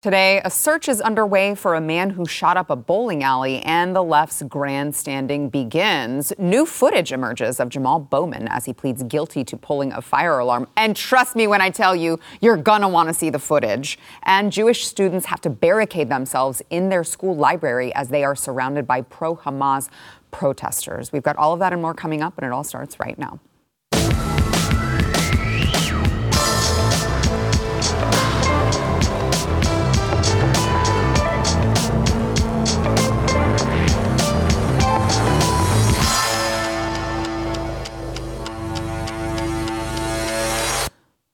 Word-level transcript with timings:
Today, 0.00 0.40
a 0.44 0.50
search 0.50 0.88
is 0.88 1.00
underway 1.00 1.56
for 1.56 1.74
a 1.74 1.80
man 1.80 2.10
who 2.10 2.24
shot 2.24 2.56
up 2.56 2.70
a 2.70 2.76
bowling 2.76 3.24
alley, 3.24 3.60
and 3.62 3.96
the 3.96 4.04
left's 4.04 4.44
grandstanding 4.44 5.48
begins. 5.48 6.32
New 6.38 6.66
footage 6.66 7.10
emerges 7.10 7.58
of 7.58 7.68
Jamaal 7.68 8.08
Bowman 8.08 8.46
as 8.46 8.64
he 8.64 8.72
pleads 8.72 9.02
guilty 9.02 9.42
to 9.42 9.56
pulling 9.56 9.90
a 9.92 10.00
fire 10.00 10.38
alarm. 10.38 10.68
And 10.76 10.94
trust 10.94 11.34
me 11.34 11.48
when 11.48 11.60
I 11.60 11.70
tell 11.70 11.96
you, 11.96 12.20
you're 12.40 12.56
gonna 12.56 12.88
wanna 12.88 13.12
see 13.12 13.28
the 13.28 13.40
footage. 13.40 13.98
And 14.22 14.52
Jewish 14.52 14.86
students 14.86 15.26
have 15.26 15.40
to 15.40 15.50
barricade 15.50 16.08
themselves 16.08 16.62
in 16.70 16.90
their 16.90 17.02
school 17.02 17.34
library 17.34 17.92
as 17.96 18.08
they 18.08 18.22
are 18.22 18.36
surrounded 18.36 18.86
by 18.86 19.00
pro 19.00 19.34
Hamas 19.34 19.88
protesters. 20.30 21.10
We've 21.10 21.24
got 21.24 21.34
all 21.34 21.54
of 21.54 21.58
that 21.58 21.72
and 21.72 21.82
more 21.82 21.92
coming 21.92 22.22
up, 22.22 22.38
and 22.38 22.46
it 22.46 22.52
all 22.52 22.62
starts 22.62 23.00
right 23.00 23.18
now. 23.18 23.40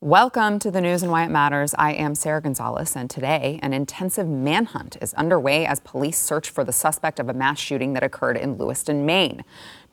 Welcome 0.04 0.58
to 0.58 0.70
the 0.70 0.82
news 0.82 1.02
and 1.02 1.10
why 1.10 1.24
it 1.24 1.30
matters. 1.30 1.74
I 1.78 1.94
am 1.94 2.14
Sarah 2.14 2.42
Gonzalez, 2.42 2.94
and 2.94 3.08
today 3.08 3.58
an 3.62 3.72
intensive 3.72 4.28
manhunt 4.28 4.98
is 5.00 5.14
underway 5.14 5.64
as 5.64 5.80
police 5.80 6.18
search 6.18 6.50
for 6.50 6.62
the 6.62 6.74
suspect 6.74 7.18
of 7.18 7.30
a 7.30 7.32
mass 7.32 7.58
shooting 7.58 7.94
that 7.94 8.02
occurred 8.02 8.36
in 8.36 8.58
Lewiston, 8.58 9.06
Maine. 9.06 9.44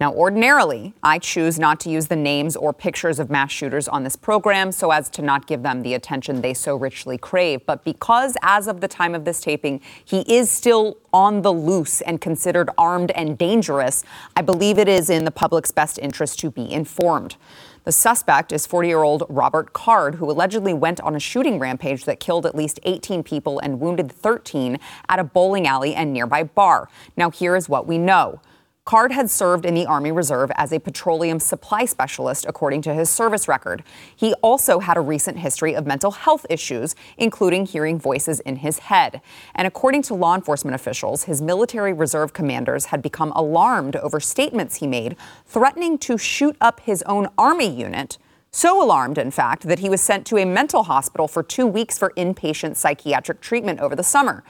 Now, 0.02 0.12
ordinarily, 0.14 0.94
I 1.02 1.18
choose 1.18 1.58
not 1.58 1.80
to 1.82 1.90
use 1.90 2.08
the 2.08 2.18
names 2.18 2.58
or 2.58 2.74
pictures 2.74 3.20
of 3.20 3.30
mass 3.30 3.52
shooters 3.52 3.88
on 3.88 4.04
this 4.04 4.18
program 4.18 4.74
so 4.74 4.92
as 4.92 5.10
to 5.12 5.22
not 5.22 5.48
give 5.48 5.64
them 5.64 5.82
the 5.82 5.94
attention 5.94 6.42
they 6.42 6.56
so 6.56 6.76
richly 6.76 7.18
crave. 7.18 7.66
But 7.66 7.86
because, 7.86 8.36
as 8.42 8.68
of 8.68 8.82
the 8.82 8.90
time 8.90 9.16
of 9.16 9.24
this 9.24 9.40
taping, 9.40 9.80
he 10.04 10.22
is 10.22 10.52
still 10.52 10.98
on 11.14 11.42
the 11.42 11.54
loose 11.54 12.02
and 12.02 12.20
considered 12.20 12.70
armed 12.78 13.12
and 13.12 13.38
dangerous, 13.38 14.04
I 14.36 14.42
believe 14.42 14.78
it 14.78 14.90
is 14.90 15.10
in 15.10 15.24
the 15.24 15.32
public's 15.32 15.72
best 15.72 16.00
interest 16.00 16.38
to 16.40 16.52
be 16.52 16.70
informed. 16.70 17.38
The 17.84 17.92
suspect 17.92 18.52
is 18.52 18.68
40 18.68 18.88
year 18.88 19.02
old 19.02 19.24
Robert 19.28 19.74
Card, 19.74 20.16
who 20.16 20.30
allegedly 20.30 20.72
went 20.72 21.02
on 21.02 21.16
a 21.16 21.20
shooting 21.20 21.58
rampage 21.58 22.06
that 22.06 22.20
killed 22.20 22.46
at 22.46 22.54
least 22.54 22.80
18 22.84 23.24
people 23.24 23.58
and 23.58 23.80
wounded 23.80 24.12
13 24.12 24.78
at 25.10 25.18
a 25.18 25.24
bowling 25.24 25.66
alley 25.66 25.96
and 25.96 26.14
nearby 26.14 26.44
bar. 26.44 26.90
Now, 27.18 27.32
here 27.32 27.56
is 27.56 27.68
what 27.68 27.88
we 27.88 27.98
know. 27.98 28.40
Card 28.84 29.12
had 29.12 29.30
served 29.30 29.64
in 29.64 29.76
the 29.76 29.86
Army 29.86 30.12
Reserve 30.12 30.52
as 30.56 30.74
a 30.74 30.80
petroleum 30.80 31.40
supply 31.40 31.86
specialist, 31.86 32.48
according 32.50 32.82
to 32.82 32.96
his 32.96 33.12
service 33.12 33.48
record. 33.48 33.84
He 34.16 34.34
also 34.42 34.80
had 34.80 34.98
a 34.98 35.02
recent 35.02 35.38
history 35.38 35.76
of 35.76 35.86
mental 35.86 36.10
health 36.10 36.48
issues, 36.50 36.96
including 37.16 37.68
hearing 37.68 38.00
voices 38.00 38.40
in 38.40 38.56
his 38.56 38.80
head. 38.80 39.22
And 39.54 39.68
according 39.68 40.02
to 40.04 40.16
law 40.16 40.34
enforcement 40.34 40.74
officials, 40.74 41.26
his 41.26 41.44
military 41.44 41.94
reserve 41.94 42.34
commanders 42.34 42.86
had 42.86 43.04
become 43.04 43.32
alarmed 43.34 43.98
over 43.98 44.20
statements 44.20 44.78
he 44.78 44.88
made 44.88 45.16
threatening 45.46 46.00
to 46.00 46.18
shoot 46.18 46.58
up 46.60 46.80
his 46.80 47.04
own 47.04 47.28
Army 47.38 47.70
unit. 47.70 48.18
So 48.50 48.84
alarmed, 48.84 49.20
in 49.20 49.30
fact, 49.30 49.68
that 49.68 49.80
he 49.80 49.90
was 49.90 50.02
sent 50.02 50.26
to 50.28 50.38
a 50.38 50.46
mental 50.46 50.84
hospital 50.84 51.28
for 51.28 51.44
two 51.44 51.68
weeks 51.68 52.00
for 52.00 52.14
inpatient 52.18 52.78
psychiatric 52.78 53.42
treatment 53.42 53.80
over 53.80 53.96
the 53.96 54.04
summer. 54.04 54.44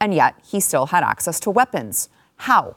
And 0.00 0.12
yet, 0.12 0.34
he 0.44 0.58
still 0.58 0.86
had 0.86 1.04
access 1.04 1.38
to 1.40 1.50
weapons. 1.50 2.08
How? 2.38 2.74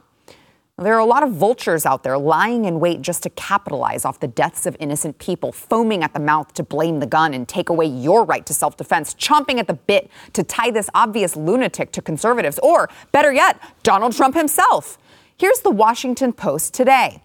There 0.80 0.94
are 0.94 1.00
a 1.00 1.04
lot 1.04 1.22
of 1.22 1.32
vultures 1.32 1.84
out 1.84 2.04
there 2.04 2.16
lying 2.16 2.64
in 2.64 2.80
wait 2.80 3.02
just 3.02 3.22
to 3.24 3.30
capitalize 3.30 4.06
off 4.06 4.18
the 4.18 4.26
deaths 4.26 4.64
of 4.64 4.78
innocent 4.80 5.18
people, 5.18 5.52
foaming 5.52 6.02
at 6.02 6.14
the 6.14 6.20
mouth 6.20 6.54
to 6.54 6.62
blame 6.62 7.00
the 7.00 7.06
gun 7.06 7.34
and 7.34 7.46
take 7.46 7.68
away 7.68 7.84
your 7.84 8.24
right 8.24 8.46
to 8.46 8.54
self 8.54 8.78
defense, 8.78 9.12
chomping 9.12 9.58
at 9.58 9.66
the 9.66 9.74
bit 9.74 10.10
to 10.32 10.42
tie 10.42 10.70
this 10.70 10.88
obvious 10.94 11.36
lunatic 11.36 11.92
to 11.92 12.00
conservatives, 12.00 12.58
or 12.62 12.88
better 13.12 13.30
yet, 13.30 13.60
Donald 13.82 14.16
Trump 14.16 14.34
himself. 14.34 14.96
Here's 15.36 15.60
the 15.60 15.70
Washington 15.70 16.32
Post 16.32 16.72
today. 16.72 17.20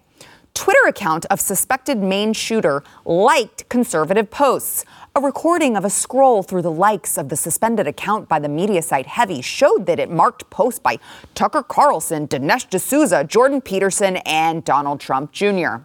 Twitter 0.56 0.88
account 0.88 1.26
of 1.26 1.38
suspected 1.38 1.98
Maine 1.98 2.32
shooter 2.32 2.82
liked 3.04 3.68
conservative 3.68 4.30
posts. 4.30 4.86
A 5.14 5.20
recording 5.20 5.76
of 5.76 5.84
a 5.84 5.90
scroll 5.90 6.42
through 6.42 6.62
the 6.62 6.72
likes 6.72 7.18
of 7.18 7.28
the 7.28 7.36
suspended 7.36 7.86
account 7.86 8.26
by 8.26 8.38
the 8.38 8.48
media 8.48 8.80
site 8.80 9.06
Heavy 9.06 9.42
showed 9.42 9.84
that 9.84 10.00
it 10.00 10.10
marked 10.10 10.48
posts 10.48 10.80
by 10.80 10.98
Tucker 11.34 11.62
Carlson, 11.62 12.26
Dinesh 12.26 12.70
D'Souza, 12.70 13.22
Jordan 13.24 13.60
Peterson, 13.60 14.16
and 14.24 14.64
Donald 14.64 14.98
Trump 14.98 15.30
Jr. 15.30 15.82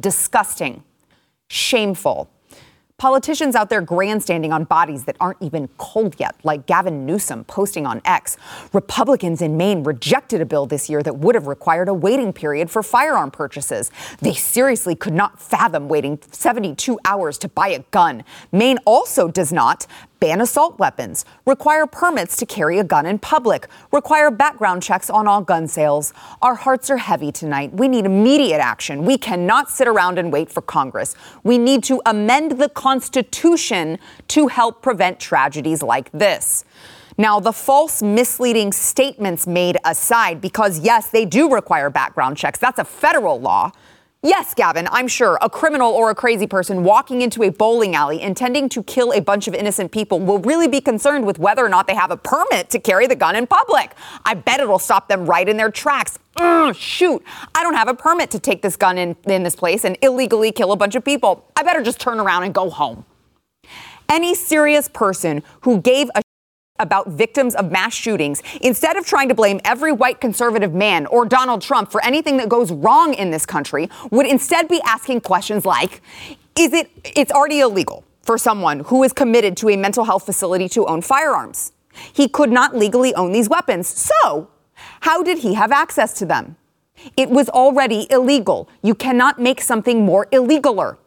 Disgusting. 0.00 0.84
Shameful. 1.48 2.30
Politicians 3.02 3.56
out 3.56 3.68
there 3.68 3.80
grandstanding 3.80 4.52
on 4.52 4.62
bodies 4.62 5.06
that 5.06 5.16
aren't 5.18 5.42
even 5.42 5.66
cold 5.76 6.14
yet, 6.20 6.36
like 6.44 6.66
Gavin 6.66 7.04
Newsom 7.04 7.42
posting 7.42 7.84
on 7.84 8.00
X. 8.04 8.36
Republicans 8.72 9.42
in 9.42 9.56
Maine 9.56 9.82
rejected 9.82 10.40
a 10.40 10.46
bill 10.46 10.66
this 10.66 10.88
year 10.88 11.02
that 11.02 11.16
would 11.16 11.34
have 11.34 11.48
required 11.48 11.88
a 11.88 11.94
waiting 11.94 12.32
period 12.32 12.70
for 12.70 12.80
firearm 12.80 13.32
purchases. 13.32 13.90
They 14.20 14.34
seriously 14.34 14.94
could 14.94 15.14
not 15.14 15.42
fathom 15.42 15.88
waiting 15.88 16.20
72 16.30 16.96
hours 17.04 17.38
to 17.38 17.48
buy 17.48 17.70
a 17.70 17.80
gun. 17.90 18.22
Maine 18.52 18.78
also 18.84 19.26
does 19.26 19.52
not 19.52 19.88
ban 20.22 20.40
assault 20.40 20.78
weapons, 20.78 21.24
require 21.46 21.84
permits 21.84 22.36
to 22.36 22.46
carry 22.46 22.78
a 22.78 22.84
gun 22.84 23.06
in 23.06 23.18
public, 23.18 23.66
require 23.90 24.30
background 24.30 24.80
checks 24.80 25.10
on 25.10 25.26
all 25.26 25.40
gun 25.40 25.66
sales. 25.66 26.12
Our 26.40 26.54
hearts 26.54 26.88
are 26.90 26.96
heavy 26.98 27.32
tonight. 27.32 27.72
We 27.72 27.88
need 27.88 28.06
immediate 28.06 28.60
action. 28.60 29.04
We 29.04 29.18
cannot 29.18 29.68
sit 29.68 29.88
around 29.88 30.20
and 30.20 30.32
wait 30.32 30.48
for 30.48 30.62
Congress. 30.62 31.16
We 31.42 31.58
need 31.58 31.82
to 31.84 32.00
amend 32.06 32.52
the 32.52 32.68
Constitution 32.68 33.98
to 34.28 34.46
help 34.46 34.80
prevent 34.80 35.18
tragedies 35.18 35.82
like 35.82 36.08
this. 36.12 36.64
Now, 37.18 37.40
the 37.40 37.52
false, 37.52 38.00
misleading 38.00 38.70
statements 38.70 39.48
made 39.48 39.76
aside, 39.84 40.40
because 40.40 40.78
yes, 40.78 41.10
they 41.10 41.24
do 41.24 41.52
require 41.52 41.90
background 41.90 42.36
checks, 42.36 42.60
that's 42.60 42.78
a 42.78 42.84
federal 42.84 43.40
law. 43.40 43.72
Yes, 44.24 44.54
Gavin, 44.54 44.86
I'm 44.92 45.08
sure 45.08 45.36
a 45.42 45.50
criminal 45.50 45.90
or 45.90 46.10
a 46.10 46.14
crazy 46.14 46.46
person 46.46 46.84
walking 46.84 47.22
into 47.22 47.42
a 47.42 47.48
bowling 47.48 47.96
alley 47.96 48.22
intending 48.22 48.68
to 48.68 48.80
kill 48.84 49.12
a 49.12 49.20
bunch 49.20 49.48
of 49.48 49.54
innocent 49.54 49.90
people 49.90 50.20
will 50.20 50.38
really 50.38 50.68
be 50.68 50.80
concerned 50.80 51.26
with 51.26 51.40
whether 51.40 51.66
or 51.66 51.68
not 51.68 51.88
they 51.88 51.94
have 51.96 52.12
a 52.12 52.16
permit 52.16 52.70
to 52.70 52.78
carry 52.78 53.08
the 53.08 53.16
gun 53.16 53.34
in 53.34 53.48
public. 53.48 53.96
I 54.24 54.34
bet 54.34 54.60
it'll 54.60 54.78
stop 54.78 55.08
them 55.08 55.26
right 55.26 55.48
in 55.48 55.56
their 55.56 55.72
tracks. 55.72 56.20
Ugh, 56.36 56.72
shoot, 56.72 57.20
I 57.52 57.64
don't 57.64 57.74
have 57.74 57.88
a 57.88 57.94
permit 57.94 58.30
to 58.30 58.38
take 58.38 58.62
this 58.62 58.76
gun 58.76 58.96
in, 58.96 59.16
in 59.24 59.42
this 59.42 59.56
place 59.56 59.84
and 59.84 59.98
illegally 60.02 60.52
kill 60.52 60.70
a 60.70 60.76
bunch 60.76 60.94
of 60.94 61.04
people. 61.04 61.44
I 61.56 61.64
better 61.64 61.82
just 61.82 61.98
turn 61.98 62.20
around 62.20 62.44
and 62.44 62.54
go 62.54 62.70
home. 62.70 63.04
Any 64.08 64.36
serious 64.36 64.86
person 64.86 65.42
who 65.62 65.80
gave 65.80 66.08
a 66.14 66.22
about 66.82 67.08
victims 67.08 67.54
of 67.54 67.70
mass 67.70 67.94
shootings 67.94 68.42
instead 68.60 68.96
of 68.96 69.06
trying 69.06 69.28
to 69.28 69.34
blame 69.34 69.60
every 69.64 69.92
white 69.92 70.20
conservative 70.20 70.74
man 70.74 71.06
or 71.06 71.24
Donald 71.24 71.62
Trump 71.62 71.90
for 71.90 72.04
anything 72.04 72.36
that 72.36 72.48
goes 72.48 72.70
wrong 72.70 73.14
in 73.14 73.30
this 73.30 73.46
country 73.46 73.88
would 74.10 74.26
instead 74.26 74.68
be 74.68 74.80
asking 74.84 75.20
questions 75.20 75.64
like 75.64 76.02
is 76.58 76.72
it 76.72 76.90
it's 77.16 77.32
already 77.32 77.60
illegal 77.60 78.04
for 78.22 78.36
someone 78.38 78.80
who 78.80 79.02
is 79.02 79.12
committed 79.12 79.56
to 79.58 79.68
a 79.70 79.76
mental 79.76 80.04
health 80.04 80.24
facility 80.24 80.68
to 80.68 80.86
own 80.86 81.02
firearms. 81.02 81.72
He 82.12 82.28
could 82.28 82.50
not 82.50 82.74
legally 82.74 83.14
own 83.14 83.32
these 83.32 83.48
weapons. 83.48 83.88
So 83.88 84.50
how 85.00 85.22
did 85.22 85.38
he 85.38 85.54
have 85.54 85.72
access 85.72 86.14
to 86.14 86.26
them? 86.26 86.56
It 87.16 87.30
was 87.30 87.48
already 87.48 88.06
illegal. 88.10 88.68
You 88.82 88.94
cannot 88.94 89.40
make 89.40 89.60
something 89.60 90.04
more 90.04 90.26
illegaler 90.26 90.98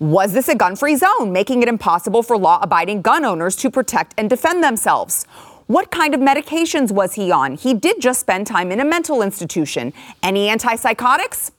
was 0.00 0.32
this 0.32 0.48
a 0.48 0.54
gun 0.54 0.76
free 0.76 0.96
zone, 0.96 1.30
making 1.30 1.62
it 1.62 1.68
impossible 1.68 2.22
for 2.22 2.36
law 2.38 2.58
abiding 2.62 3.02
gun 3.02 3.22
owners 3.22 3.54
to 3.56 3.70
protect 3.70 4.14
and 4.16 4.30
defend 4.30 4.64
themselves? 4.64 5.24
What 5.66 5.90
kind 5.90 6.14
of 6.14 6.20
medications 6.20 6.90
was 6.90 7.14
he 7.14 7.30
on? 7.30 7.54
He 7.54 7.74
did 7.74 8.00
just 8.00 8.18
spend 8.18 8.46
time 8.46 8.72
in 8.72 8.80
a 8.80 8.84
mental 8.84 9.20
institution. 9.20 9.92
Any 10.22 10.48
antipsychotics? 10.48 11.50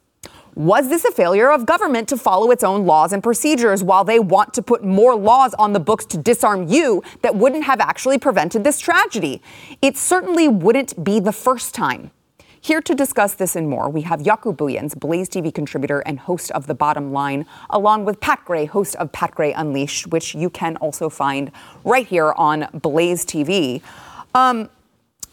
Was 0.56 0.90
this 0.90 1.06
a 1.06 1.12
failure 1.12 1.52
of 1.52 1.68
government 1.68 2.10
to 2.10 2.18
follow 2.18 2.50
its 2.50 2.64
own 2.64 2.88
laws 2.88 3.14
and 3.14 3.22
procedures 3.22 3.84
while 3.84 4.04
they 4.04 4.20
want 4.20 4.56
to 4.56 4.64
put 4.64 4.84
more 4.84 5.16
laws 5.16 5.54
on 5.54 5.74
the 5.74 5.80
books 5.80 6.06
to 6.08 6.18
disarm 6.18 6.68
you 6.68 7.04
that 7.22 7.36
wouldn't 7.36 7.66
have 7.66 7.80
actually 7.80 8.18
prevented 8.18 8.64
this 8.64 8.80
tragedy? 8.80 9.42
It 9.84 9.98
certainly 9.98 10.48
wouldn't 10.48 11.04
be 11.04 11.20
the 11.20 11.32
first 11.32 11.76
time. 11.76 12.10
Here 12.64 12.80
to 12.80 12.94
discuss 12.94 13.34
this 13.34 13.56
and 13.56 13.68
more, 13.68 13.90
we 13.90 14.04
have 14.04 14.20
Jaco 14.20 14.56
Booyens, 14.56 14.98
Blaze 14.98 15.28
TV 15.28 15.52
contributor 15.52 16.02
and 16.02 16.20
host 16.20 16.52
of 16.52 16.68
The 16.68 16.76
Bottom 16.76 17.12
Line, 17.12 17.48
along 17.72 18.06
with 18.06 18.20
Pat 18.20 18.46
Gray, 18.46 18.66
host 18.66 18.96
of 18.98 19.12
Pat 19.12 19.34
Gray 19.34 19.52
Unleashed, 19.52 20.06
which 20.12 20.36
you 20.36 20.52
can 20.52 20.78
also 20.78 21.10
find 21.10 21.52
right 21.84 22.06
here 22.06 22.34
on 22.34 22.68
Blaze 22.72 23.26
TV. 23.26 23.82
Um, 24.36 24.70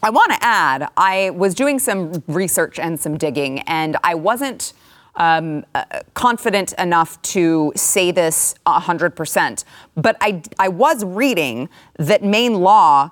I 0.01 0.09
want 0.09 0.31
to 0.31 0.43
add, 0.43 0.89
I 0.97 1.29
was 1.29 1.53
doing 1.53 1.77
some 1.77 2.23
research 2.27 2.79
and 2.79 2.99
some 2.99 3.15
digging, 3.15 3.59
and 3.59 3.95
I 4.03 4.15
wasn't 4.15 4.73
um, 5.13 5.65
uh, 5.75 5.83
confident 6.15 6.73
enough 6.79 7.21
to 7.21 7.71
say 7.75 8.09
this 8.09 8.55
100%, 8.65 9.65
but 9.95 10.17
I, 10.19 10.41
I 10.57 10.69
was 10.69 11.05
reading 11.05 11.69
that 11.99 12.23
Maine 12.23 12.55
law 12.61 13.11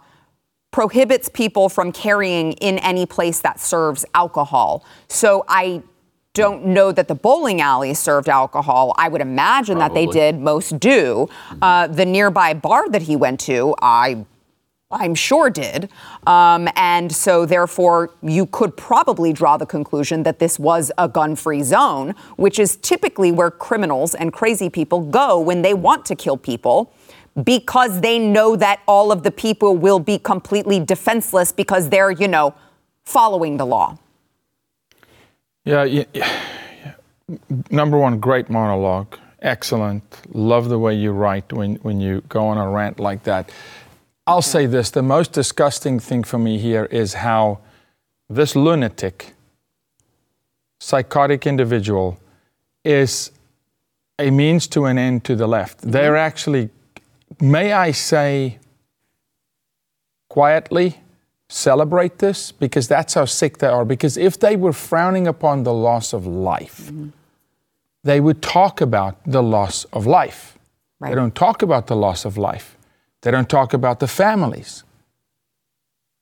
prohibits 0.71 1.29
people 1.29 1.69
from 1.69 1.91
carrying 1.91 2.53
in 2.53 2.77
any 2.79 3.05
place 3.05 3.39
that 3.39 3.59
serves 3.59 4.05
alcohol. 4.13 4.85
So 5.07 5.43
I 5.47 5.81
don't 6.33 6.65
know 6.65 6.91
that 6.91 7.07
the 7.07 7.15
bowling 7.15 7.61
alley 7.61 7.93
served 7.93 8.29
alcohol. 8.29 8.93
I 8.97 9.07
would 9.07 9.21
imagine 9.21 9.77
Probably. 9.77 10.05
that 10.05 10.11
they 10.11 10.19
did. 10.19 10.39
Most 10.39 10.79
do. 10.79 11.29
Uh, 11.61 11.87
the 11.87 12.05
nearby 12.05 12.53
bar 12.53 12.87
that 12.89 13.01
he 13.01 13.15
went 13.15 13.39
to, 13.41 13.73
I 13.81 14.25
I'm 14.89 15.15
sure 15.15 15.49
did. 15.49 15.89
Um, 16.25 16.69
and 16.77 17.13
so, 17.13 17.45
therefore, 17.45 18.11
you 18.21 18.45
could 18.45 18.77
probably 18.77 19.33
draw 19.33 19.57
the 19.57 19.65
conclusion 19.65 20.23
that 20.23 20.39
this 20.39 20.57
was 20.57 20.93
a 20.97 21.09
gun 21.09 21.35
free 21.35 21.61
zone, 21.61 22.15
which 22.37 22.57
is 22.57 22.77
typically 22.77 23.33
where 23.33 23.51
criminals 23.51 24.15
and 24.15 24.31
crazy 24.31 24.69
people 24.69 25.01
go 25.01 25.41
when 25.41 25.61
they 25.61 25.73
want 25.73 26.05
to 26.05 26.15
kill 26.15 26.37
people 26.37 26.93
because 27.43 28.01
they 28.01 28.17
know 28.17 28.55
that 28.55 28.81
all 28.87 29.11
of 29.11 29.23
the 29.23 29.31
people 29.31 29.75
will 29.75 29.99
be 29.99 30.17
completely 30.17 30.79
defenseless 30.79 31.51
because 31.51 31.89
they're, 31.89 32.11
you 32.11 32.27
know, 32.27 32.53
following 33.05 33.57
the 33.57 33.65
law. 33.65 33.97
Yeah, 35.63 35.83
yeah, 35.83 36.05
yeah. 36.13 36.31
number 37.69 37.97
one, 37.97 38.19
great 38.19 38.49
monologue. 38.49 39.17
Excellent. 39.41 40.03
Love 40.33 40.69
the 40.69 40.79
way 40.79 40.95
you 40.95 41.11
write 41.11 41.51
when, 41.53 41.75
when 41.77 42.01
you 42.01 42.21
go 42.29 42.47
on 42.47 42.57
a 42.57 42.69
rant 42.69 42.99
like 42.99 43.23
that. 43.23 43.51
I'll 44.25 44.41
say 44.41 44.65
this 44.65 44.89
the 44.89 45.03
most 45.03 45.31
disgusting 45.31 45.99
thing 45.99 46.23
for 46.23 46.37
me 46.37 46.57
here 46.57 46.85
is 46.85 47.15
how 47.15 47.59
this 48.29 48.55
lunatic, 48.55 49.33
psychotic 50.79 51.45
individual 51.45 52.19
is 52.83 53.31
a 54.19 54.31
means 54.31 54.67
to 54.67 54.85
an 54.85 54.97
end 54.97 55.23
to 55.25 55.35
the 55.35 55.47
left. 55.47 55.79
Mm-hmm. 55.79 55.91
They're 55.91 56.17
actually, 56.17 56.69
may 57.41 57.74
I 57.74 57.91
say, 57.91 58.59
quietly 60.29 61.01
celebrate 61.50 62.19
this 62.19 62.51
because 62.51 62.88
that's 62.88 63.13
how 63.13 63.25
sick 63.25 63.59
they 63.59 63.68
are. 63.68 63.85
Because 63.85 64.18
if 64.18 64.39
they 64.39 64.56
were 64.56 64.74
frowning 64.74 65.27
upon 65.27 65.63
the 65.63 65.74
loss 65.74 66.13
of 66.13 66.27
life, 66.27 66.88
mm-hmm. 66.88 67.09
they 68.03 68.19
would 68.19 68.41
talk 68.41 68.81
about 68.81 69.18
the 69.25 69.41
loss 69.41 69.85
of 69.85 70.06
life. 70.06 70.57
Right. 71.00 71.09
They 71.09 71.15
don't 71.15 71.35
talk 71.35 71.62
about 71.62 71.88
the 71.88 71.95
loss 71.95 72.25
of 72.25 72.38
life. 72.38 72.77
They 73.21 73.31
don't 73.31 73.50
talk 73.50 73.73
about 73.73 74.00
the 74.00 74.07
families 74.07 74.83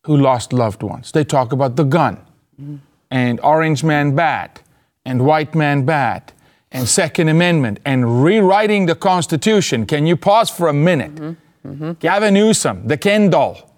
who 0.05 0.17
lost 0.17 0.53
loved 0.53 0.83
ones. 0.83 1.11
They 1.11 1.23
talk 1.23 1.51
about 1.51 1.75
the 1.75 1.83
gun 1.83 2.17
mm-hmm. 2.61 2.77
and 3.09 3.39
Orange 3.41 3.83
Man 3.83 4.15
bad 4.15 4.61
and 5.03 5.25
White 5.25 5.55
Man 5.55 5.85
bad 5.85 6.31
and 6.75 6.87
Second 6.87 7.29
Amendment 7.29 7.79
and 7.85 8.23
rewriting 8.23 8.85
the 8.85 8.95
Constitution. 8.95 9.85
Can 9.85 10.05
you 10.05 10.15
pause 10.17 10.49
for 10.49 10.67
a 10.67 10.73
minute? 10.73 11.15
Mm-hmm. 11.15 11.69
Mm-hmm. 11.71 11.91
Gavin 11.93 12.33
Newsom, 12.33 12.87
the 12.87 12.97
Ken 12.97 13.29
doll, 13.29 13.73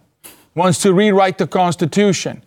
wants 0.55 0.81
to 0.81 0.93
rewrite 0.93 1.37
the 1.37 1.47
Constitution. 1.47 2.43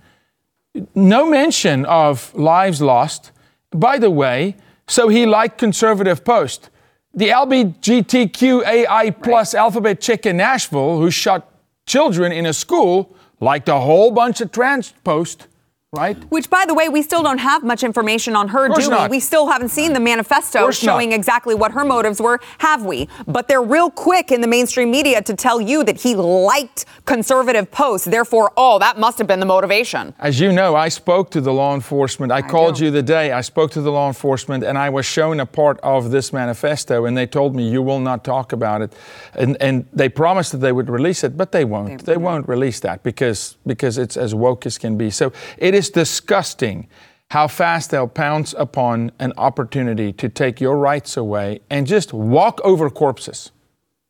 No 0.94 1.28
mention 1.28 1.84
of 1.86 2.34
lives 2.34 2.82
lost. 2.82 3.32
By 3.70 3.98
the 3.98 4.10
way, 4.10 4.56
so 4.86 5.08
he 5.08 5.24
liked 5.26 5.58
conservative 5.58 6.24
post 6.24 6.70
the 7.12 7.28
LBGTQAI 7.28 9.22
plus 9.22 9.54
right. 9.54 9.60
alphabet 9.60 10.00
chick 10.00 10.26
in 10.26 10.36
Nashville 10.36 10.98
who 10.98 11.10
shot 11.10 11.52
children 11.86 12.30
in 12.30 12.46
a 12.46 12.52
school 12.52 13.16
liked 13.40 13.68
a 13.68 13.80
whole 13.80 14.10
bunch 14.12 14.40
of 14.40 14.52
trans 14.52 14.92
posts 15.02 15.46
right? 15.92 16.16
Which, 16.30 16.48
by 16.48 16.66
the 16.66 16.74
way, 16.74 16.88
we 16.88 17.02
still 17.02 17.22
don't 17.24 17.38
have 17.38 17.64
much 17.64 17.82
information 17.82 18.36
on 18.36 18.46
her 18.48 18.68
doing. 18.68 18.90
Not. 18.90 19.10
We 19.10 19.18
still 19.18 19.48
haven't 19.48 19.70
seen 19.70 19.92
the 19.92 19.98
manifesto 19.98 20.70
showing 20.70 21.10
not. 21.10 21.16
exactly 21.16 21.56
what 21.56 21.72
her 21.72 21.84
motives 21.84 22.20
were, 22.20 22.38
have 22.58 22.84
we? 22.84 23.08
But 23.26 23.48
they're 23.48 23.62
real 23.62 23.90
quick 23.90 24.30
in 24.30 24.40
the 24.40 24.46
mainstream 24.46 24.92
media 24.92 25.20
to 25.22 25.34
tell 25.34 25.60
you 25.60 25.82
that 25.82 26.00
he 26.00 26.14
liked 26.14 26.84
conservative 27.06 27.72
posts. 27.72 28.06
Therefore, 28.06 28.52
oh, 28.56 28.78
that 28.78 29.00
must 29.00 29.18
have 29.18 29.26
been 29.26 29.40
the 29.40 29.46
motivation. 29.46 30.14
As 30.20 30.38
you 30.38 30.52
know, 30.52 30.76
I 30.76 30.88
spoke 30.88 31.28
to 31.32 31.40
the 31.40 31.52
law 31.52 31.74
enforcement. 31.74 32.30
I, 32.30 32.36
I 32.36 32.42
called 32.42 32.78
know. 32.78 32.86
you 32.86 32.90
the 32.92 33.02
day 33.02 33.32
I 33.32 33.40
spoke 33.40 33.72
to 33.72 33.80
the 33.80 33.90
law 33.90 34.06
enforcement, 34.06 34.62
and 34.62 34.78
I 34.78 34.90
was 34.90 35.06
shown 35.06 35.40
a 35.40 35.46
part 35.46 35.80
of 35.80 36.12
this 36.12 36.32
manifesto, 36.32 37.04
and 37.04 37.16
they 37.16 37.26
told 37.26 37.56
me 37.56 37.68
you 37.68 37.82
will 37.82 38.00
not 38.00 38.22
talk 38.22 38.52
about 38.52 38.80
it, 38.80 38.92
and 39.34 39.56
and 39.60 39.86
they 39.92 40.08
promised 40.08 40.52
that 40.52 40.58
they 40.58 40.72
would 40.72 40.88
release 40.88 41.24
it, 41.24 41.36
but 41.36 41.50
they 41.50 41.64
won't. 41.64 42.04
They, 42.06 42.12
they 42.12 42.16
won't 42.16 42.48
release 42.48 42.78
that 42.80 43.02
because 43.02 43.56
because 43.66 43.98
it's 43.98 44.16
as 44.16 44.36
woke 44.36 44.66
as 44.66 44.78
can 44.78 44.96
be. 44.96 45.10
So 45.10 45.32
it 45.58 45.74
is 45.74 45.79
is 45.80 45.90
disgusting 45.90 46.88
how 47.30 47.46
fast 47.48 47.90
they'll 47.90 48.08
pounce 48.08 48.54
upon 48.58 49.12
an 49.18 49.32
opportunity 49.36 50.12
to 50.12 50.28
take 50.28 50.60
your 50.60 50.76
rights 50.76 51.16
away 51.16 51.60
and 51.70 51.86
just 51.86 52.12
walk 52.12 52.60
over 52.64 52.90
corpses. 52.90 53.52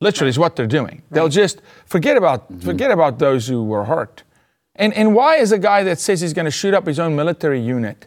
Literally, 0.01 0.31
is 0.31 0.39
what 0.39 0.57
they're 0.57 0.67
doing. 0.67 0.97
Right. 0.97 1.13
They'll 1.13 1.29
just 1.29 1.61
forget 1.85 2.17
about 2.17 2.41
mm-hmm. 2.51 2.61
forget 2.71 2.91
about 2.91 3.19
those 3.19 3.47
who 3.47 3.63
were 3.63 3.85
hurt. 3.85 4.23
And 4.75 4.95
and 4.95 5.15
why 5.15 5.37
is 5.37 5.53
a 5.53 5.59
guy 5.59 5.85
that 5.85 5.99
says 5.99 6.23
he's 6.23 6.33
going 6.33 6.47
to 6.47 6.51
shoot 6.61 6.73
up 6.73 6.87
his 6.87 6.99
own 6.99 7.15
military 7.15 7.61
unit 7.61 8.07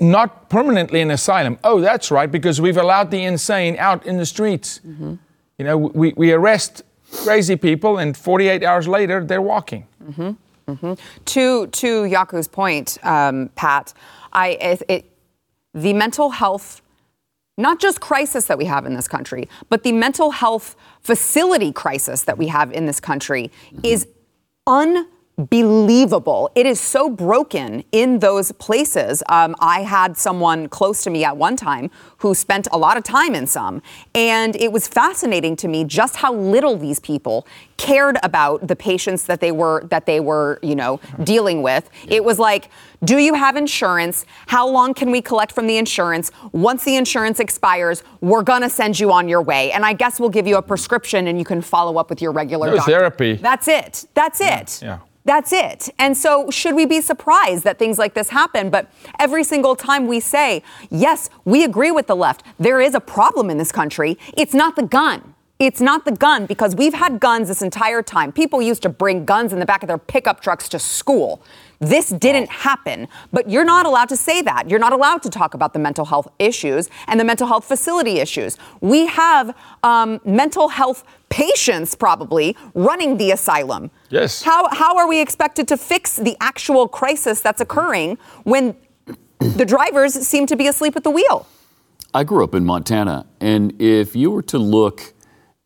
not 0.00 0.48
permanently 0.48 1.00
in 1.00 1.10
asylum? 1.10 1.58
Oh, 1.62 1.80
that's 1.80 2.10
right, 2.10 2.30
because 2.30 2.60
we've 2.60 2.76
allowed 2.76 3.10
the 3.12 3.22
insane 3.22 3.76
out 3.78 4.04
in 4.04 4.16
the 4.16 4.26
streets. 4.26 4.80
Mm-hmm. 4.84 5.14
You 5.58 5.64
know, 5.64 5.76
we, 5.78 6.12
we 6.16 6.32
arrest 6.32 6.82
crazy 7.12 7.56
people, 7.56 7.98
and 7.98 8.16
48 8.16 8.64
hours 8.64 8.88
later, 8.88 9.24
they're 9.24 9.48
walking. 9.54 9.86
Mm-hmm. 10.02 10.32
Mm-hmm. 10.68 10.94
To 11.26 11.66
to 11.68 12.08
Jaco's 12.08 12.48
point, 12.48 12.98
um, 13.02 13.50
Pat, 13.54 13.94
I 14.32 14.48
it, 14.48 14.82
it, 14.88 15.10
the 15.74 15.92
mental 15.92 16.30
health, 16.30 16.82
not 17.56 17.78
just 17.80 18.00
crisis 18.00 18.46
that 18.46 18.58
we 18.58 18.64
have 18.64 18.84
in 18.84 18.94
this 18.94 19.06
country, 19.06 19.48
but 19.68 19.84
the 19.84 19.92
mental 19.92 20.32
health 20.32 20.74
facility 21.00 21.72
crisis 21.72 22.22
that 22.22 22.36
we 22.36 22.48
have 22.48 22.72
in 22.72 22.86
this 22.86 22.98
country 22.98 23.50
mm-hmm. 23.70 23.80
is 23.84 24.08
un 24.66 25.06
believable. 25.36 26.50
It 26.54 26.64
is 26.64 26.80
so 26.80 27.10
broken 27.10 27.84
in 27.92 28.20
those 28.20 28.52
places. 28.52 29.22
Um, 29.28 29.54
I 29.60 29.82
had 29.82 30.16
someone 30.16 30.66
close 30.68 31.02
to 31.02 31.10
me 31.10 31.24
at 31.24 31.36
one 31.36 31.56
time 31.56 31.90
who 32.18 32.34
spent 32.34 32.66
a 32.72 32.78
lot 32.78 32.96
of 32.96 33.04
time 33.04 33.34
in 33.34 33.46
some, 33.46 33.82
and 34.14 34.56
it 34.56 34.72
was 34.72 34.88
fascinating 34.88 35.54
to 35.56 35.68
me 35.68 35.84
just 35.84 36.16
how 36.16 36.32
little 36.32 36.78
these 36.78 37.00
people 37.00 37.46
cared 37.76 38.16
about 38.22 38.66
the 38.66 38.74
patients 38.74 39.24
that 39.24 39.40
they 39.40 39.52
were 39.52 39.84
that 39.88 40.06
they 40.06 40.20
were, 40.20 40.58
you 40.62 40.74
know, 40.74 41.00
dealing 41.22 41.60
with. 41.60 41.90
It 42.08 42.24
was 42.24 42.38
like, 42.38 42.70
do 43.04 43.18
you 43.18 43.34
have 43.34 43.56
insurance? 43.56 44.24
How 44.46 44.66
long 44.66 44.94
can 44.94 45.10
we 45.10 45.20
collect 45.20 45.52
from 45.52 45.66
the 45.66 45.76
insurance? 45.76 46.30
Once 46.52 46.84
the 46.84 46.96
insurance 46.96 47.40
expires, 47.40 48.02
we're 48.22 48.42
gonna 48.42 48.70
send 48.70 48.98
you 48.98 49.12
on 49.12 49.28
your 49.28 49.42
way, 49.42 49.70
and 49.72 49.84
I 49.84 49.92
guess 49.92 50.18
we'll 50.18 50.30
give 50.30 50.46
you 50.46 50.56
a 50.56 50.62
prescription 50.62 51.26
and 51.26 51.38
you 51.38 51.44
can 51.44 51.60
follow 51.60 51.98
up 51.98 52.08
with 52.08 52.22
your 52.22 52.32
regular 52.32 52.68
no 52.68 52.76
doctor. 52.76 52.90
therapy. 52.90 53.34
That's 53.34 53.68
it. 53.68 54.06
That's 54.14 54.40
it. 54.40 54.80
yeah. 54.82 55.00
That's 55.26 55.52
it. 55.52 55.90
And 55.98 56.16
so, 56.16 56.50
should 56.52 56.76
we 56.76 56.86
be 56.86 57.00
surprised 57.00 57.64
that 57.64 57.80
things 57.80 57.98
like 57.98 58.14
this 58.14 58.28
happen? 58.28 58.70
But 58.70 58.88
every 59.18 59.42
single 59.42 59.74
time 59.74 60.06
we 60.06 60.20
say, 60.20 60.62
yes, 60.88 61.28
we 61.44 61.64
agree 61.64 61.90
with 61.90 62.06
the 62.06 62.14
left, 62.14 62.44
there 62.60 62.80
is 62.80 62.94
a 62.94 63.00
problem 63.00 63.50
in 63.50 63.58
this 63.58 63.72
country, 63.72 64.16
it's 64.36 64.54
not 64.54 64.76
the 64.76 64.84
gun. 64.84 65.34
It's 65.58 65.80
not 65.80 66.04
the 66.04 66.12
gun 66.12 66.44
because 66.44 66.76
we've 66.76 66.92
had 66.92 67.18
guns 67.18 67.48
this 67.48 67.62
entire 67.62 68.02
time. 68.02 68.30
People 68.30 68.60
used 68.60 68.82
to 68.82 68.90
bring 68.90 69.24
guns 69.24 69.54
in 69.54 69.58
the 69.58 69.64
back 69.64 69.82
of 69.82 69.86
their 69.86 69.96
pickup 69.96 70.42
trucks 70.42 70.68
to 70.68 70.78
school. 70.78 71.42
This 71.78 72.10
didn't 72.10 72.50
happen, 72.50 73.08
but 73.32 73.48
you're 73.48 73.64
not 73.64 73.86
allowed 73.86 74.10
to 74.10 74.18
say 74.18 74.42
that. 74.42 74.68
You're 74.68 74.78
not 74.78 74.92
allowed 74.92 75.22
to 75.22 75.30
talk 75.30 75.54
about 75.54 75.72
the 75.72 75.78
mental 75.78 76.04
health 76.04 76.28
issues 76.38 76.90
and 77.06 77.18
the 77.18 77.24
mental 77.24 77.46
health 77.46 77.64
facility 77.64 78.18
issues. 78.18 78.58
We 78.82 79.06
have 79.06 79.56
um, 79.82 80.20
mental 80.26 80.68
health 80.68 81.04
patients 81.30 81.94
probably 81.94 82.54
running 82.74 83.16
the 83.16 83.30
asylum. 83.30 83.90
Yes. 84.10 84.42
How, 84.42 84.68
how 84.72 84.98
are 84.98 85.08
we 85.08 85.20
expected 85.22 85.66
to 85.68 85.78
fix 85.78 86.16
the 86.16 86.36
actual 86.38 86.86
crisis 86.86 87.40
that's 87.40 87.62
occurring 87.62 88.18
when 88.44 88.76
the 89.38 89.64
drivers 89.64 90.12
seem 90.12 90.46
to 90.46 90.56
be 90.56 90.66
asleep 90.66 90.96
at 90.96 91.04
the 91.04 91.10
wheel? 91.10 91.46
I 92.12 92.24
grew 92.24 92.44
up 92.44 92.54
in 92.54 92.64
Montana, 92.64 93.26
and 93.40 93.80
if 93.80 94.14
you 94.16 94.30
were 94.30 94.42
to 94.42 94.58
look 94.58 95.12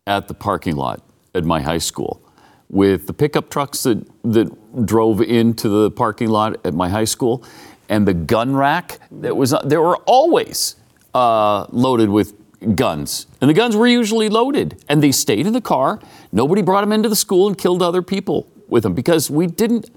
at 0.07 0.27
the 0.27 0.33
parking 0.33 0.75
lot 0.75 1.03
at 1.35 1.43
my 1.45 1.61
high 1.61 1.77
school, 1.77 2.21
with 2.69 3.07
the 3.07 3.13
pickup 3.13 3.49
trucks 3.49 3.83
that, 3.83 4.05
that 4.23 4.85
drove 4.85 5.21
into 5.21 5.69
the 5.69 5.91
parking 5.91 6.29
lot 6.29 6.65
at 6.65 6.73
my 6.73 6.89
high 6.89 7.05
school 7.05 7.43
and 7.89 8.07
the 8.07 8.13
gun 8.13 8.55
rack 8.55 8.99
that 9.11 9.35
was 9.35 9.53
there 9.65 9.81
were 9.81 9.97
always 10.05 10.77
uh, 11.13 11.65
loaded 11.69 12.09
with 12.09 12.33
guns. 12.75 13.27
And 13.41 13.49
the 13.49 13.53
guns 13.53 13.75
were 13.75 13.87
usually 13.87 14.29
loaded 14.29 14.83
and 14.87 15.03
they 15.03 15.11
stayed 15.11 15.45
in 15.45 15.53
the 15.53 15.61
car. 15.61 15.99
Nobody 16.31 16.61
brought 16.61 16.81
them 16.81 16.93
into 16.93 17.09
the 17.09 17.15
school 17.15 17.47
and 17.47 17.57
killed 17.57 17.81
other 17.81 18.01
people 18.01 18.49
with 18.69 18.83
them 18.83 18.93
because 18.93 19.29
we 19.29 19.47
didn't 19.47 19.89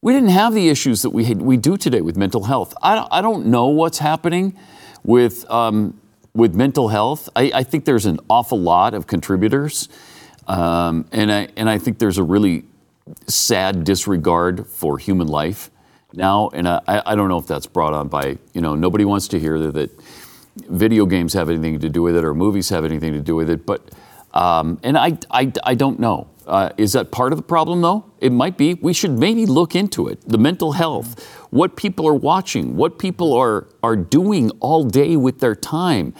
we 0.00 0.12
didn't 0.12 0.28
have 0.28 0.54
the 0.54 0.68
issues 0.68 1.02
that 1.02 1.10
we 1.10 1.24
had, 1.24 1.42
we 1.42 1.56
do 1.56 1.76
today 1.76 2.00
with 2.00 2.16
mental 2.16 2.44
health. 2.44 2.72
I 2.82 2.94
don't, 2.94 3.08
I 3.10 3.20
don't 3.20 3.46
know 3.46 3.66
what's 3.66 3.98
happening 3.98 4.56
with 5.02 5.48
um, 5.50 6.00
with 6.38 6.54
mental 6.54 6.88
health 6.88 7.28
I, 7.36 7.50
I 7.54 7.62
think 7.62 7.84
there's 7.84 8.06
an 8.06 8.18
awful 8.30 8.58
lot 8.58 8.94
of 8.94 9.06
contributors 9.06 9.88
um, 10.48 11.04
and, 11.12 11.30
I, 11.30 11.48
and 11.56 11.68
I 11.68 11.78
think 11.78 11.98
there's 11.98 12.16
a 12.16 12.22
really 12.22 12.64
sad 13.26 13.84
disregard 13.84 14.66
for 14.66 14.98
human 14.98 15.28
life 15.28 15.70
now. 16.14 16.48
And 16.54 16.66
I, 16.66 16.80
I 16.86 17.14
don't 17.14 17.28
know 17.28 17.38
if 17.38 17.46
that's 17.46 17.66
brought 17.66 17.92
on 17.92 18.08
by, 18.08 18.38
you 18.54 18.60
know, 18.60 18.74
nobody 18.74 19.04
wants 19.04 19.28
to 19.28 19.38
hear 19.38 19.58
that 19.58 19.90
video 20.56 21.06
games 21.06 21.34
have 21.34 21.50
anything 21.50 21.78
to 21.80 21.88
do 21.90 22.02
with 22.02 22.16
it 22.16 22.24
or 22.24 22.34
movies 22.34 22.70
have 22.70 22.84
anything 22.84 23.12
to 23.12 23.20
do 23.20 23.36
with 23.36 23.50
it. 23.50 23.66
But, 23.66 23.90
um, 24.32 24.80
and 24.82 24.96
I, 24.96 25.18
I, 25.30 25.52
I 25.62 25.74
don't 25.74 26.00
know. 26.00 26.28
Uh, 26.48 26.70
is 26.76 26.92
that 26.94 27.10
part 27.10 27.32
of 27.32 27.36
the 27.38 27.42
problem, 27.42 27.82
though? 27.82 28.04
It 28.20 28.32
might 28.32 28.56
be. 28.56 28.74
We 28.74 28.92
should 28.92 29.18
maybe 29.18 29.46
look 29.46 29.76
into 29.76 30.08
it. 30.08 30.20
The 30.26 30.38
mental 30.38 30.72
health, 30.72 31.22
what 31.50 31.76
people 31.76 32.08
are 32.08 32.14
watching, 32.14 32.76
what 32.76 32.98
people 32.98 33.32
are, 33.34 33.68
are 33.82 33.96
doing 33.96 34.50
all 34.60 34.84
day 34.84 35.16
with 35.16 35.40
their 35.40 35.54
time 35.54 36.14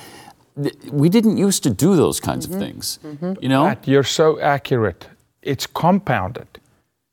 we 0.90 1.08
didn't 1.08 1.36
used 1.36 1.62
to 1.62 1.70
do 1.70 1.96
those 1.96 2.20
kinds 2.20 2.46
mm-hmm. 2.46 2.54
of 2.54 2.60
things. 2.60 2.98
Mm-hmm. 3.04 3.32
You 3.40 3.48
know, 3.48 3.64
Matt, 3.64 3.86
you're 3.86 4.02
so 4.02 4.40
accurate. 4.40 5.06
It's 5.42 5.66
compounded 5.66 6.48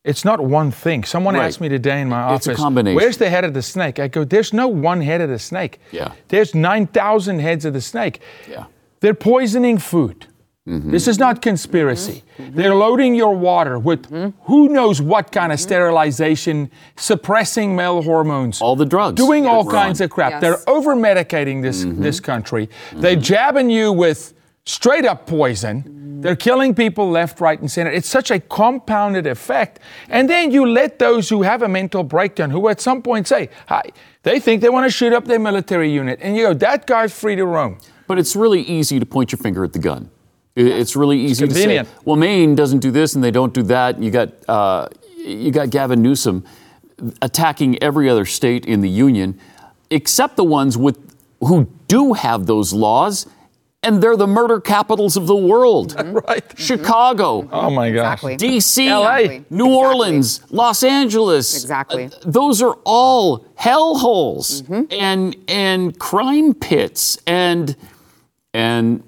It's 0.03 0.23
not 0.23 0.39
one 0.39 0.69
thing. 0.69 1.03
Someone 1.03 1.33
Right. 1.33 1.47
asked 1.47 1.61
me 1.61 1.67
today 1.67 1.99
in 2.01 2.09
my 2.09 2.35
It's 2.35 2.45
a 2.45 2.51
office, 2.51 2.61
combination. 2.61 2.95
where's 2.95 3.17
the 3.17 3.29
head 3.29 3.43
of 3.43 3.53
the 3.55 3.61
snake? 3.63 3.99
I 3.99 4.07
go, 4.07 4.23
there's 4.23 4.53
no 4.53 4.67
one 4.67 5.01
head 5.01 5.19
of 5.19 5.29
the 5.29 5.39
snake. 5.39 5.79
Yeah. 5.91 6.11
There's 6.27 6.53
9,000 6.53 7.39
heads 7.39 7.65
of 7.65 7.73
the 7.73 7.81
snake. 7.81 8.19
Yeah. 8.47 8.65
They're 8.99 9.15
poisoning 9.15 9.79
food. 9.79 10.27
Mm-hmm. 10.67 10.89
This 10.89 11.07
is 11.07 11.19
not 11.19 11.43
conspiracy. 11.43 12.23
They're 12.39 12.73
loading 12.73 13.13
your 13.13 13.35
water 13.35 13.77
with 13.77 14.07
who 14.45 14.69
knows 14.69 14.99
what 14.99 15.31
kind 15.31 15.51
of 15.51 15.59
sterilization, 15.59 16.71
suppressing 16.95 17.75
male 17.75 18.01
hormones. 18.01 18.61
All 18.61 18.75
the 18.75 18.85
drugs 18.85 19.15
Doing 19.15 19.43
that 19.43 19.49
all 19.51 19.63
we're 19.65 19.71
kinds 19.71 20.01
on. 20.01 20.05
of 20.05 20.11
crap. 20.11 20.31
Yes. 20.31 20.41
They're 20.41 20.69
over 20.69 20.95
medicating 20.95 21.61
this, 21.61 21.83
Mm-hmm. 21.85 22.01
this 22.01 22.19
country. 22.19 22.69
They're 22.93 23.15
jabbing 23.15 23.69
you 23.69 23.91
with 23.93 24.33
straight 24.65 25.05
up 25.05 25.27
poison. 25.27 26.21
They're 26.21 26.35
killing 26.35 26.73
people 26.73 27.11
left, 27.11 27.39
right, 27.39 27.59
and 27.59 27.69
center. 27.69 27.91
It's 27.91 28.07
such 28.09 28.31
a 28.31 28.39
compounded 28.39 29.27
effect. 29.27 29.79
And 30.09 30.27
then 30.27 30.49
you 30.49 30.65
let 30.65 30.97
those 30.97 31.29
who 31.29 31.43
have 31.43 31.61
a 31.61 31.67
mental 31.67 32.03
breakdown, 32.03 32.49
who 32.49 32.67
at 32.69 32.81
some 32.81 33.03
point 33.03 33.27
say, 33.27 33.49
hi, 33.67 33.83
they 34.23 34.39
think 34.39 34.61
they 34.61 34.69
want 34.69 34.85
to 34.87 34.89
shoot 34.89 35.13
up 35.13 35.25
their 35.25 35.37
military 35.37 35.91
unit. 35.91 36.17
And 36.23 36.35
you 36.35 36.47
go, 36.47 36.53
that 36.55 36.87
guy's 36.87 37.13
free 37.13 37.35
to 37.35 37.45
roam. 37.45 37.77
But 38.07 38.17
it's 38.17 38.35
really 38.35 38.61
easy 38.63 38.99
to 38.99 39.05
point 39.05 39.31
your 39.31 39.37
finger 39.37 39.63
at 39.63 39.73
the 39.73 39.79
gun. 39.79 40.09
I- 40.57 40.61
It's 40.61 40.95
really 40.95 41.19
easy 41.19 41.47
to 41.47 41.53
say, 41.53 41.83
well, 42.05 42.15
Maine 42.15 42.55
doesn't 42.55 42.79
do 42.79 42.91
this 42.91 43.15
and 43.15 43.23
they 43.23 43.31
don't 43.31 43.53
do 43.53 43.63
that. 43.63 44.01
You 44.01 44.11
got 44.11 44.29
uh, 44.47 44.87
you 45.17 45.51
got 45.51 45.69
Gavin 45.69 46.01
Newsom 46.01 46.43
attacking 47.21 47.81
every 47.83 48.09
other 48.09 48.25
state 48.25 48.65
in 48.65 48.81
the 48.81 48.89
union, 48.89 49.37
except 49.89 50.37
the 50.37 50.43
ones 50.45 50.77
with 50.77 50.97
who 51.41 51.67
do 51.87 52.13
have 52.13 52.45
those 52.45 52.71
laws, 52.73 53.27
and 53.83 54.01
they're 54.01 54.15
the 54.15 54.27
murder 54.27 54.59
capitals 54.61 55.17
of 55.17 55.27
the 55.27 55.35
world. 55.35 55.93
Right. 56.27 56.43
Chicago, 56.57 57.47
Oh 57.51 57.69
my 57.69 57.91
gosh. 57.91 58.13
Exactly. 58.23 58.37
D.C., 58.37 58.89
LA. 58.89 59.17
New 59.17 59.25
Exactly. 59.27 59.61
Orleans, 59.73 60.39
Los 60.51 60.83
Angeles. 60.83 61.53
Exactly. 61.61 62.05
Uh, 62.05 62.09
those 62.25 62.61
are 62.61 62.77
all 62.85 63.39
hellholes 63.59 64.61
Mm-hmm. 64.63 64.83
and 64.91 65.35
and 65.49 65.99
crime 65.99 66.53
pits 66.53 67.17
and 67.27 67.75
and 68.53 69.03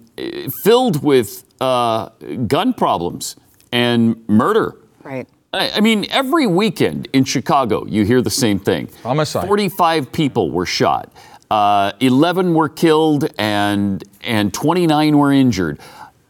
filled 0.63 1.03
with 1.03 1.43
uh, 1.61 2.09
gun 2.47 2.73
problems 2.73 3.35
and 3.71 4.27
murder. 4.27 4.75
Right. 5.03 5.27
I 5.53 5.71
I 5.75 5.79
mean, 5.81 6.05
every 6.09 6.47
weekend 6.47 7.07
in 7.13 7.23
Chicago, 7.23 7.85
you 7.85 8.03
hear 8.05 8.21
the 8.21 8.29
same 8.29 8.59
thing. 8.59 8.89
Homicide. 9.03 9.47
45 9.47 10.11
people 10.11 10.51
were 10.51 10.65
shot. 10.65 11.11
Uh, 11.49 11.93
11 12.01 12.53
were 12.53 12.67
killed 12.69 13.29
and, 13.39 14.03
and 14.21 14.53
29 14.53 15.17
were 15.17 15.31
injured. 15.31 15.79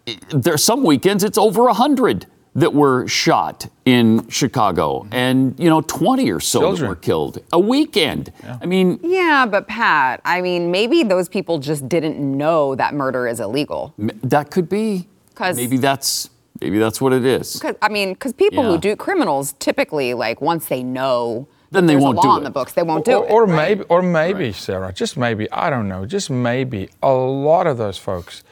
I- 0.08 0.18
There 0.30 0.58
some 0.58 0.84
weekends 0.84 1.24
it's 1.24 1.38
over 1.40 1.64
100 1.64 2.28
that 2.58 2.74
were 2.74 3.08
shot 3.08 3.68
in 3.86 4.28
Chicago 4.30 5.02
mm-hmm. 5.04 5.14
and, 5.14 5.60
you 5.60 5.70
know, 5.70 5.82
20 5.82 6.30
or 6.32 6.40
so 6.40 6.74
that 6.76 6.88
were 6.88 6.96
killed. 6.96 7.38
A 7.54 7.60
weekend. 7.60 8.34
I 8.62 8.66
mean, 8.66 9.00
Yeah, 9.04 9.46
but 9.46 9.68
Pat, 9.68 10.22
I 10.26 10.42
mean, 10.42 10.72
maybe 10.72 11.04
those 11.04 11.30
people 11.30 11.60
just 11.60 11.88
didn't 11.88 12.18
know 12.20 12.74
that 12.76 12.96
murder 12.96 13.28
is 13.28 13.40
illegal. 13.40 13.94
m- 14.00 14.10
that 14.24 14.50
could 14.50 14.68
be. 14.68 15.08
'Cause- 15.36 15.56
maybe 15.56 15.78
that's 15.78 16.32
maybe 16.60 16.80
that's 16.80 17.00
what 17.00 17.14
it 17.14 17.24
is. 17.24 17.54
Because 17.54 17.76
I 17.80 17.90
mean, 17.90 18.14
because 18.14 18.34
people 18.34 18.64
Yeah. 18.64 18.72
who 18.72 18.78
do 18.80 18.96
criminals 18.96 19.54
typically, 19.60 20.16
like, 20.16 20.42
once 20.42 20.66
they 20.66 20.82
know 20.82 21.46
Then 21.70 21.86
that 21.86 21.88
they 21.90 21.94
there's 21.94 22.04
won't 22.04 22.18
a 22.18 22.22
law 22.22 22.36
in 22.38 22.42
it. 22.42 22.46
the 22.46 22.50
books, 22.50 22.74
they 22.74 22.82
won't 22.82 23.06
do 23.06 23.18
or, 23.18 23.24
it. 23.26 23.32
or 23.32 23.46
right? 23.46 23.56
maybe, 23.78 23.84
or 23.90 24.02
maybe, 24.02 24.52
Sarah, 24.52 24.92
just 24.92 25.16
maybe, 25.16 25.48
I 25.52 25.70
don't 25.70 25.88
know, 25.88 26.08
just 26.08 26.32
maybe, 26.32 26.90
a 27.04 27.12
lot 27.14 27.68
of 27.68 27.78
those 27.78 28.00
folks 28.00 28.44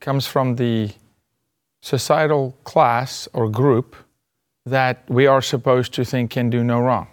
comes 0.00 0.26
from 0.26 0.56
the 0.56 0.90
societal 1.84 2.56
class 2.64 3.28
or 3.34 3.48
group 3.50 3.94
that 4.64 5.04
we 5.10 5.26
are 5.26 5.42
supposed 5.42 5.92
to 5.92 6.02
think 6.04 6.30
can 6.30 6.48
do 6.48 6.64
no 6.64 6.80
wrong. 6.80 7.06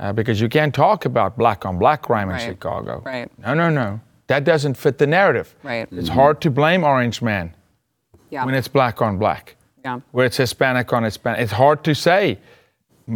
Uh, 0.00 0.12
because 0.12 0.40
you 0.40 0.48
can't 0.48 0.72
talk 0.74 1.04
about 1.04 1.36
black 1.36 1.66
on 1.66 1.76
black 1.78 2.00
crime 2.02 2.30
in 2.30 2.36
Hmm. 2.40 2.46
Chicago. 2.46 3.02
Right. 3.04 3.28
No, 3.38 3.52
no, 3.52 3.68
no. 3.68 4.00
That 4.28 4.44
doesn't 4.44 4.74
fit 4.74 4.96
the 4.98 5.06
narrative. 5.06 5.54
Right. 5.62 5.86
It's 5.92 6.08
hard 6.08 6.40
to 6.42 6.50
blame 6.50 6.82
Orange 6.84 7.20
Man 7.20 7.54
yeah. 8.30 8.44
when 8.46 8.54
it's 8.54 8.68
black 8.68 9.02
on 9.02 9.18
black. 9.18 9.56
yeah. 9.84 10.00
Where 10.12 10.24
it's 10.26 10.36
Hispanic 10.38 10.92
on 10.92 11.02
Hispanic. 11.02 11.40
It's 11.40 11.52
hard 11.52 11.82
to 11.84 11.94
say 11.94 12.38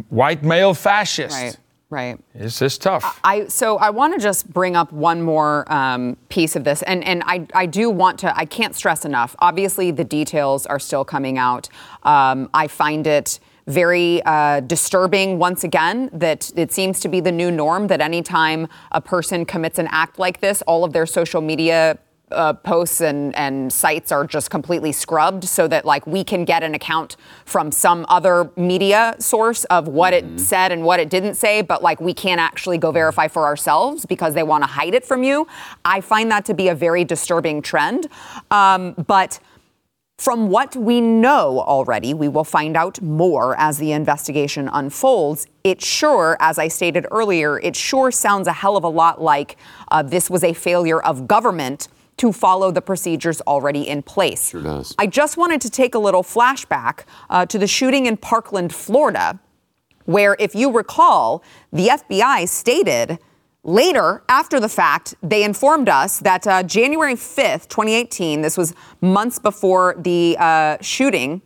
white 0.09 0.43
male 0.43 0.75
fascist. 0.75 1.35
Right. 1.37 1.57
Right. 1.93 2.19
It's 2.35 2.59
just 2.59 2.81
tough. 2.81 3.21
I 3.23 3.49
so 3.49 3.77
I 3.77 3.91
want 3.91 4.15
to 4.15 4.19
just 4.19 4.51
bring 4.51 4.77
up 4.77 4.95
one 4.95 5.21
more 5.21 5.71
um, 5.71 6.17
piece 6.31 6.57
of 6.57 6.65
this, 6.65 6.81
and 6.85 7.05
and 7.05 7.23
I 7.27 7.47
I 7.53 7.67
do 7.67 7.91
want 7.91 8.19
to 8.21 8.35
I 8.35 8.47
can't 8.47 8.75
stress 8.75 9.05
enough. 9.05 9.37
Obviously, 9.41 9.91
the 9.91 10.03
details 10.03 10.65
are 10.65 10.79
still 10.79 11.05
coming 11.05 11.37
out. 11.37 11.69
Um, 12.03 12.49
I 12.55 12.67
find 12.67 13.07
it 13.07 13.41
very 13.67 14.23
uh, 14.25 14.61
disturbing 14.61 15.39
once 15.39 15.65
again 15.65 16.09
that 16.15 16.51
it 16.57 16.73
seems 16.73 16.99
to 17.01 17.09
be 17.09 17.21
the 17.21 17.31
new 17.31 17.51
norm 17.51 17.89
that 17.89 18.01
anytime 18.01 18.69
a 18.93 19.01
person 19.03 19.45
commits 19.45 19.79
an 19.79 19.87
act 19.91 20.19
like 20.19 20.41
this, 20.41 20.63
all 20.63 20.85
of 20.85 20.95
their 20.95 21.05
social 21.05 21.43
media 21.43 21.99
uh, 22.35 22.53
posts 22.55 23.01
and, 23.01 23.35
and 23.37 23.73
sites 23.73 24.12
are 24.12 24.27
just 24.27 24.51
completely 24.51 24.93
scrubbed 24.93 25.45
so 25.45 25.69
that 25.69 25.85
like 25.85 26.07
we 26.07 26.25
can 26.25 26.45
get 26.45 26.62
an 26.62 26.75
account 26.75 27.17
from 27.45 27.71
some 27.73 28.05
other 28.09 28.51
media 28.57 29.15
source 29.19 29.65
of 29.65 29.89
what 29.89 30.12
it 30.12 30.41
said 30.41 30.73
and 30.73 30.85
what 30.85 31.01
it 31.01 31.11
didn't 31.11 31.35
say 31.35 31.62
but 31.62 31.83
like 31.83 32.01
we 32.01 32.15
can't 32.15 32.41
actually 32.41 32.79
go 32.79 32.91
verify 32.91 33.29
for 33.29 33.45
ourselves 33.45 34.07
because 34.07 34.35
they 34.35 34.43
want 34.43 34.62
to 34.62 34.69
hide 34.69 34.95
it 34.95 35.05
from 35.05 35.23
you. 35.23 35.47
I 35.85 36.01
find 36.01 36.31
that 36.31 36.45
to 36.47 36.55
be 36.55 36.69
a 36.69 36.75
very 36.75 37.05
disturbing 37.05 37.62
trend. 37.62 38.09
Um, 38.51 38.93
but 39.07 39.39
from 40.23 40.51
what 40.51 40.77
we 40.77 41.01
know 41.01 41.61
already, 41.61 42.15
we 42.15 42.29
will 42.29 42.45
find 42.45 42.77
out 42.77 43.03
more 43.03 43.59
as 43.59 43.79
the 43.79 43.91
investigation 43.91 44.69
unfolds. 44.73 45.49
It 45.65 45.83
sure, 45.83 46.37
as 46.39 46.61
I 46.61 46.69
stated 46.69 47.07
earlier, 47.11 47.59
it 47.59 47.75
sure 47.75 48.12
sounds 48.12 48.47
a 48.47 48.53
hell 48.53 48.77
of 48.77 48.85
a 48.85 48.89
lot 48.89 49.21
like 49.21 49.57
uh, 49.91 50.03
this 50.03 50.31
was 50.31 50.45
a 50.45 50.53
failure 50.53 51.03
of 51.03 51.27
government 51.27 51.89
to 52.19 52.33
follow 52.33 52.71
the 52.71 52.83
procedures 52.83 53.40
already 53.42 53.88
in 53.88 54.02
place. 54.02 54.50
Sure 54.50 54.62
does. 54.62 54.95
I 54.99 55.07
just 55.07 55.37
wanted 55.37 55.61
to 55.62 55.71
take 55.71 55.95
a 55.95 55.99
little 55.99 56.23
flashback 56.23 57.04
uh, 57.31 57.47
to 57.47 57.59
the 57.59 57.66
shooting 57.66 58.07
in 58.07 58.16
Parkland, 58.16 58.75
Florida, 58.75 59.40
where, 60.04 60.37
if 60.38 60.54
you 60.54 60.71
recall, 60.71 61.42
the 61.73 61.88
FBI 61.88 62.49
stated 62.49 63.19
later, 63.64 64.23
after 64.28 64.59
the 64.59 64.69
fact, 64.69 65.14
they 65.23 65.45
informed 65.45 65.88
us 65.88 66.19
that 66.21 66.47
uh, 66.47 66.62
January 66.62 67.14
5th, 67.14 67.69
2018, 67.69 68.42
this 68.42 68.57
was 68.57 68.75
months 69.00 69.38
before 69.38 69.95
the 69.99 70.37
uh, 70.38 70.76
shooting 70.81 71.40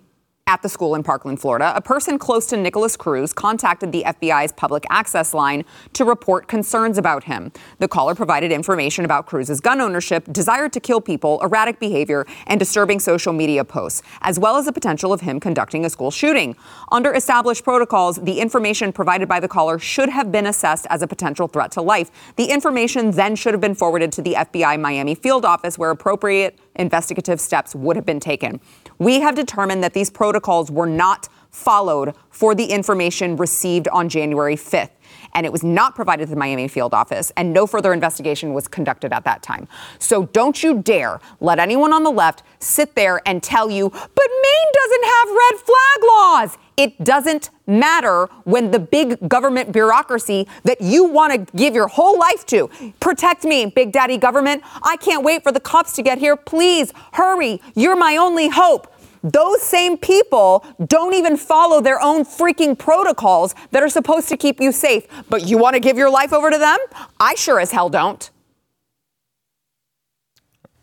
at 0.49 0.63
the 0.63 0.69
school 0.69 0.95
in 0.95 1.03
Parkland, 1.03 1.41
Florida, 1.41 1.73
a 1.75 1.81
person 1.81 2.21
close 2.21 2.47
to 2.47 2.57
Nikolas 2.57 2.97
Cruz 2.97 3.33
contacted 3.33 3.91
the 3.91 4.05
FBI's 4.07 4.53
public 4.53 4.87
access 4.91 5.35
line 5.35 5.65
to 5.93 6.05
report 6.05 6.47
concerns 6.47 6.99
about 6.99 7.25
him. 7.25 7.51
The 7.81 7.89
caller 7.89 8.15
provided 8.15 8.53
information 8.53 9.05
about 9.05 9.27
Cruz's 9.27 9.61
gun 9.61 9.81
ownership, 9.81 10.25
desire 10.33 10.69
to 10.69 10.79
kill 10.79 11.01
people, 11.01 11.41
erratic 11.43 11.81
behavior, 11.81 12.27
and 12.47 12.61
disturbing 12.61 13.01
social 13.01 13.33
media 13.33 13.65
posts, 13.65 14.03
as 14.21 14.39
well 14.39 14.57
as 14.57 14.67
the 14.67 14.73
potential 14.73 15.13
of 15.13 15.21
him 15.21 15.41
conducting 15.41 15.85
a 15.85 15.91
school 15.91 16.13
shooting. 16.13 16.55
Under 16.93 17.13
established 17.13 17.65
protocols, 17.65 18.19
the 18.19 18.39
information 18.39 18.93
provided 18.93 19.29
by 19.29 19.41
the 19.41 19.49
caller 19.49 19.81
should 19.81 20.11
have 20.11 20.31
been 20.31 20.47
assessed 20.47 20.87
as 20.91 21.03
a 21.03 21.09
potential 21.09 21.49
threat 21.49 21.73
to 21.73 21.83
life. 21.83 22.13
The 22.37 22.45
information 22.45 23.11
then 23.11 23.35
should 23.35 23.53
have 23.53 23.61
been 23.61 23.75
forwarded 23.75 24.13
to 24.13 24.23
the 24.23 24.35
FBI 24.35 24.81
Miami 24.81 25.17
field 25.17 25.45
office 25.45 25.77
where 25.77 25.91
appropriate 25.91 26.57
investigative 26.77 27.41
steps 27.41 27.75
would 27.75 27.97
have 27.97 28.07
been 28.07 28.21
taken. 28.21 28.61
We 28.99 29.21
have 29.21 29.35
determined 29.35 29.83
that 29.83 29.93
these 29.93 30.11
protocols 30.11 30.71
were 30.71 30.87
not 30.87 31.29
followed 31.51 32.15
for 32.31 32.55
the 32.55 32.67
information 32.67 33.37
received 33.37 33.89
on 33.89 34.09
January 34.09 34.57
5th. 34.57 34.91
And 35.35 35.47
it 35.47 35.53
was 35.53 35.63
not 35.63 35.95
provided 35.95 36.27
to 36.27 36.31
the 36.31 36.37
Miami 36.37 36.69
field 36.69 36.95
office, 36.95 37.33
and 37.37 37.53
no 37.53 37.67
further 37.67 37.93
investigation 37.93 38.55
was 38.55 38.69
conducted 38.69 39.13
at 39.13 39.25
that 39.25 39.43
time. 39.43 39.69
So 39.99 40.27
don't 40.27 40.63
you 40.63 40.83
dare 40.83 41.21
let 41.41 41.59
anyone 41.59 41.93
on 41.93 42.05
the 42.05 42.11
left 42.11 42.43
sit 42.59 42.95
there 42.95 43.21
and 43.27 43.43
tell 43.43 43.71
you, 43.71 43.89
but 43.91 44.01
Maine 44.03 44.73
doesn't 44.75 45.05
have 45.05 45.29
red 45.29 45.61
flag 45.61 46.03
laws. 46.09 46.59
It 46.77 47.03
doesn't 47.03 47.51
matter 47.67 48.27
when 48.45 48.71
the 48.71 48.79
big 48.79 49.29
government 49.29 49.73
bureaucracy 49.73 50.47
that 50.65 50.81
you 50.81 51.05
want 51.05 51.33
to 51.33 51.57
give 51.57 51.75
your 51.75 51.89
whole 51.89 52.19
life 52.19 52.45
to 52.47 52.69
protect 53.01 53.45
me, 53.45 53.67
Big 53.67 53.93
Daddy 53.93 54.19
government. 54.19 54.63
I 54.83 54.97
can't 54.99 55.25
wait 55.25 55.43
for 55.43 55.53
the 55.53 55.61
cops 55.61 55.95
to 55.95 56.03
get 56.03 56.19
here. 56.19 56.37
Please 56.37 56.93
hurry. 57.13 57.63
You're 57.75 57.97
my 57.97 58.17
only 58.19 58.49
hope. 58.49 58.93
Those 59.23 59.63
same 59.63 59.97
people 59.97 60.65
don't 60.87 61.15
even 61.15 61.37
follow 61.37 61.81
their 61.81 62.01
own 62.01 62.25
freaking 62.25 62.79
protocols 62.79 63.55
that 63.73 63.83
are 63.83 63.89
supposed 63.89 64.29
to 64.29 64.37
keep 64.37 64.61
you 64.61 64.71
safe. 64.71 65.07
But 65.29 65.47
you 65.49 65.59
want 65.59 65.75
to 65.75 65.81
give 65.81 65.97
your 65.97 66.11
life 66.11 66.33
over 66.33 66.51
to 66.51 66.59
them? 66.59 66.79
I 67.19 67.35
sure 67.35 67.59
as 67.59 67.73
hell 67.73 67.89
don't. 67.89 68.31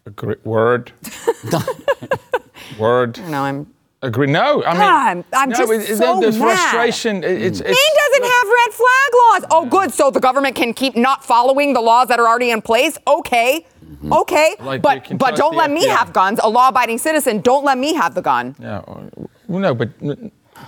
Agree. 0.05 0.35
Word. 0.43 0.91
Word. 2.79 3.17
You 3.17 3.29
know, 3.29 3.43
I'm. 3.43 3.73
Agree. 4.03 4.27
No, 4.27 4.63
I 4.65 4.71
mean, 4.71 4.79
God, 4.79 5.25
I'm 5.33 5.49
no, 5.49 5.55
just 5.55 5.71
it- 5.71 5.89
it- 5.91 5.97
so 5.97 6.19
the, 6.19 6.31
mad. 6.31 6.37
frustration. 6.37 7.23
it- 7.23 7.41
It's, 7.41 7.59
it's, 7.61 7.69
Maine 7.69 7.95
doesn't 8.21 8.31
have 8.35 8.47
red 8.47 8.73
flag 8.73 9.11
laws. 9.21 9.43
Oh, 9.49 9.65
good. 9.65 9.93
So 9.93 10.11
the 10.11 10.19
government 10.19 10.55
can 10.55 10.73
keep 10.73 10.95
not 10.95 11.23
following 11.23 11.73
the 11.73 11.81
laws 11.81 12.09
that 12.09 12.19
are 12.19 12.27
already 12.27 12.51
in 12.51 12.61
place. 12.61 12.97
Okay. 13.07 13.65
Mm-hmm. 13.83 14.13
Okay. 14.13 14.55
Like 14.59 14.81
but 14.81 15.17
but 15.17 15.35
don't 15.35 15.53
the 15.53 15.57
let 15.57 15.71
me 15.71 15.87
have 15.87 16.11
guns. 16.11 16.39
A 16.43 16.49
law-abiding 16.49 16.97
citizen. 16.97 17.39
Don't 17.41 17.63
let 17.63 17.77
me 17.77 17.93
have 17.93 18.13
the 18.13 18.21
gun. 18.21 18.55
Yeah, 18.59 18.81
well, 19.47 19.59
no, 19.59 19.73
but 19.73 19.89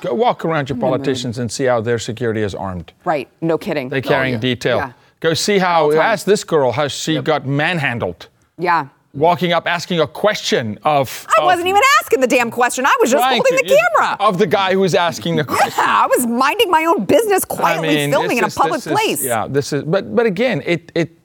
Go 0.01 0.13
walk 0.13 0.45
around 0.45 0.69
your 0.69 0.77
politicians 0.77 1.37
and 1.37 1.51
see 1.51 1.65
how 1.65 1.81
their 1.81 1.99
security 1.99 2.41
is 2.41 2.55
armed. 2.55 2.91
Right. 3.03 3.27
No 3.41 3.57
kidding. 3.57 3.89
They're 3.89 4.01
carrying 4.01 4.35
oh, 4.35 4.37
yeah. 4.37 4.41
detail. 4.41 4.77
Yeah. 4.77 4.93
Go 5.19 5.33
see 5.33 5.57
how, 5.59 5.91
ask 5.91 6.25
this 6.25 6.43
girl 6.43 6.71
how 6.71 6.87
she 6.87 7.21
got 7.21 7.45
manhandled. 7.45 8.27
yeah. 8.57 8.87
Walking 9.15 9.53
up 9.53 9.65
asking 9.67 10.01
a 10.01 10.07
question 10.07 10.77
of. 10.83 11.25
I 11.37 11.41
of 11.41 11.45
wasn't 11.45 11.67
even 11.67 11.81
asking 12.01 12.19
the 12.19 12.27
damn 12.27 12.51
question. 12.51 12.85
I 12.85 12.95
was 12.99 13.09
just 13.09 13.23
holding 13.23 13.43
to- 13.57 13.63
the 13.63 13.77
camera. 13.97 14.17
Of 14.19 14.37
the 14.37 14.47
guy 14.47 14.73
who 14.73 14.81
was 14.81 14.93
asking 14.93 15.37
the 15.37 15.43
question. 15.45 15.71
Yeah, 15.77 16.03
I 16.03 16.07
was 16.07 16.27
minding 16.27 16.69
my 16.69 16.83
own 16.85 17.05
business, 17.05 17.45
quietly 17.45 18.09
filming 18.11 18.37
in 18.39 18.43
a 18.43 18.47
is- 18.47 18.55
public 18.55 18.81
this 18.81 18.87
is- 18.87 18.91
place. 18.93 19.23
yeah, 19.23 19.47
this 19.47 19.71
is. 19.71 19.83
But 19.83 20.13
but 20.15 20.25
again, 20.25 20.61
it 20.65 20.91
it 20.95 21.17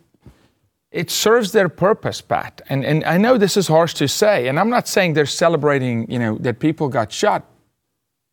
it 0.92 1.11
serves 1.11 1.50
their 1.52 1.68
purpose, 1.68 2.20
Pat. 2.20 2.61
And 2.68 2.85
and 2.85 3.04
I 3.04 3.16
know 3.16 3.38
this 3.38 3.56
is 3.56 3.66
harsh 3.68 3.94
to 3.94 4.06
say, 4.06 4.47
and 4.49 4.59
I'm 4.61 4.70
not 4.70 4.87
saying 4.87 5.14
they're 5.14 5.26
celebrating, 5.26 6.11
you 6.11 6.18
know, 6.18 6.37
that 6.38 6.59
people 6.61 6.88
got 6.88 7.11
shot, 7.12 7.42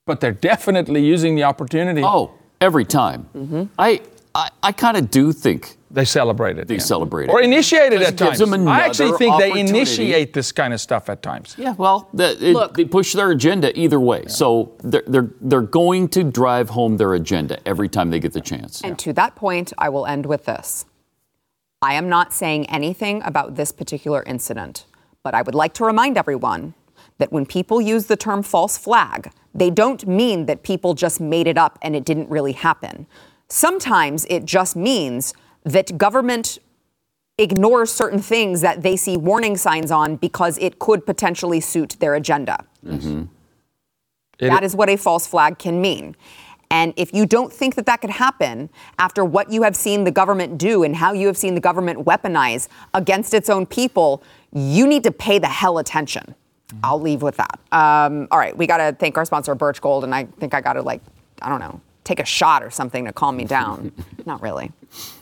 but 0.05 0.19
they're 0.21 0.31
definitely 0.51 1.03
using 1.03 1.35
the 1.35 1.43
opportunity. 1.43 2.03
Oh, 2.03 2.31
every 2.61 2.85
time. 2.85 3.27
Mm-hmm. 3.35 3.63
I 3.79 4.01
I, 4.35 4.49
I 4.61 4.71
kind 4.71 4.97
of 4.97 5.09
do 5.09 5.31
think 5.31 5.76
They 5.89 6.05
celebrate 6.05 6.57
it. 6.57 6.67
They 6.67 6.79
celebrate 6.79 7.25
it. 7.25 7.29
Or 7.29 7.41
initiate 7.41 7.93
it 7.93 8.01
at 8.01 8.13
it 8.13 8.17
gives 8.17 8.39
times. 8.39 8.51
them 8.51 8.67
I 8.67 8.81
actually 8.81 9.17
think 9.17 9.39
they 9.39 9.57
initiate 9.57 10.33
this 10.33 10.51
kind 10.51 10.73
of 10.73 10.81
stuff 10.81 11.09
at 11.09 11.21
times. 11.21 11.55
Yeah, 11.57 11.75
well, 11.77 12.09
that, 12.13 12.41
it, 12.41 12.53
Look. 12.53 12.75
they 12.75 12.85
push 12.85 13.13
their 13.13 13.31
agenda 13.31 13.77
either 13.79 13.99
way. 13.99 14.25
So 14.27 14.73
they're, 14.83 15.03
they're, 15.07 15.29
they're 15.39 15.61
going 15.61 16.09
to 16.09 16.23
drive 16.25 16.69
home 16.69 16.97
their 16.97 17.13
agenda 17.13 17.65
every 17.65 17.87
time 17.87 18.09
they 18.09 18.19
get 18.19 18.33
the 18.33 18.41
chance. 18.41 18.81
And 18.81 18.99
to 18.99 19.13
that 19.13 19.35
point, 19.35 19.71
I 19.77 19.87
will 19.89 20.05
end 20.05 20.25
with 20.25 20.45
this. 20.45 20.85
I 21.81 21.93
am 21.93 22.09
not 22.09 22.33
saying 22.33 22.69
anything 22.69 23.21
about 23.23 23.55
this 23.55 23.71
particular 23.71 24.23
incident, 24.23 24.85
but 25.23 25.33
I 25.33 25.41
would 25.41 25.55
like 25.55 25.73
to 25.75 25.85
remind 25.85 26.17
everyone 26.17 26.73
that 27.19 27.31
when 27.31 27.45
people 27.45 27.79
use 27.79 28.07
the 28.07 28.17
term 28.17 28.43
false 28.43 28.77
flag, 28.77 29.31
they 29.53 29.69
don't 29.69 30.05
mean 30.07 30.47
that 30.47 30.63
people 30.63 30.93
just 30.93 31.21
made 31.21 31.47
it 31.47 31.57
up 31.57 31.79
and 31.81 31.95
it 31.95 32.03
didn't 32.03 32.29
really 32.29 32.51
happen. 32.51 33.07
Sometimes 33.47 34.25
it 34.29 34.45
just 34.45 34.75
means 34.75 35.33
that 35.67 35.97
government 35.97 36.59
ignores 37.37 37.91
certain 37.91 38.19
things 38.19 38.61
that 38.61 38.81
they 38.81 38.95
see 38.95 39.15
warning 39.17 39.55
signs 39.57 39.91
on 39.91 40.15
because 40.15 40.57
it 40.57 40.79
could 40.79 41.05
potentially 41.05 41.59
suit 41.59 41.95
their 41.99 42.15
agenda. 42.15 42.65
It- 44.39 44.49
That 44.49 44.63
is 44.63 44.75
what 44.75 44.89
a 44.89 44.95
false 44.97 45.27
flag 45.27 45.57
can 45.59 45.81
mean. 45.81 46.15
And 46.69 46.93
if 46.97 47.13
you 47.13 47.25
don't 47.25 47.51
think 47.53 47.75
that 47.75 47.85
that 47.85 48.01
could 48.01 48.09
happen 48.09 48.69
after 48.99 49.23
what 49.23 49.49
you 49.51 49.63
have 49.63 49.75
seen 49.75 50.03
the 50.03 50.11
government 50.11 50.57
do 50.57 50.83
and 50.83 50.95
how 50.95 51.13
you 51.13 51.27
have 51.27 51.37
seen 51.37 51.55
the 51.55 51.61
government 51.61 52.05
weaponize 52.05 52.67
against 52.93 53.33
its 53.33 53.49
own 53.49 53.65
people, 53.65 54.21
you 54.51 54.85
need 54.85 55.03
to 55.03 55.11
pay 55.11 55.39
the 55.39 55.47
hell 55.47 55.77
attention. 55.77 56.35
I'll 56.83 56.99
leave 56.99 57.21
with 57.21 57.37
that. 57.37 57.57
Um, 57.71 58.27
all 58.31 58.37
right, 58.39 58.55
we 58.57 58.67
got 58.67 58.77
to 58.77 58.91
thank 58.99 59.17
our 59.17 59.23
sponsor, 59.23 59.55
Birch 59.55 59.79
Gold, 59.79 60.03
and 60.03 60.13
I 60.13 60.25
think 60.25 60.53
I 60.53 60.59
got 60.59 60.73
to 60.73 60.81
like, 60.81 61.01
I 61.41 61.47
don't 61.47 61.59
know, 61.61 61.79
take 62.03 62.19
a 62.19 62.25
shot 62.25 62.61
or 62.63 62.69
something 62.69 63.05
to 63.05 63.13
calm 63.13 63.37
me 63.37 63.45
down. 63.45 63.93
Not 64.25 64.41
really. 64.41 64.71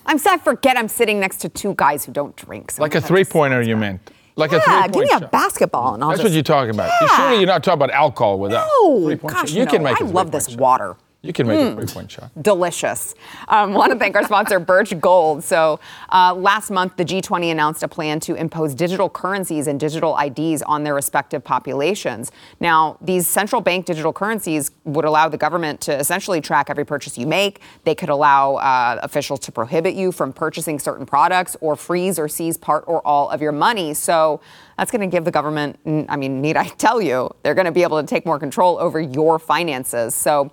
I'm 0.05 0.19
I 0.25 0.37
forget 0.37 0.77
I'm 0.77 0.87
sitting 0.87 1.19
next 1.19 1.37
to 1.41 1.49
two 1.49 1.73
guys 1.75 2.05
who 2.05 2.11
don't 2.11 2.35
drink. 2.35 2.71
So 2.71 2.81
Like 2.81 2.95
a 2.95 3.01
three 3.01 3.25
pointer, 3.25 3.61
you 3.61 3.75
meant. 3.77 4.01
Like 4.37 4.51
a 4.51 4.57
Yeah, 4.57 4.83
three 4.83 4.83
give 4.83 4.93
point 4.93 5.05
me 5.09 5.15
a 5.15 5.19
shot. 5.19 5.31
basketball 5.31 5.93
and 5.93 6.03
I'll 6.03 6.09
That's 6.09 6.21
just. 6.21 6.29
what 6.31 6.33
you're 6.33 6.43
talking 6.43 6.71
about. 6.71 6.91
Yeah. 7.01 7.07
Surely 7.15 7.37
you're 7.37 7.47
not 7.47 7.63
talking 7.63 7.77
about 7.81 7.91
alcohol 7.91 8.37
with. 8.39 8.51
No, 8.51 9.01
Three-point 9.05 9.33
gosh. 9.33 9.51
You 9.53 9.65
no. 9.65 9.71
can 9.71 9.83
make 9.83 10.01
I 10.01 10.05
a 10.05 10.07
love 10.09 10.31
this 10.31 10.49
shot. 10.49 10.59
water. 10.59 10.97
You 11.25 11.33
can 11.33 11.47
make 11.47 11.59
Hmm. 11.59 11.79
a 11.79 11.81
three 11.85 11.93
point 11.93 12.11
shot. 12.11 12.29
delicious. 12.39 13.15
Um, 13.47 13.73
want 13.73 13.91
to 13.91 13.97
thank 13.97 14.15
our 14.15 14.23
sponsor, 14.23 14.59
Birch 14.59 14.97
Gold. 14.99 15.43
So, 15.43 15.79
uh, 16.11 16.33
last 16.35 16.69
month, 16.69 16.97
the 16.97 17.03
G20 17.05 17.49
announced 17.51 17.81
a 17.81 17.87
plan 17.87 18.19
to 18.21 18.35
impose 18.35 18.75
digital 18.75 19.09
currencies 19.09 19.65
and 19.67 19.79
digital 19.79 20.15
IDs 20.17 20.61
on 20.61 20.83
their 20.83 20.93
respective 20.93 21.43
populations. 21.43 22.31
Now, 22.59 22.97
these 23.01 23.25
central 23.25 23.61
bank 23.61 23.85
digital 23.87 24.13
currencies 24.13 24.69
would 24.83 25.05
allow 25.05 25.27
the 25.27 25.37
government 25.37 25.81
to 25.81 25.97
essentially 25.97 26.41
track 26.41 26.69
every 26.69 26.85
purchase 26.85 27.17
you 27.17 27.25
make. 27.25 27.59
They 27.85 27.95
could 27.95 28.09
allow 28.09 28.55
uh, 28.57 28.99
officials 29.01 29.39
to 29.41 29.51
prohibit 29.51 29.95
you 29.95 30.11
from 30.11 30.31
purchasing 30.31 30.77
certain 30.77 31.05
products 31.07 31.57
or 31.59 31.75
freeze 31.75 32.19
or 32.19 32.27
seize 32.27 32.55
part 32.57 32.83
or 32.87 33.05
all 33.05 33.29
of 33.31 33.41
your 33.41 33.51
money. 33.51 33.95
So, 33.95 34.41
that's 34.77 34.91
going 34.91 35.01
to 35.01 35.07
give 35.07 35.23
the 35.23 35.31
government, 35.31 35.79
I 36.09 36.17
mean, 36.17 36.41
need 36.41 36.57
I 36.57 36.65
tell 36.77 37.01
you, 37.01 37.31
they're 37.43 37.53
going 37.55 37.65
to 37.65 37.71
be 37.71 37.83
able 37.83 37.99
to 38.01 38.05
take 38.05 38.25
more 38.25 38.37
control 38.37 38.77
over 38.77 38.99
your 38.99 39.39
finances. 39.39 40.13
So, 40.13 40.51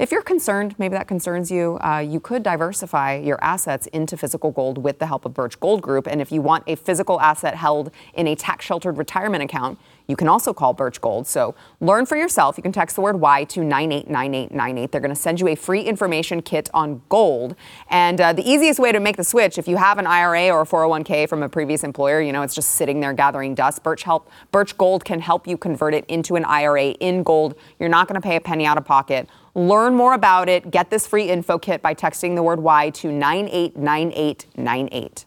if 0.00 0.10
you're 0.10 0.22
concerned, 0.22 0.74
maybe 0.78 0.94
that 0.94 1.06
concerns 1.06 1.50
you, 1.50 1.78
uh, 1.84 1.98
you 1.98 2.20
could 2.20 2.42
diversify 2.42 3.16
your 3.16 3.38
assets 3.44 3.86
into 3.88 4.16
physical 4.16 4.50
gold 4.50 4.78
with 4.78 4.98
the 4.98 5.04
help 5.04 5.26
of 5.26 5.34
Birch 5.34 5.60
Gold 5.60 5.82
Group. 5.82 6.06
And 6.06 6.22
if 6.22 6.32
you 6.32 6.40
want 6.40 6.64
a 6.66 6.74
physical 6.74 7.20
asset 7.20 7.54
held 7.54 7.90
in 8.14 8.26
a 8.26 8.34
tax 8.34 8.64
sheltered 8.64 8.96
retirement 8.96 9.44
account, 9.44 9.78
you 10.06 10.16
can 10.16 10.26
also 10.26 10.54
call 10.54 10.72
Birch 10.72 11.02
Gold. 11.02 11.26
So 11.26 11.54
learn 11.80 12.06
for 12.06 12.16
yourself. 12.16 12.56
You 12.56 12.62
can 12.62 12.72
text 12.72 12.96
the 12.96 13.02
word 13.02 13.20
WHY 13.20 13.44
to 13.44 13.60
989898. 13.60 14.90
They're 14.90 15.00
going 15.02 15.14
to 15.14 15.20
send 15.20 15.38
you 15.38 15.48
a 15.48 15.54
free 15.54 15.82
information 15.82 16.40
kit 16.40 16.70
on 16.72 17.02
gold. 17.10 17.54
And 17.90 18.20
uh, 18.20 18.32
the 18.32 18.48
easiest 18.50 18.80
way 18.80 18.92
to 18.92 19.00
make 19.00 19.18
the 19.18 19.24
switch, 19.24 19.58
if 19.58 19.68
you 19.68 19.76
have 19.76 19.98
an 19.98 20.06
IRA 20.06 20.48
or 20.48 20.62
a 20.62 20.66
401k 20.66 21.28
from 21.28 21.42
a 21.42 21.48
previous 21.48 21.84
employer, 21.84 22.22
you 22.22 22.32
know, 22.32 22.42
it's 22.42 22.54
just 22.54 22.72
sitting 22.72 23.00
there 23.00 23.12
gathering 23.12 23.54
dust. 23.54 23.82
Birch, 23.82 24.02
help, 24.02 24.30
Birch 24.50 24.76
Gold 24.78 25.04
can 25.04 25.20
help 25.20 25.46
you 25.46 25.58
convert 25.58 25.94
it 25.94 26.06
into 26.06 26.36
an 26.36 26.44
IRA 26.46 26.88
in 26.88 27.22
gold. 27.22 27.54
You're 27.78 27.90
not 27.90 28.08
going 28.08 28.20
to 28.20 28.26
pay 28.26 28.36
a 28.36 28.40
penny 28.40 28.66
out 28.66 28.78
of 28.78 28.84
pocket. 28.86 29.28
Learn 29.54 29.94
more 29.94 30.14
about 30.14 30.48
it. 30.48 30.70
Get 30.70 30.88
this 30.90 31.06
free 31.06 31.28
info 31.28 31.58
kit 31.58 31.82
by 31.82 31.94
texting 31.94 32.36
the 32.36 32.42
word 32.42 32.60
WHY 32.60 32.90
to 32.90 33.10
989898. 33.10 35.24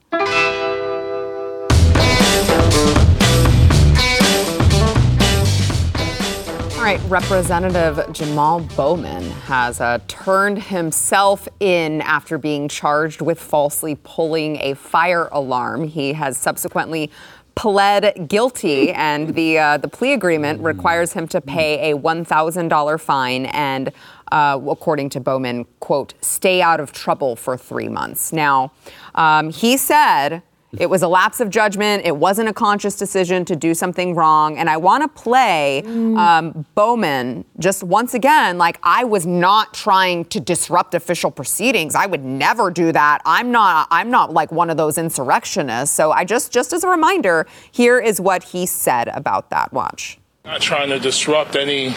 All 6.83 6.89
right, 6.89 6.99
Representative 7.07 7.95
Jamaal 8.07 8.75
Bowman 8.75 9.23
has 9.45 9.79
uh, 9.79 9.99
turned 10.09 10.63
himself 10.63 11.47
in 11.61 12.01
after 12.01 12.37
being 12.37 12.67
charged 12.67 13.21
with 13.21 13.39
falsely 13.39 13.95
pulling 14.03 14.57
a 14.57 14.73
fire 14.73 15.29
alarm. 15.31 15.87
He 15.87 16.11
has 16.11 16.37
subsequently 16.37 17.09
pled 17.55 18.27
guilty, 18.27 18.91
and 18.91 19.35
the 19.35 19.57
uh, 19.59 19.77
the 19.77 19.87
plea 19.87 20.13
agreement 20.13 20.61
requires 20.61 21.13
him 21.13 21.27
to 21.27 21.39
pay 21.41 21.91
a 21.91 21.93
one 21.95 22.25
thousand 22.25 22.69
dollar 22.69 22.97
fine 22.97 23.45
and, 23.47 23.91
uh, 24.31 24.59
according 24.69 25.09
to 25.09 25.19
Bowman, 25.19 25.65
quote, 25.79 26.13
stay 26.21 26.61
out 26.61 26.79
of 26.79 26.91
trouble 26.91 27.35
for 27.35 27.57
three 27.57 27.89
months. 27.89 28.33
Now, 28.33 28.71
um, 29.15 29.49
he 29.51 29.77
said. 29.77 30.41
It 30.79 30.89
was 30.89 31.03
a 31.03 31.07
lapse 31.07 31.39
of 31.39 31.49
judgment. 31.49 32.05
It 32.05 32.17
wasn't 32.17 32.49
a 32.49 32.53
conscious 32.53 32.95
decision 32.95 33.45
to 33.45 33.55
do 33.55 33.73
something 33.73 34.15
wrong. 34.15 34.57
And 34.57 34.69
I 34.69 34.77
want 34.77 35.03
to 35.03 35.07
play 35.07 35.83
um, 35.85 36.65
Bowman 36.73 37.45
just 37.59 37.83
once 37.83 38.13
again. 38.13 38.57
Like, 38.57 38.79
I 38.81 39.03
was 39.03 39.25
not 39.25 39.73
trying 39.73 40.25
to 40.25 40.39
disrupt 40.39 40.95
official 40.95 41.29
proceedings. 41.29 41.93
I 41.95 42.07
would 42.07 42.23
never 42.23 42.71
do 42.71 42.91
that. 42.91 43.21
I'm 43.25 43.51
not. 43.51 43.87
I'm 43.91 44.09
not 44.09 44.33
like 44.33 44.51
one 44.51 44.69
of 44.69 44.77
those 44.77 44.97
insurrectionists. 44.97 45.95
So 45.95 46.11
I 46.11 46.25
just, 46.25 46.51
just 46.51 46.73
as 46.73 46.83
a 46.83 46.89
reminder, 46.89 47.45
here 47.71 47.99
is 47.99 48.19
what 48.19 48.43
he 48.43 48.65
said 48.65 49.09
about 49.09 49.49
that. 49.51 49.71
Watch. 49.73 50.17
Not 50.45 50.59
trying 50.59 50.89
to 50.89 50.99
disrupt 50.99 51.55
any, 51.55 51.95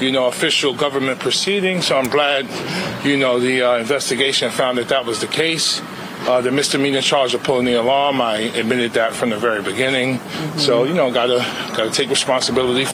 you 0.00 0.10
know, 0.12 0.26
official 0.26 0.74
government 0.74 1.18
proceedings. 1.18 1.86
So 1.86 1.96
I'm 1.96 2.10
glad, 2.10 2.46
you 3.06 3.16
know, 3.16 3.40
the 3.40 3.62
uh, 3.62 3.78
investigation 3.78 4.50
found 4.50 4.76
that 4.78 4.88
that 4.88 5.06
was 5.06 5.20
the 5.20 5.26
case. 5.26 5.80
Uh, 6.26 6.40
the 6.40 6.50
misdemeanor 6.50 7.00
charge 7.00 7.34
of 7.34 7.42
pulling 7.44 7.64
the 7.64 7.74
alarm, 7.74 8.20
I 8.20 8.38
admitted 8.38 8.92
that 8.94 9.12
from 9.12 9.30
the 9.30 9.38
very 9.38 9.62
beginning. 9.62 10.18
So 10.56 10.82
you 10.84 10.92
know, 10.92 11.12
gotta 11.12 11.38
gotta 11.76 11.90
take 11.90 12.10
responsibility. 12.10 12.86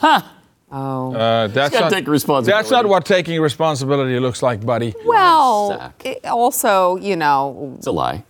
Uh, 0.00 1.48
that's 1.48 1.72
gotta 1.72 1.86
not, 1.86 1.92
take 1.92 2.06
responsibility. 2.06 2.52
That's 2.52 2.70
not 2.70 2.86
what 2.86 3.04
taking 3.04 3.40
responsibility 3.40 4.20
looks 4.20 4.42
like, 4.42 4.64
buddy. 4.64 4.94
Well, 5.04 5.92
it 6.04 6.24
also, 6.24 6.96
you 6.96 7.16
know, 7.16 7.74
It's 7.78 7.86
a 7.86 7.92
lie. 7.92 8.24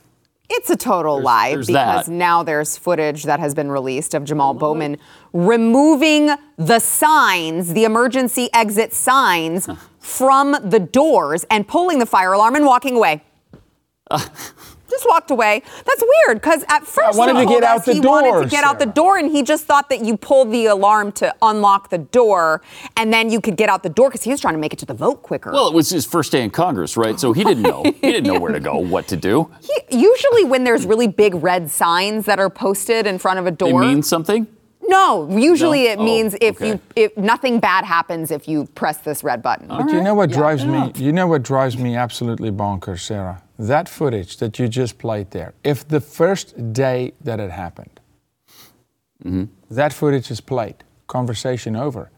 It's 0.51 0.71
a 0.71 0.77
total 0.77 1.21
lie 1.21 1.51
there's 1.51 1.67
because 1.67 2.07
that. 2.07 2.13
now 2.13 2.43
there's 2.43 2.79
footage 2.79 3.25
that 3.25 3.39
has 3.39 3.55
been 3.55 3.71
released 3.71 4.15
of 4.15 4.25
Jamaal 4.25 4.59
Bowman 4.59 4.97
removing 5.35 6.31
the 6.57 6.79
signs, 6.79 7.75
the 7.75 7.85
emergency 7.85 8.49
exit 8.55 8.95
signs, 8.95 9.69
from 9.99 10.57
the 10.65 10.79
doors 10.81 11.45
and 11.51 11.69
pulling 11.69 11.99
the 11.99 12.07
fire 12.07 12.33
alarm 12.33 12.55
and 12.55 12.65
walking 12.65 12.97
away. 12.97 13.23
Just 14.11 15.07
walked 15.07 15.31
away. 15.31 15.63
That's 15.85 16.03
weird 16.27 16.41
because 16.41 16.65
at 16.69 16.87
first 16.87 17.19
wanted 17.19 17.37
he 17.37 17.45
to 17.45 17.49
get 17.49 17.63
out 17.63 17.79
us 17.81 17.85
the 17.87 17.95
he 17.95 18.01
wanted 18.01 18.45
to 18.45 18.49
get 18.51 18.65
out 18.65 18.79
the 18.79 18.87
door, 18.87 19.19
and 19.19 19.31
he 19.31 19.43
just 19.43 19.67
thought 19.67 19.89
that 19.91 20.05
you 20.05 20.17
pulled 20.17 20.51
the 20.51 20.67
alarm 20.67 21.13
to 21.13 21.35
unlock 21.43 21.91
the 21.91 21.99
door, 21.99 22.63
and 22.97 23.13
then 23.13 23.31
you 23.31 23.41
could 23.41 23.57
get 23.57 23.69
out 23.69 23.83
the 23.83 23.89
door 23.91 24.09
because 24.09 24.23
he 24.23 24.31
was 24.31 24.41
trying 24.41 24.55
to 24.55 24.61
make 24.61 24.73
it 24.73 24.79
to 24.79 24.87
the 24.87 24.95
vote 24.95 25.23
quicker. 25.23 25.53
Well, 25.53 25.69
it 25.69 25.75
was 25.75 25.91
his 25.91 26.07
first 26.07 26.33
day 26.33 26.43
in 26.43 26.51
Congress, 26.51 26.97
right? 26.97 27.21
So 27.21 27.33
he 27.33 27.45
didn't 27.45 27.63
know. 27.63 27.83
He 27.85 27.93
didn't 28.13 28.25
know 28.33 28.41
where 28.41 28.53
to 28.53 28.61
go, 28.61 28.79
what 28.79 29.09
to 29.09 29.17
do. 29.17 29.51
He- 29.91 29.99
usually, 29.99 30.45
when 30.45 30.65
there's 30.65 30.87
really 30.87 31.09
big 31.09 31.35
red 31.35 31.71
signs 31.71 32.25
that 32.27 32.39
are 32.39 32.51
posted 32.51 33.07
in 33.07 33.19
front 33.19 33.39
of 33.39 33.47
a 33.47 33.51
They 33.51 33.57
door, 33.71 33.81
mean 33.83 34.03
something? 34.03 34.47
No. 34.89 35.29
Usually, 35.31 35.85
No? 35.85 35.91
it 35.93 35.99
Oh, 35.99 36.05
means 36.05 36.35
if 36.41 36.57
okay. 36.57 36.69
you 36.69 36.81
if 36.97 37.17
nothing 37.17 37.61
bad 37.61 37.85
happens 37.85 38.31
if 38.31 38.49
you 38.49 38.65
press 38.75 38.99
this 38.99 39.23
red 39.23 39.43
button. 39.43 39.69
But 39.69 39.91
you 39.91 40.01
know 40.03 40.15
what 40.15 40.31
drives 40.31 40.65
me? 40.65 40.93
You 40.97 41.13
know 41.13 41.27
what 41.27 41.43
drives 41.43 41.77
me 41.79 41.95
absolutely 41.97 42.51
bonkers, 42.51 43.01
Sarah? 43.01 43.43
That 43.59 43.89
footage 43.89 44.37
that 44.39 44.59
you 44.59 44.67
just 44.69 44.99
played 44.99 45.31
there. 45.31 45.53
If 45.65 45.87
the 45.89 46.01
first 46.01 46.73
day 46.73 47.13
that 47.25 47.39
it 47.41 47.51
happened, 47.51 48.01
Mm-hmm. 49.25 49.45
that 49.75 49.93
footage 49.93 50.31
is 50.31 50.41
played, 50.41 50.77
conversation 51.09 51.75
over. 51.77 52.11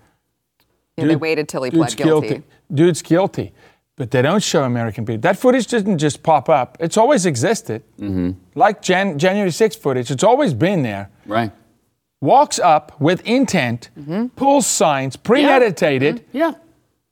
Yeah, 0.99 1.07
they 1.07 1.17
waited 1.17 1.49
till 1.49 1.63
he 1.63 1.71
pled 1.71 1.89
dude's 1.89 1.95
guilty. 1.95 2.43
Dude's 2.73 3.03
guilty. 3.03 3.53
But 3.97 4.11
they 4.11 4.23
don't 4.23 4.43
show 4.43 4.65
American 4.65 5.05
people. 5.07 5.21
That 5.23 5.39
footage 5.39 5.67
didn't 5.67 5.99
just 5.99 6.23
pop 6.23 6.49
up. 6.49 6.77
It's 6.81 6.97
always 6.99 7.25
existed. 7.27 7.83
Mm-hmm. 7.99 8.31
Like 8.55 8.81
Jan- 8.83 9.19
January 9.19 9.51
6th 9.51 9.79
footage, 9.79 10.11
it's 10.11 10.25
always 10.25 10.53
been 10.55 10.83
there. 10.83 11.09
Right. 11.27 11.53
Walks 12.23 12.59
up 12.59 13.01
with 13.01 13.27
intent, 13.27 13.89
Mm-hmm. 13.99 14.27
pulls 14.37 14.67
signs, 14.67 15.17
premeditated 15.17 16.23
Yeah. 16.33 16.53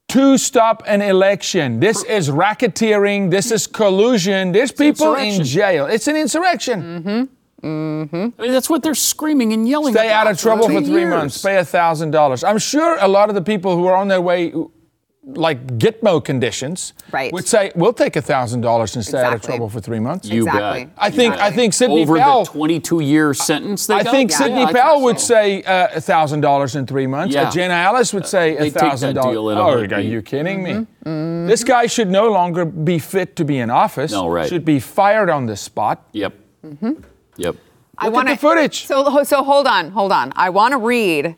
to 0.08 0.36
stop 0.36 0.82
an 0.86 1.00
election. 1.00 1.80
This 1.80 2.04
is 2.04 2.28
racketeering. 2.28 3.30
This 3.30 3.50
is 3.50 3.66
collusion. 3.66 4.52
There's 4.52 4.70
people 4.72 5.14
in 5.14 5.42
jail. 5.44 5.86
It's 5.86 6.08
an 6.08 6.16
insurrection. 6.16 7.28
Mm-hmm. 7.62 8.38
I 8.38 8.42
mean, 8.42 8.52
that's 8.52 8.68
what 8.70 8.82
they're 8.82 8.94
screaming 8.94 9.52
and 9.54 9.66
yelling. 9.68 9.94
Stay 9.94 10.08
about 10.08 10.26
out 10.26 10.32
of 10.32 10.38
trouble 10.38 10.68
for 10.68 10.80
three 10.82 11.00
years. 11.00 11.10
months. 11.10 11.42
Pay 11.42 11.56
a 11.56 11.64
thousand 11.64 12.10
dollars. 12.12 12.44
I'm 12.44 12.58
sure 12.58 12.98
a 13.00 13.08
lot 13.08 13.30
of 13.30 13.34
the 13.34 13.42
people 13.42 13.76
who 13.76 13.86
are 13.86 13.96
on 13.96 14.08
their 14.08 14.20
way, 14.20 14.52
like 15.34 15.78
Gitmo 15.78 16.24
conditions, 16.24 16.94
Right. 17.12 17.32
would 17.32 17.46
say, 17.46 17.70
"We'll 17.74 17.92
take 17.92 18.14
thousand 18.14 18.62
dollars 18.62 18.96
and 18.96 19.04
stay 19.04 19.22
out 19.22 19.34
of 19.34 19.42
trouble 19.42 19.68
for 19.68 19.78
three 19.80 19.98
months." 20.00 20.26
You 20.28 20.44
exactly. 20.44 20.84
bet. 20.86 20.92
I 20.96 21.10
think. 21.10 21.34
I 21.36 21.50
think 21.50 21.74
Sidney 21.74 22.02
Over 22.02 22.16
Powell. 22.18 22.44
the 22.44 22.50
22-year 22.50 23.34
sentence 23.34 23.86
they 23.86 23.94
I 23.94 24.02
got? 24.04 24.10
think 24.10 24.30
Yeah, 24.30 24.36
Sidney 24.38 24.62
I 24.62 24.66
think 24.66 24.78
Powell 24.78 25.02
would 25.02 25.20
so. 25.20 25.26
say 25.34 25.62
uh, 25.64 26.00
thousand 26.00 26.40
dollars 26.40 26.76
in 26.76 26.86
three 26.86 27.06
months. 27.06 27.34
Yeah. 27.34 27.48
Uh, 27.48 27.50
Jenna 27.50 27.74
Ellis 27.74 28.12
would 28.14 28.26
say 28.26 28.52
They'd 28.56 28.64
take 28.64 28.74
that 28.74 28.80
thousand 28.80 29.14
deal 29.14 29.22
dollars. 29.24 29.52
in 29.52 29.58
Oh, 29.58 29.62
are 29.68 29.78
heartbeat. 29.78 30.06
you 30.06 30.22
kidding 30.22 30.62
me? 30.62 30.86
Mm-hmm. 31.04 31.46
This 31.46 31.62
guy 31.62 31.86
should 31.86 32.10
no 32.10 32.28
longer 32.30 32.64
be 32.64 32.98
fit 32.98 33.36
to 33.36 33.44
be 33.44 33.58
in 33.58 33.70
office. 33.70 34.12
No, 34.12 34.28
right. 34.28 34.48
Should 34.48 34.64
be 34.64 34.80
fired 34.80 35.28
on 35.30 35.46
the 35.46 35.56
spot. 35.56 36.02
Yep. 36.12 36.32
Mm-hmm. 36.66 36.92
Yep. 37.36 37.56
I 38.00 38.04
Look 38.06 38.12
at 38.14 38.16
wanna- 38.16 38.30
the 38.30 38.36
footage. 38.36 38.86
So, 38.86 39.22
so 39.24 39.42
hold 39.44 39.66
on, 39.66 39.90
hold 39.90 40.12
on. 40.12 40.32
I 40.36 40.50
want 40.50 40.72
to 40.72 40.78
read 40.78 41.36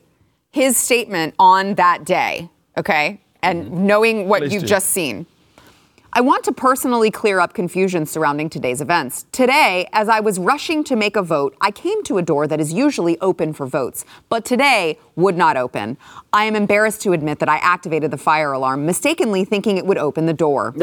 his 0.52 0.76
statement 0.76 1.34
on 1.38 1.74
that 1.74 2.04
day, 2.04 2.50
okay? 2.76 3.20
And 3.42 3.86
knowing 3.86 4.28
what 4.28 4.42
Please 4.42 4.52
you've 4.54 4.62
do. 4.62 4.68
just 4.68 4.90
seen. 4.90 5.26
I 6.12 6.22
want 6.22 6.42
to 6.44 6.52
personally 6.52 7.10
clear 7.12 7.38
up 7.38 7.54
confusion 7.54 8.04
surrounding 8.04 8.50
today's 8.50 8.80
events. 8.80 9.26
Today, 9.30 9.88
as 9.92 10.08
I 10.08 10.18
was 10.18 10.40
rushing 10.40 10.82
to 10.84 10.96
make 10.96 11.14
a 11.14 11.22
vote, 11.22 11.56
I 11.60 11.70
came 11.70 12.02
to 12.04 12.18
a 12.18 12.22
door 12.22 12.48
that 12.48 12.60
is 12.60 12.72
usually 12.72 13.16
open 13.20 13.52
for 13.52 13.64
votes, 13.64 14.04
but 14.28 14.44
today 14.44 14.98
would 15.14 15.36
not 15.36 15.56
open. 15.56 15.96
I 16.32 16.44
am 16.46 16.56
embarrassed 16.56 17.00
to 17.02 17.12
admit 17.12 17.38
that 17.38 17.48
I 17.48 17.58
activated 17.58 18.10
the 18.10 18.18
fire 18.18 18.50
alarm, 18.52 18.84
mistakenly 18.86 19.44
thinking 19.44 19.76
it 19.76 19.86
would 19.86 19.98
open 19.98 20.26
the 20.26 20.32
door. 20.32 20.74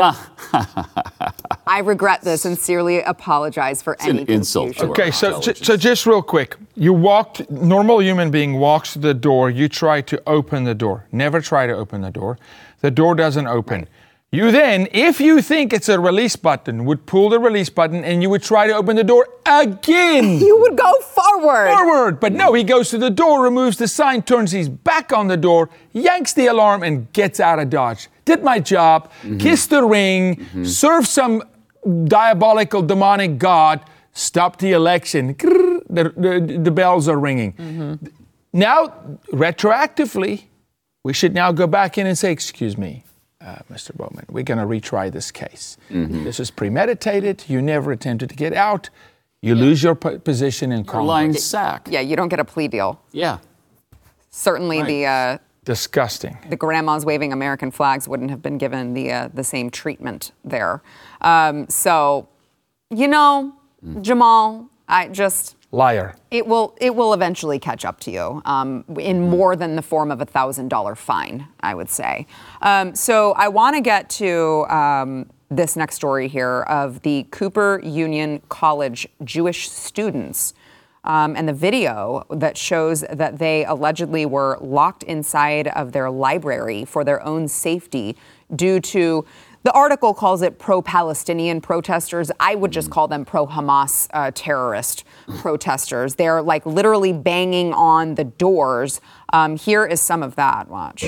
I 1.68 1.80
regret 1.84 2.22
this 2.22 2.46
and 2.46 2.58
sincerely 2.58 3.02
apologize 3.02 3.82
for 3.82 4.02
any 4.02 4.22
an 4.22 4.28
insult 4.28 4.78
to 4.78 4.86
Okay, 4.88 5.12
so 5.12 5.28
intelligence. 5.36 5.68
so 5.68 5.76
just 5.76 6.06
real 6.06 6.22
quick, 6.22 6.56
you 6.76 6.94
walked. 6.94 7.50
Normal 7.52 8.02
human 8.02 8.32
being 8.32 8.54
walks 8.60 8.94
to 8.94 9.00
the 9.00 9.14
door. 9.14 9.50
You 9.50 9.68
try 9.68 10.00
to 10.02 10.22
open 10.26 10.64
the 10.64 10.74
door. 10.76 11.06
Never 11.12 11.42
try 11.42 11.68
to 11.68 11.74
open 11.74 12.00
the 12.02 12.12
door. 12.12 12.40
The 12.80 12.92
door 12.92 13.14
doesn't 13.16 13.48
open. 13.48 13.90
You 14.30 14.52
then, 14.52 14.90
if 14.92 15.22
you 15.22 15.42
think 15.42 15.72
it's 15.72 15.88
a 15.88 15.98
release 15.98 16.36
button, 16.36 16.84
would 16.84 17.06
pull 17.06 17.30
the 17.30 17.40
release 17.40 17.70
button 17.70 18.04
and 18.04 18.22
you 18.22 18.30
would 18.30 18.44
try 18.44 18.68
to 18.68 18.74
open 18.74 18.98
the 18.98 19.04
door 19.04 19.28
again. 19.46 20.40
You 20.48 20.60
would 20.60 20.78
go 20.78 21.00
forward. 21.00 21.68
Forward, 21.68 22.20
but 22.20 22.34
no, 22.34 22.54
he 22.54 22.64
goes 22.66 22.90
to 22.90 22.98
the 22.98 23.10
door, 23.10 23.42
removes 23.42 23.78
the 23.78 23.88
sign, 23.88 24.22
turns 24.22 24.52
his 24.52 24.68
back 24.68 25.14
on 25.14 25.28
the 25.28 25.38
door, 25.38 25.70
yanks 25.94 26.34
the 26.34 26.48
alarm, 26.48 26.84
and 26.84 27.12
gets 27.14 27.40
out 27.40 27.60
of 27.60 27.70
Dodge. 27.70 28.10
Did 28.26 28.44
my 28.44 28.60
job, 28.60 29.10
mm-hmm. 29.22 29.38
kissed 29.38 29.70
the 29.70 29.84
ring, 29.84 30.36
mm-hmm. 30.36 30.66
served 30.66 31.08
some 31.08 31.44
diabolical, 32.06 32.82
demonic 32.82 33.38
god, 33.38 33.82
stopped 34.12 34.60
the 34.60 34.74
election. 34.74 35.36
Grrr, 35.36 35.82
The, 35.90 36.04
the, 36.18 36.60
the 36.60 36.72
bells 36.72 37.08
are 37.08 37.20
ringing. 37.20 37.54
Mm-hmm. 37.54 38.08
Now, 38.52 38.88
retroactively, 39.32 40.44
we 41.04 41.14
should 41.14 41.34
now 41.34 41.54
go 41.54 41.68
back 41.68 41.98
in 41.98 42.06
and 42.06 42.18
say, 42.18 42.32
Excuse 42.32 42.78
me, 42.78 43.04
uh, 43.48 43.56
Mr. 43.72 43.96
Bowman, 43.96 44.26
we're 44.30 44.44
going 44.44 44.58
to 44.60 44.66
retry 44.66 45.12
this 45.12 45.32
case. 45.32 45.78
This 45.90 46.40
is 46.40 46.52
premeditated. 46.52 47.46
You 47.48 47.62
never 47.62 47.92
attempted 47.92 48.30
to 48.30 48.36
get 48.36 48.54
out. 48.54 48.90
You 49.42 49.56
lose 49.56 49.82
your 49.84 49.96
po- 49.96 50.20
position 50.20 50.72
in 50.72 50.82
Or 50.82 50.84
Congress. 50.84 51.08
lying 51.08 51.34
sack. 51.34 51.88
Yeah, 51.90 52.02
you 52.02 52.16
don't 52.16 52.28
get 52.30 52.40
a 52.40 52.46
plea 52.46 52.68
deal. 52.68 53.00
Yeah. 53.12 53.38
Certainly, 54.30 54.84
the 54.84 55.06
uh, 55.06 55.38
Disgusting. 55.64 56.38
the 56.50 56.56
grandmas 56.56 57.06
waving 57.06 57.32
American 57.34 57.72
flags 57.72 58.08
wouldn't 58.08 58.30
have 58.30 58.42
been 58.42 58.58
given 58.58 58.94
the 58.94 59.12
uh, 59.12 59.30
the 59.34 59.44
same 59.44 59.70
treatment 59.70 60.32
there. 60.46 60.82
Um, 61.22 61.68
so, 61.70 62.28
you 62.90 63.08
know, 63.08 63.54
Jamaal, 63.86 64.70
I 64.88 65.08
just 65.10 65.56
Liar. 65.72 66.16
it 66.32 66.48
will 66.48 66.76
it 66.80 66.96
will 66.96 67.14
eventually 67.14 67.60
catch 67.60 67.84
up 67.84 68.00
to 68.02 68.12
you 68.12 68.42
um, 68.46 68.86
in 68.98 69.30
more 69.30 69.56
than 69.56 69.76
the 69.76 69.82
form 69.82 70.12
of 70.12 70.22
a 70.22 70.26
thousand 70.26 70.70
dollar 70.70 70.96
fine, 70.96 71.48
I 71.60 71.76
would 71.76 71.90
say. 71.90 72.26
Um, 72.62 72.96
so 72.96 73.34
I 73.34 73.50
want 73.50 73.76
to 73.76 73.82
get 73.82 74.10
to 74.12 74.66
um, 74.70 75.30
this 75.50 75.76
next 75.76 75.96
story 75.96 76.28
here 76.28 76.62
of 76.64 77.02
the 77.02 77.24
Cooper 77.32 77.82
Union 77.84 78.42
College 78.50 79.08
Jewish 79.24 79.70
students. 79.70 80.54
Um, 81.04 81.38
and 81.38 81.48
the 81.48 81.54
video 81.54 82.26
that 82.30 82.58
shows 82.58 83.02
that 83.10 83.40
they 83.40 83.64
allegedly 83.64 84.26
were 84.26 84.58
locked 84.60 85.04
inside 85.04 85.70
of 85.70 85.94
their 85.94 86.12
library 86.12 86.84
for 86.84 87.06
their 87.06 87.24
own 87.26 87.48
safety 87.48 88.18
due 88.54 88.82
to 88.82 89.26
the 89.68 89.74
article 89.74 90.14
calls 90.14 90.42
it 90.44 90.58
pro 90.60 90.82
Palestinian 90.82 91.60
protesters. 91.60 92.32
I 92.40 92.56
would 92.56 92.72
just 92.72 92.90
call 92.90 93.10
them 93.10 93.26
pro 93.26 93.46
Hamas 93.46 94.08
uh, 94.14 94.32
terrorist 94.34 95.04
protesters. 95.40 96.16
They're 96.16 96.42
like 96.42 96.66
literally 96.66 97.12
banging 97.12 97.74
on 97.74 98.16
the 98.16 98.24
doors. 98.24 99.02
Um, 99.34 99.58
here 99.58 99.86
is 99.86 100.00
some 100.00 100.24
of 100.24 100.36
that. 100.36 100.70
Watch. 100.70 101.04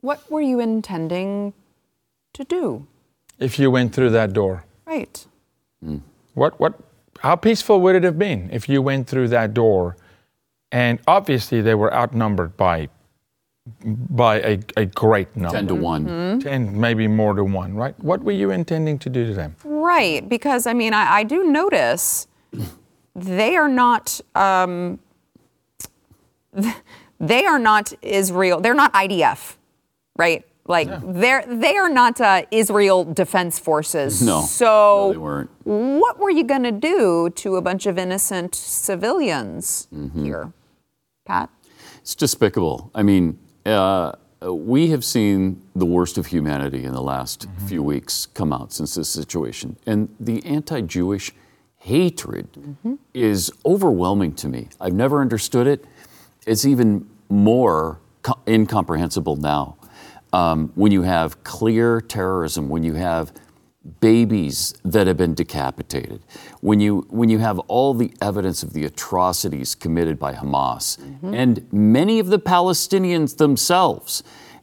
What 0.00 0.30
were 0.30 0.40
you 0.40 0.60
intending 0.60 1.52
to 2.34 2.44
do? 2.44 2.86
If 3.38 3.58
you 3.58 3.70
went 3.70 3.94
through 3.94 4.10
that 4.10 4.32
door, 4.32 4.64
Right. 4.86 5.24
what, 6.34 6.58
what, 6.58 6.74
how 7.20 7.36
peaceful 7.36 7.80
would 7.80 7.94
it 7.96 8.02
have 8.02 8.18
been 8.18 8.50
if 8.52 8.68
you 8.68 8.82
went 8.82 9.06
through 9.06 9.28
that 9.28 9.54
door? 9.54 9.96
And 10.72 10.98
obviously, 11.06 11.60
they 11.62 11.74
were 11.74 11.92
outnumbered 11.92 12.56
by, 12.56 12.88
by 13.84 14.40
a, 14.40 14.58
a 14.76 14.86
great 14.86 15.34
number. 15.36 15.56
10 15.58 15.68
to 15.68 15.74
1. 15.74 16.40
10, 16.40 16.80
maybe 16.80 17.06
more 17.08 17.34
than 17.34 17.52
one, 17.52 17.74
right? 17.74 17.98
What 18.00 18.22
were 18.22 18.32
you 18.32 18.50
intending 18.50 18.98
to 19.00 19.08
do 19.10 19.26
to 19.26 19.34
them? 19.34 19.56
Right, 19.64 20.28
because 20.28 20.66
I 20.66 20.72
mean, 20.74 20.92
I, 20.94 21.18
I 21.18 21.22
do 21.24 21.44
notice 21.44 22.26
they 23.14 23.56
are 23.56 23.68
not. 23.68 24.20
Um, 24.34 24.98
they 27.20 27.44
are 27.46 27.58
not 27.58 27.92
Israel. 28.02 28.60
They're 28.60 28.74
not 28.74 28.92
IDF, 28.92 29.56
right? 30.16 30.44
Like 30.66 30.88
they're 31.02 31.44
they 31.48 31.76
are 31.76 31.88
not 31.88 32.20
uh, 32.20 32.42
Israel 32.50 33.04
Defense 33.04 33.58
Forces. 33.58 34.22
No. 34.22 34.42
So 34.42 34.66
No, 34.66 35.12
they 35.12 35.18
weren't. 35.18 35.50
what 35.64 36.18
were 36.18 36.30
you 36.30 36.44
going 36.44 36.62
to 36.62 36.72
do 36.72 37.30
to 37.36 37.56
a 37.56 37.62
bunch 37.62 37.86
of 37.86 37.98
innocent 37.98 38.54
civilians 38.54 39.88
Mm-hmm. 39.92 40.24
here, 40.24 40.52
Pat? 41.26 41.50
It's 42.02 42.14
despicable. 42.14 42.90
I 42.94 43.02
mean, 43.02 43.38
uh, 43.66 44.12
we 44.42 44.90
have 44.90 45.04
seen 45.04 45.60
the 45.74 45.86
worst 45.86 46.18
of 46.18 46.26
humanity 46.26 46.84
in 46.84 46.92
the 46.92 47.02
last 47.02 47.46
few 47.66 47.82
weeks 47.82 48.26
come 48.26 48.52
out 48.52 48.72
since 48.72 48.94
this 48.94 49.08
situation. 49.08 49.76
And 49.86 50.08
the 50.20 50.44
anti 50.44 50.80
Jewish 50.82 51.32
hatred 51.78 52.46
is 53.14 53.50
overwhelming 53.64 54.34
to 54.34 54.48
me. 54.48 54.68
I've 54.80 54.92
never 54.92 55.20
understood 55.20 55.66
it. 55.66 55.84
It's 56.46 56.64
even 56.64 57.08
more 57.28 57.98
co- 58.22 58.38
incomprehensible 58.46 59.36
now. 59.36 59.76
Um, 60.32 60.70
when 60.74 60.92
you 60.92 61.02
have 61.02 61.42
clear 61.44 62.00
terrorism, 62.00 62.68
when 62.68 62.82
you 62.84 62.94
have 62.94 63.32
babies 64.00 64.74
that 64.84 65.06
have 65.06 65.16
been 65.16 65.34
decapitated, 65.34 66.22
when 66.60 66.80
you 66.80 67.06
when 67.10 67.28
you 67.30 67.38
have 67.38 67.58
all 67.60 67.94
the 67.94 68.12
evidence 68.20 68.62
of 68.62 68.72
the 68.72 68.84
atrocities 68.84 69.74
committed 69.74 70.18
by 70.18 70.34
Hamas 70.34 70.98
and 71.34 71.66
many 71.72 72.18
of 72.20 72.28
the 72.28 72.38
Palestinians 72.38 73.36
themselves. 73.38 74.22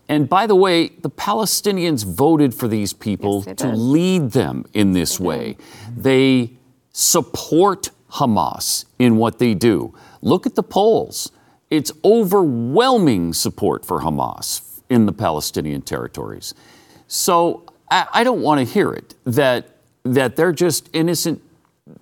And 0.10 0.30
by 0.30 0.48
the 0.48 0.56
way, 0.56 0.88
the 0.88 1.10
Palestinians 1.10 2.06
voted 2.06 2.54
for 2.54 2.70
these 2.70 2.94
people 2.94 3.44
Yes, 3.46 3.58
to 3.58 3.68
did. 3.72 3.76
lead 3.78 4.32
them 4.32 4.64
in 4.74 4.94
this 4.94 5.20
way. 5.20 5.58
They 5.98 6.52
support 6.94 7.90
Hamas 8.12 8.86
in 8.98 9.18
what 9.18 9.40
they 9.40 9.54
do. 9.54 9.94
Look 10.22 10.46
at 10.46 10.56
the 10.56 10.64
polls. 10.64 11.32
it's 11.70 11.92
overwhelming 12.06 13.34
support 13.34 13.84
for 13.86 14.00
Hamas 14.00 14.62
in 14.89 15.06
the 15.06 15.12
Palestinian 15.12 15.82
territories. 15.82 16.54
So 17.08 17.63
I, 17.89 18.08
I 18.13 18.23
don't 18.23 18.41
want 18.41 18.60
to 18.60 18.65
hear 18.65 18.91
it 18.93 19.15
that 19.26 19.69
that 20.04 20.36
they're 20.36 20.54
just 20.54 20.89
innocent 20.93 21.41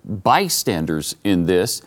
bystanders 0.04 1.16
in 1.24 1.46
this, 1.46 1.82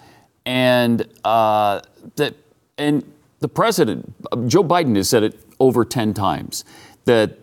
and 0.45 1.07
uh, 1.23 1.81
that 2.15 2.35
and 2.77 3.03
the 3.39 3.47
president 3.47 4.13
Joe 4.47 4.63
Biden 4.63 4.95
has 4.95 5.09
said 5.09 5.23
it 5.23 5.39
over 5.59 5.85
ten 5.85 6.13
times 6.13 6.65
that 7.05 7.38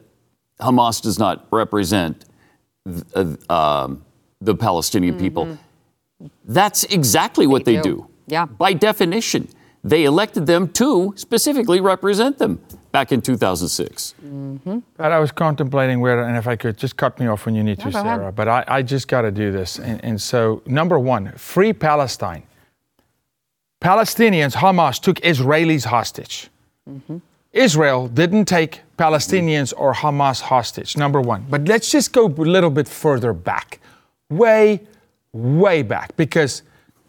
Hamas 0.60 1.02
does 1.02 1.18
not 1.18 1.46
represent 1.50 2.24
uh, 3.14 3.34
um, 3.48 4.04
the 4.40 4.54
Palestinian 4.54 5.18
people. 5.18 5.58
That's 6.44 6.84
exactly 6.84 7.46
what 7.46 7.64
they 7.64 7.76
do. 7.76 7.82
do. 7.82 8.06
Yeah. 8.26 8.46
By 8.46 8.72
definition, 8.72 9.48
they 9.87 10.05
elected 10.05 10.46
them 10.46 10.68
to 10.68 11.14
specifically 11.16 11.81
represent 11.81 12.38
them 12.38 12.61
back 12.90 13.12
in 13.12 13.22
2006. 13.22 14.14
But 14.18 14.27
mm-hmm. 14.27 15.03
I 15.03 15.18
was 15.18 15.31
contemplating 15.31 16.01
whether, 16.01 16.22
and 16.22 16.37
if 16.37 16.49
I 16.49 16.57
could 16.57 16.77
just 16.77 16.96
cut 16.96 17.20
me 17.20 17.29
off 17.29 17.46
when 17.46 17.55
you 17.55 17.62
need 17.62 17.79
to, 17.79 17.90
go 17.90 18.01
ahead. 18.01 18.18
Sarah. 18.18 18.33
But 18.33 18.49
I, 18.49 18.64
I 18.66 18.83
just 18.83 19.07
got 19.07 19.22
to 19.22 19.31
do 19.31 19.53
this. 19.53 19.79
And, 19.79 20.05
and 20.05 20.20
so, 20.20 20.61
number 20.66 20.99
one, 20.99 21.33
free 21.33 21.72
Palestine. 21.72 22.42
Palestinians, 23.81 24.55
Hamas 24.55 25.01
took 25.01 25.20
Israelis 25.20 25.85
hostage. 25.85 26.49
Mm-hmm. 26.90 27.18
Israel 27.53 28.09
didn't 28.09 28.46
take 28.46 28.83
Palestinians 28.99 29.72
or 29.77 29.94
Hamas 29.94 30.40
hostage, 30.40 30.96
number 30.96 31.20
one. 31.20 31.46
But 31.49 31.68
let's 31.68 31.92
just 31.92 32.12
go 32.12 32.27
a 32.27 32.29
little 32.29 32.70
bit 32.70 32.88
further 32.88 33.33
back. 33.33 33.79
Way, 34.31 34.81
way 35.33 35.83
back. 35.83 36.16
Because 36.16 36.62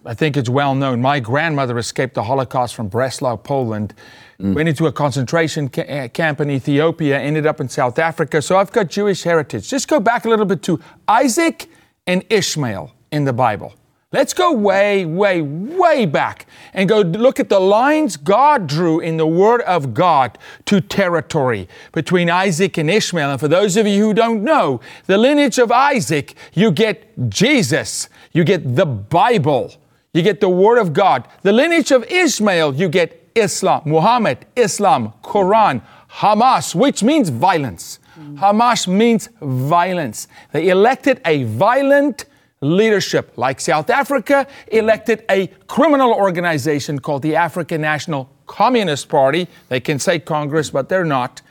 I 0.07 0.13
think 0.13 0.37
it's 0.37 0.49
well 0.49 0.73
known. 0.73 1.01
My 1.01 1.19
grandmother 1.19 1.77
escaped 1.77 2.13
the 2.13 2.23
Holocaust 2.23 2.75
from 2.75 2.87
Breslau, 2.87 3.35
Poland, 3.35 3.93
went 4.39 4.69
into 4.69 4.85
a 4.87 4.91
concentration 4.91 5.67
ca- 5.67 5.81
uh, 5.81 6.07
camp 6.07 6.39
in 6.39 6.49
Ethiopia, 6.49 7.19
ended 7.19 7.45
up 7.45 7.59
in 7.59 7.67
South 7.67 7.99
Africa. 7.99 8.41
So 8.41 8.57
I've 8.57 8.71
got 8.71 8.87
Jewish 8.87 9.23
heritage. 9.23 9.67
Just 9.69 9.87
go 9.87 9.99
back 9.99 10.25
a 10.25 10.29
little 10.29 10.45
bit 10.45 10.61
to 10.63 10.79
Isaac 11.07 11.69
and 12.05 12.23
Ishmael 12.29 12.93
in 13.11 13.25
the 13.25 13.33
Bible. 13.33 13.73
Let's 14.13 14.33
go 14.33 14.53
way, 14.53 15.05
way, 15.05 15.41
way 15.41 16.05
back 16.05 16.45
and 16.73 16.87
go 16.87 17.01
look 17.01 17.41
at 17.41 17.49
the 17.49 17.59
lines 17.59 18.15
God 18.15 18.65
drew 18.65 19.01
in 19.01 19.17
the 19.17 19.27
Word 19.27 19.61
of 19.63 19.93
God 19.93 20.37
to 20.65 20.79
territory 20.79 21.67
between 21.91 22.29
Isaac 22.29 22.77
and 22.77 22.89
Ishmael. 22.89 23.31
And 23.31 23.39
for 23.39 23.49
those 23.49 23.75
of 23.75 23.85
you 23.85 24.01
who 24.01 24.13
don't 24.13 24.45
know, 24.45 24.79
the 25.07 25.17
lineage 25.17 25.57
of 25.57 25.73
Isaac, 25.73 26.35
you 26.53 26.71
get 26.71 27.29
Jesus, 27.29 28.07
you 28.31 28.45
get 28.45 28.77
the 28.77 28.85
Bible, 28.85 29.73
you 30.17 30.23
get 30.23 30.41
the 30.41 30.49
Word 30.49 30.79
of 30.79 30.93
God. 30.93 31.27
The 31.43 31.53
lineage 31.53 31.91
of 31.91 32.03
Ishmael, 32.05 32.75
you 32.75 32.89
get 32.89 33.29
Islam, 33.35 33.83
Muhammad, 33.85 34.45
Islam, 34.55 35.13
Quran, 35.23 35.81
Hamas, 36.09 36.73
which 36.73 37.03
means 37.03 37.29
violence. 37.29 37.99
Hamas 38.17 38.87
means 38.87 39.29
violence. 39.41 40.27
They 40.51 40.69
elected 40.69 41.21
a 41.23 41.43
violent 41.43 42.25
leadership, 42.61 43.33
like 43.37 43.61
South 43.61 43.89
Africa, 43.91 44.47
elected 44.71 45.23
a 45.29 45.47
criminal 45.67 46.11
organization 46.13 46.97
called 46.97 47.21
the 47.21 47.35
African 47.35 47.81
National 47.81 48.29
Communist 48.47 49.09
Party. 49.09 49.47
They 49.69 49.79
can 49.79 49.99
say 49.99 50.17
Congress, 50.17 50.71
but 50.71 50.89
they're 50.89 51.05
not. 51.05 51.41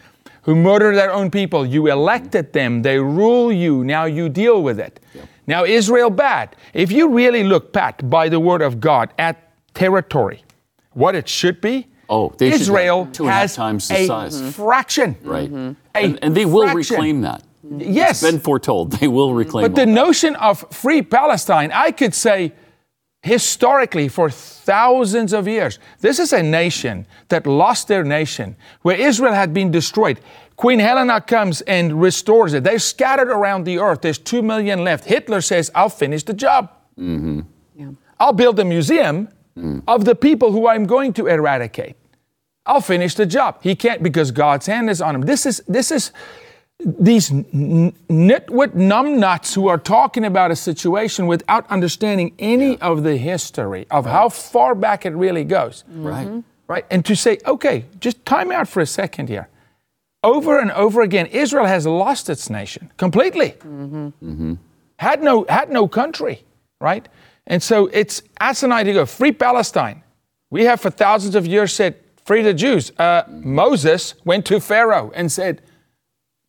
Who 0.42 0.57
murder 0.57 0.94
their 0.94 1.12
own 1.12 1.31
people. 1.31 1.66
You 1.66 1.88
elected 1.88 2.52
them. 2.52 2.83
They 2.83 2.98
rule 2.98 3.52
you. 3.52 3.85
Now 3.85 4.05
you 4.05 4.29
deal 4.29 4.62
with 4.62 4.81
it. 4.81 5.00
Now, 5.46 5.64
Israel 5.64 6.11
bad. 6.11 6.56
If 6.74 6.90
you 6.90 7.09
really 7.09 7.44
look, 7.44 7.72
Pat, 7.72 8.09
by 8.11 8.28
the 8.28 8.40
word 8.40 8.62
of 8.62 8.80
God 8.80 9.12
at 9.18 9.37
territory, 9.74 10.42
what 10.92 11.14
it 11.14 11.28
should 11.28 11.61
be, 11.61 11.87
Oh, 12.09 12.32
they 12.38 12.46
should 12.46 12.52
have 12.52 12.61
Israel 12.61 13.09
two 13.12 13.24
and 13.24 13.30
a 13.30 13.32
half 13.32 13.40
has 13.42 13.56
times 13.56 13.88
the 13.88 13.94
a 13.96 14.06
size. 14.06 14.54
fraction. 14.54 15.16
Right. 15.24 15.50
A 15.50 15.74
And, 15.94 16.18
and 16.22 16.37
they 16.37 16.44
will 16.46 16.68
fraction. 16.70 16.94
reclaim 16.96 17.20
that. 17.22 17.42
Yes. 17.78 18.22
It's 18.22 18.30
been 18.30 18.40
foretold. 18.40 18.92
They 19.00 19.09
will 19.09 19.35
reclaim 19.35 19.62
But 19.64 19.74
the 19.74 19.87
that. 19.87 19.92
notion 20.04 20.37
of 20.37 20.64
free 20.70 21.02
Palestine, 21.02 21.72
I 21.72 21.90
could 21.90 22.14
say 22.14 22.52
historically 23.22 24.06
for 24.09 24.30
thousands 24.30 25.32
of 25.32 25.48
years, 25.48 25.80
this 26.00 26.20
is 26.20 26.32
a 26.32 26.42
nation 26.42 27.06
that 27.28 27.44
lost 27.44 27.88
their 27.88 28.04
nation, 28.04 28.54
where 28.82 28.96
Israel 28.96 29.32
had 29.35 29.52
been 29.52 29.72
destroyed. 29.72 30.20
Queen 30.57 30.79
Helena 30.79 31.21
comes 31.21 31.61
and 31.62 32.01
restores 32.01 32.55
it. 32.55 32.64
They're 32.64 32.79
scattered 32.79 33.29
around 33.29 33.64
the 33.64 33.79
earth. 33.79 34.01
There's 34.01 34.19
two 34.19 34.42
million 34.42 34.85
left. 34.85 35.05
Hitler 35.05 35.40
says, 35.40 35.71
I'll 35.75 35.90
finish 35.90 36.23
the 36.23 36.33
job. 36.33 36.71
Mm-hmm. 36.99 37.40
I'll 38.19 38.33
build 38.33 38.59
a 38.59 38.64
museum 38.64 39.29
mm. 39.57 39.83
of 39.87 40.07
the 40.07 40.14
people 40.14 40.53
who 40.53 40.66
I'm 40.66 40.87
going 40.87 41.12
to 41.14 41.27
eradicate. 41.27 41.97
I'll 42.64 42.81
finish 42.81 43.14
the 43.14 43.27
job. 43.27 43.59
He 43.62 43.77
can't 43.77 44.03
because 44.03 44.31
God's 44.31 44.66
hand 44.66 44.88
is 44.88 45.03
on 45.03 45.14
him. 45.14 45.21
This 45.23 45.47
is 45.47 45.62
this 45.69 45.90
is 45.90 46.11
these 46.81 47.31
n- 47.31 47.92
nitwit 48.09 48.73
numbnuts 48.73 49.55
who 49.55 49.69
are 49.69 49.79
talking 49.79 50.25
about 50.25 50.51
a 50.51 50.57
situation 50.57 51.27
without 51.27 51.71
understanding 51.71 52.35
any 52.38 52.79
of 52.81 53.03
the 53.03 53.16
history 53.16 53.87
of 53.90 54.05
how 54.05 54.29
far 54.29 54.75
back 54.75 55.07
it 55.07 55.14
really 55.14 55.45
goes. 55.45 55.85
Right. 55.88 56.27
Mm-hmm. 56.27 56.40
Right? 56.66 56.85
And 56.90 57.05
to 57.05 57.14
say, 57.14 57.38
okay, 57.47 57.85
just 58.01 58.25
time 58.27 58.51
out 58.51 58.66
for 58.66 58.81
a 58.81 58.87
second 58.87 59.29
here. 59.29 59.49
Over 60.27 60.59
and 60.59 60.73
over 60.73 61.03
again, 61.03 61.27
Israel 61.27 61.67
has 61.67 61.87
lost 61.87 62.29
its 62.29 62.51
nation 62.51 62.91
completely. 62.97 63.51
Mm-hmm. 63.61 64.55
Had 64.99 65.23
no 65.23 65.47
had 65.49 65.71
no 65.71 65.87
country, 65.87 66.43
right? 66.81 67.09
And 67.47 67.62
so 67.62 67.87
it's 68.01 68.23
asinine 68.41 68.87
to 68.87 68.93
go 68.93 69.07
free 69.07 69.31
Palestine. 69.31 70.03
We 70.51 70.65
have 70.65 70.81
for 70.81 70.91
thousands 70.91 71.37
of 71.37 71.47
years 71.47 71.73
said 71.73 71.95
free 72.25 72.43
the 72.43 72.55
Jews. 72.55 72.91
Uh, 72.99 73.23
Moses 73.29 74.15
went 74.25 74.45
to 74.47 74.59
Pharaoh 74.59 75.12
and 75.15 75.31
said, 75.31 75.62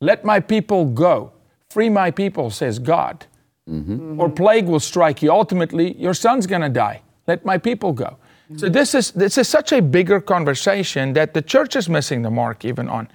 "Let 0.02 0.26
my 0.26 0.40
people 0.40 0.86
go. 0.86 1.34
Free 1.70 1.90
my 1.90 2.10
people," 2.10 2.50
says 2.50 2.80
God. 2.80 3.28
Mm-hmm. 3.70 4.20
Or 4.20 4.28
plague 4.30 4.66
will 4.66 4.80
strike 4.80 5.22
you. 5.22 5.32
Ultimately, 5.32 5.94
your 6.02 6.16
son's 6.16 6.48
going 6.48 6.64
to 6.64 6.70
die. 6.88 7.02
Let 7.28 7.46
my 7.46 7.60
people 7.60 7.94
go. 7.94 8.18
So 8.56 8.66
mm-hmm. 8.66 8.74
this 8.74 8.96
is 8.96 9.12
this 9.12 9.38
is 9.38 9.48
such 9.48 9.72
a 9.72 9.82
bigger 9.82 10.20
conversation 10.22 11.14
that 11.14 11.34
the 11.34 11.44
church 11.44 11.76
is 11.76 11.88
missing 11.90 12.24
the 12.24 12.32
mark 12.32 12.66
even 12.66 12.90
on. 12.90 13.08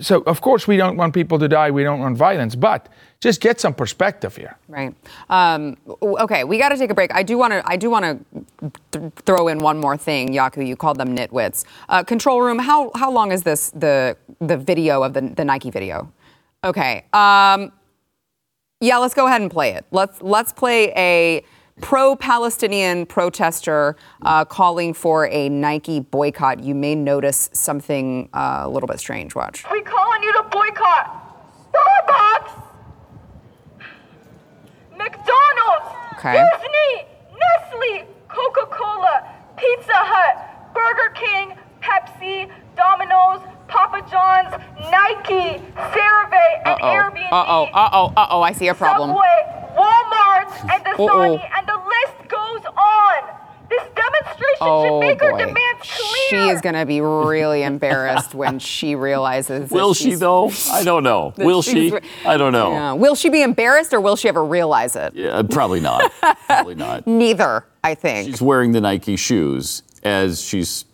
So 0.00 0.22
of 0.22 0.40
course 0.40 0.66
we 0.66 0.76
don't 0.76 0.96
want 0.96 1.12
people 1.12 1.38
to 1.38 1.48
die. 1.48 1.70
We 1.70 1.82
don't 1.82 2.00
want 2.00 2.16
violence, 2.16 2.54
but 2.54 2.88
just 3.20 3.40
get 3.40 3.60
some 3.60 3.74
perspective 3.74 4.34
here. 4.34 4.56
Right. 4.66 4.94
Um, 5.28 5.76
okay, 6.02 6.44
we 6.44 6.58
got 6.58 6.70
to 6.70 6.78
take 6.78 6.90
a 6.90 6.94
break. 6.94 7.14
I 7.14 7.22
do 7.22 7.36
want 7.36 7.52
to. 7.52 7.62
I 7.66 7.76
do 7.76 7.90
want 7.90 8.04
to 8.04 8.70
th- 8.92 9.12
throw 9.26 9.48
in 9.48 9.58
one 9.58 9.78
more 9.78 9.96
thing, 9.96 10.32
Jaco. 10.32 10.66
You 10.66 10.76
called 10.76 10.98
them 10.98 11.14
nitwits. 11.14 11.64
Uh, 11.88 12.02
control 12.02 12.40
room. 12.40 12.58
How 12.58 12.90
how 12.94 13.10
long 13.10 13.32
is 13.32 13.42
this 13.42 13.70
the 13.70 14.16
the 14.40 14.56
video 14.56 15.02
of 15.02 15.12
the 15.12 15.20
the 15.20 15.44
Nike 15.44 15.70
video? 15.70 16.10
Okay. 16.64 17.04
Um, 17.12 17.72
yeah, 18.80 18.96
let's 18.96 19.14
go 19.14 19.26
ahead 19.26 19.42
and 19.42 19.50
play 19.50 19.74
it. 19.74 19.84
Let's 19.90 20.22
let's 20.22 20.52
play 20.52 20.92
a 20.96 21.44
pro-Palestinian 21.80 23.06
protester 23.06 23.96
uh, 24.22 24.44
calling 24.44 24.92
for 24.94 25.26
a 25.28 25.48
Nike 25.48 26.00
boycott. 26.00 26.62
You 26.62 26.74
may 26.74 26.94
notice 26.94 27.48
something 27.52 28.28
uh, 28.34 28.60
a 28.64 28.68
little 28.68 28.86
bit 28.86 29.00
strange. 29.00 29.34
Watch. 29.34 29.64
We 29.70 29.80
calling 29.82 30.22
you 30.22 30.32
to 30.34 30.42
boycott 30.44 31.18
Starbucks, 31.72 32.62
McDonald's, 34.96 35.96
Okay. 36.18 36.34
Disney, 36.34 37.06
Nestle, 37.32 38.06
Coca-Cola, 38.28 39.26
Pizza 39.56 39.92
Hut, 39.94 40.74
Burger 40.74 41.10
King, 41.14 41.56
Pepsi, 41.80 42.50
Domino's, 42.76 43.40
Papa 43.66 44.06
John's, 44.08 44.52
Nike, 44.92 45.58
CeraVe, 45.74 46.48
and 46.66 46.76
Uh-oh. 46.78 46.94
Airbnb. 46.94 47.32
Uh-oh. 47.32 47.64
Uh-oh. 47.72 48.12
Uh-oh. 48.16 48.42
I 48.42 48.52
see 48.52 48.68
a 48.68 48.74
problem. 48.74 49.10
Subway, 49.10 49.38
Walmart, 49.74 50.52
and 50.70 50.86
Uh-oh. 50.86 51.08
Dasani, 51.08 51.50
and 51.56 51.66
the 51.66 51.80
list 51.80 52.28
goes 52.28 52.62
on. 52.76 53.18
This 53.70 53.82
demonstration 53.96 54.51
Oh 54.62 55.00
make 55.00 55.22
our 55.22 55.32
boy. 55.32 55.38
demands 55.38 55.80
clear. 55.82 56.28
She 56.28 56.48
is 56.48 56.60
going 56.60 56.74
to 56.74 56.86
be 56.86 57.00
really 57.00 57.62
embarrassed 57.62 58.34
when 58.34 58.58
she 58.58 58.94
realizes. 58.94 59.68
that 59.68 59.74
Will 59.74 59.94
she 59.94 60.14
though? 60.14 60.50
I 60.70 60.84
don't 60.84 61.02
know. 61.02 61.34
Will 61.36 61.62
she? 61.62 61.92
I 62.24 62.36
don't 62.36 62.52
know. 62.52 62.72
Yeah. 62.72 62.92
Will 62.92 63.14
she 63.14 63.28
be 63.28 63.42
embarrassed 63.42 63.92
or 63.92 64.00
will 64.00 64.16
she 64.16 64.28
ever 64.28 64.44
realize 64.44 64.96
it? 64.96 65.14
Yeah, 65.14 65.42
probably 65.42 65.80
not. 65.80 66.12
probably 66.46 66.74
not. 66.74 67.06
Neither, 67.06 67.64
I 67.84 67.94
think. 67.94 68.28
She's 68.28 68.42
wearing 68.42 68.72
the 68.72 68.80
Nike 68.80 69.16
shoes 69.16 69.82
as 70.02 70.42
she's 70.42 70.84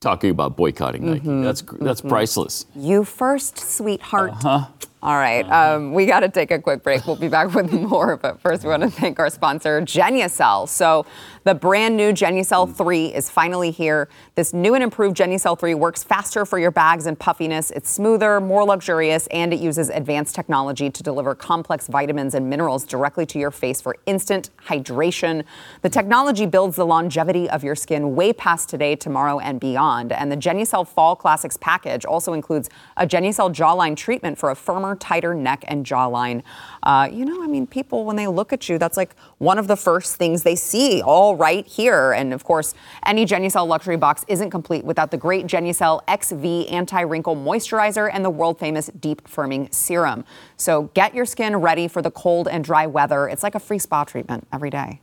talking 0.00 0.30
about 0.30 0.56
boycotting 0.56 1.04
Nike. 1.04 1.20
Mm-hmm. 1.20 1.42
That's 1.42 1.62
that's 1.80 2.00
priceless. 2.00 2.66
You 2.74 3.04
first, 3.04 3.58
sweetheart. 3.58 4.30
Uh-huh. 4.44 4.66
All 5.00 5.14
right, 5.16 5.48
um, 5.48 5.94
we 5.94 6.06
got 6.06 6.20
to 6.20 6.28
take 6.28 6.50
a 6.50 6.58
quick 6.58 6.82
break. 6.82 7.06
We'll 7.06 7.14
be 7.14 7.28
back 7.28 7.54
with 7.54 7.72
more, 7.88 8.16
but 8.16 8.40
first 8.40 8.64
we 8.64 8.70
want 8.70 8.82
to 8.82 8.90
thank 8.90 9.20
our 9.20 9.30
sponsor, 9.30 9.80
Genucel. 9.82 10.68
So, 10.68 11.06
The 11.48 11.54
brand 11.54 11.96
new 11.96 12.12
Genucel 12.12 12.70
3 12.70 13.06
is 13.06 13.30
finally 13.30 13.70
here. 13.70 14.10
This 14.34 14.52
new 14.52 14.74
and 14.74 14.84
improved 14.84 15.16
Genucel 15.16 15.58
3 15.58 15.72
works 15.72 16.04
faster 16.04 16.44
for 16.44 16.58
your 16.58 16.70
bags 16.70 17.06
and 17.06 17.18
puffiness. 17.18 17.70
It's 17.70 17.88
smoother, 17.88 18.38
more 18.38 18.64
luxurious, 18.64 19.26
and 19.28 19.54
it 19.54 19.58
uses 19.58 19.88
advanced 19.88 20.34
technology 20.34 20.90
to 20.90 21.02
deliver 21.02 21.34
complex 21.34 21.86
vitamins 21.86 22.34
and 22.34 22.50
minerals 22.50 22.84
directly 22.84 23.24
to 23.24 23.38
your 23.38 23.50
face 23.50 23.80
for 23.80 23.96
instant 24.04 24.50
hydration. 24.66 25.42
The 25.80 25.88
technology 25.88 26.44
builds 26.44 26.76
the 26.76 26.84
longevity 26.84 27.48
of 27.48 27.64
your 27.64 27.74
skin 27.74 28.14
way 28.14 28.34
past 28.34 28.68
today, 28.68 28.94
tomorrow, 28.94 29.38
and 29.38 29.58
beyond. 29.58 30.12
And 30.12 30.30
the 30.30 30.36
Genucel 30.36 30.86
Fall 30.86 31.16
Classics 31.16 31.56
package 31.58 32.04
also 32.04 32.34
includes 32.34 32.68
a 32.98 33.06
Genucel 33.06 33.50
jawline 33.54 33.96
treatment 33.96 34.36
for 34.36 34.50
a 34.50 34.54
firmer, 34.54 34.96
tighter 34.96 35.32
neck 35.32 35.64
and 35.66 35.86
jawline. 35.86 36.42
Uh, 36.82 37.08
you 37.10 37.24
know, 37.24 37.42
I 37.42 37.46
mean, 37.46 37.66
people, 37.66 38.04
when 38.04 38.16
they 38.16 38.26
look 38.26 38.52
at 38.52 38.68
you, 38.68 38.76
that's 38.76 38.98
like 38.98 39.16
one 39.38 39.58
of 39.58 39.66
the 39.66 39.76
first 39.76 40.16
things 40.16 40.42
they 40.42 40.54
see 40.54 41.00
all 41.00 41.37
right 41.38 41.66
here. 41.66 42.12
And 42.12 42.34
of 42.34 42.44
course, 42.44 42.74
any 43.06 43.24
Genucel 43.24 43.66
luxury 43.66 43.96
box 43.96 44.24
isn't 44.28 44.50
complete 44.50 44.84
without 44.84 45.10
the 45.10 45.16
great 45.16 45.46
Genucel 45.46 46.00
XV 46.08 46.72
anti 46.72 47.00
wrinkle 47.00 47.36
moisturizer 47.36 48.10
and 48.12 48.24
the 48.24 48.30
world 48.30 48.58
famous 48.58 48.90
deep 49.00 49.26
firming 49.28 49.72
serum. 49.72 50.24
So 50.56 50.90
get 50.94 51.14
your 51.14 51.24
skin 51.24 51.56
ready 51.56 51.88
for 51.88 52.02
the 52.02 52.10
cold 52.10 52.48
and 52.48 52.64
dry 52.64 52.86
weather. 52.86 53.28
It's 53.28 53.42
like 53.42 53.54
a 53.54 53.60
free 53.60 53.78
spa 53.78 54.04
treatment 54.04 54.46
every 54.52 54.70
day 54.70 55.00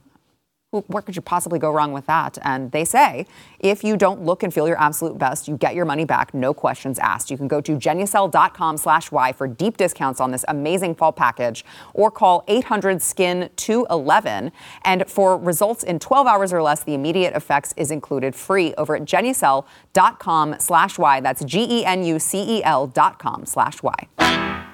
where 0.81 1.01
could 1.01 1.15
you 1.15 1.21
possibly 1.21 1.59
go 1.59 1.71
wrong 1.71 1.91
with 1.91 2.05
that? 2.07 2.37
And 2.41 2.71
they 2.71 2.85
say 2.85 3.25
if 3.59 3.83
you 3.83 3.97
don't 3.97 4.23
look 4.23 4.43
and 4.43 4.53
feel 4.53 4.67
your 4.67 4.79
absolute 4.79 5.17
best, 5.17 5.47
you 5.47 5.57
get 5.57 5.75
your 5.75 5.85
money 5.85 6.05
back, 6.05 6.33
no 6.33 6.53
questions 6.53 6.99
asked. 6.99 7.31
You 7.31 7.37
can 7.37 7.47
go 7.47 7.61
to 7.61 7.77
genucel.com 7.77 8.77
slash 8.77 9.11
WHY 9.11 9.31
for 9.33 9.47
deep 9.47 9.77
discounts 9.77 10.19
on 10.19 10.31
this 10.31 10.45
amazing 10.47 10.95
fall 10.95 11.11
package 11.11 11.65
or 11.93 12.11
call 12.11 12.43
800 12.47 13.01
skin 13.01 13.49
211. 13.55 14.51
And 14.83 15.09
for 15.09 15.37
results 15.37 15.83
in 15.83 15.99
12 15.99 16.27
hours 16.27 16.53
or 16.53 16.61
less, 16.61 16.83
the 16.83 16.93
immediate 16.93 17.33
effects 17.33 17.73
is 17.77 17.91
included 17.91 18.35
free 18.35 18.73
over 18.75 18.95
at 18.95 19.05
genucel.com 19.05 20.55
slash 20.59 20.97
WHY. 20.97 21.19
That's 21.21 21.43
G-E-N-U-C-E-L 21.43 22.87
dot 22.87 23.19
com 23.19 23.45
slash 23.45 23.81
WHY. 23.81 24.64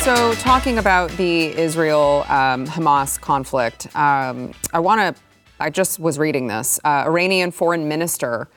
So, 0.00 0.32
talking 0.36 0.78
about 0.78 1.10
the 1.18 1.48
Israel 1.48 2.24
um, 2.30 2.66
Hamas 2.66 3.20
conflict, 3.20 3.86
um, 3.94 4.54
I 4.72 4.78
want 4.78 5.14
to. 5.14 5.22
I 5.60 5.68
just 5.68 6.00
was 6.00 6.18
reading 6.18 6.46
this. 6.46 6.80
Uh, 6.82 7.04
Iranian 7.06 7.50
foreign 7.50 7.86
minister, 7.86 8.48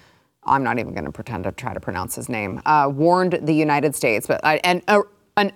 I'm 0.46 0.64
not 0.64 0.80
even 0.80 0.94
going 0.94 1.04
to 1.04 1.12
pretend 1.12 1.44
to 1.44 1.52
try 1.52 1.74
to 1.74 1.82
pronounce 1.82 2.16
his 2.16 2.30
name, 2.30 2.62
uh, 2.66 2.90
warned 2.90 3.40
the 3.42 3.54
United 3.54 3.94
States, 3.94 4.26
but 4.26 4.40
uh, 4.46 4.60
and 4.64 4.84
uh, 4.88 5.02
an 5.36 5.52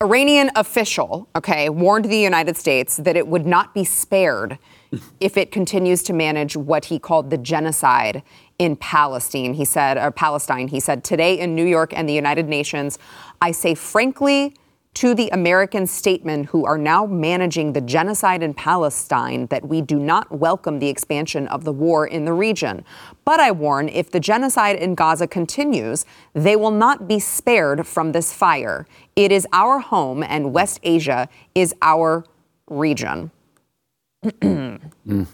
Iranian 0.00 0.52
official, 0.54 1.28
okay, 1.34 1.68
warned 1.68 2.04
the 2.04 2.16
United 2.16 2.56
States 2.56 2.96
that 2.98 3.16
it 3.16 3.26
would 3.26 3.46
not 3.46 3.74
be 3.74 3.82
spared 3.82 4.60
if 5.20 5.36
it 5.36 5.50
continues 5.50 6.04
to 6.04 6.12
manage 6.12 6.56
what 6.56 6.84
he 6.84 7.00
called 7.00 7.30
the 7.30 7.38
genocide 7.38 8.22
in 8.60 8.76
Palestine. 8.76 9.54
He 9.54 9.64
said, 9.64 9.98
or 9.98 10.12
Palestine. 10.12 10.68
He 10.68 10.78
said 10.78 11.02
today 11.02 11.36
in 11.40 11.56
New 11.56 11.66
York 11.66 11.92
and 11.96 12.08
the 12.08 12.14
United 12.14 12.48
Nations, 12.48 12.96
I 13.42 13.50
say 13.50 13.74
frankly 13.74 14.54
to 14.94 15.14
the 15.14 15.28
American 15.30 15.86
statesmen 15.86 16.44
who 16.44 16.64
are 16.64 16.78
now 16.78 17.04
managing 17.04 17.72
the 17.72 17.80
genocide 17.80 18.42
in 18.42 18.54
Palestine 18.54 19.46
that 19.46 19.68
we 19.68 19.80
do 19.80 19.98
not 19.98 20.30
welcome 20.30 20.78
the 20.78 20.88
expansion 20.88 21.48
of 21.48 21.64
the 21.64 21.72
war 21.72 22.06
in 22.06 22.24
the 22.24 22.32
region. 22.32 22.84
But 23.24 23.40
I 23.40 23.50
warn 23.50 23.88
if 23.88 24.10
the 24.10 24.20
genocide 24.20 24.76
in 24.76 24.94
Gaza 24.94 25.26
continues, 25.26 26.06
they 26.32 26.54
will 26.56 26.70
not 26.70 27.08
be 27.08 27.18
spared 27.18 27.86
from 27.86 28.12
this 28.12 28.32
fire. 28.32 28.86
It 29.16 29.32
is 29.32 29.46
our 29.52 29.80
home, 29.80 30.22
and 30.22 30.52
West 30.52 30.78
Asia 30.82 31.28
is 31.54 31.74
our 31.82 32.24
region. 32.68 33.32
mm. 34.24 35.26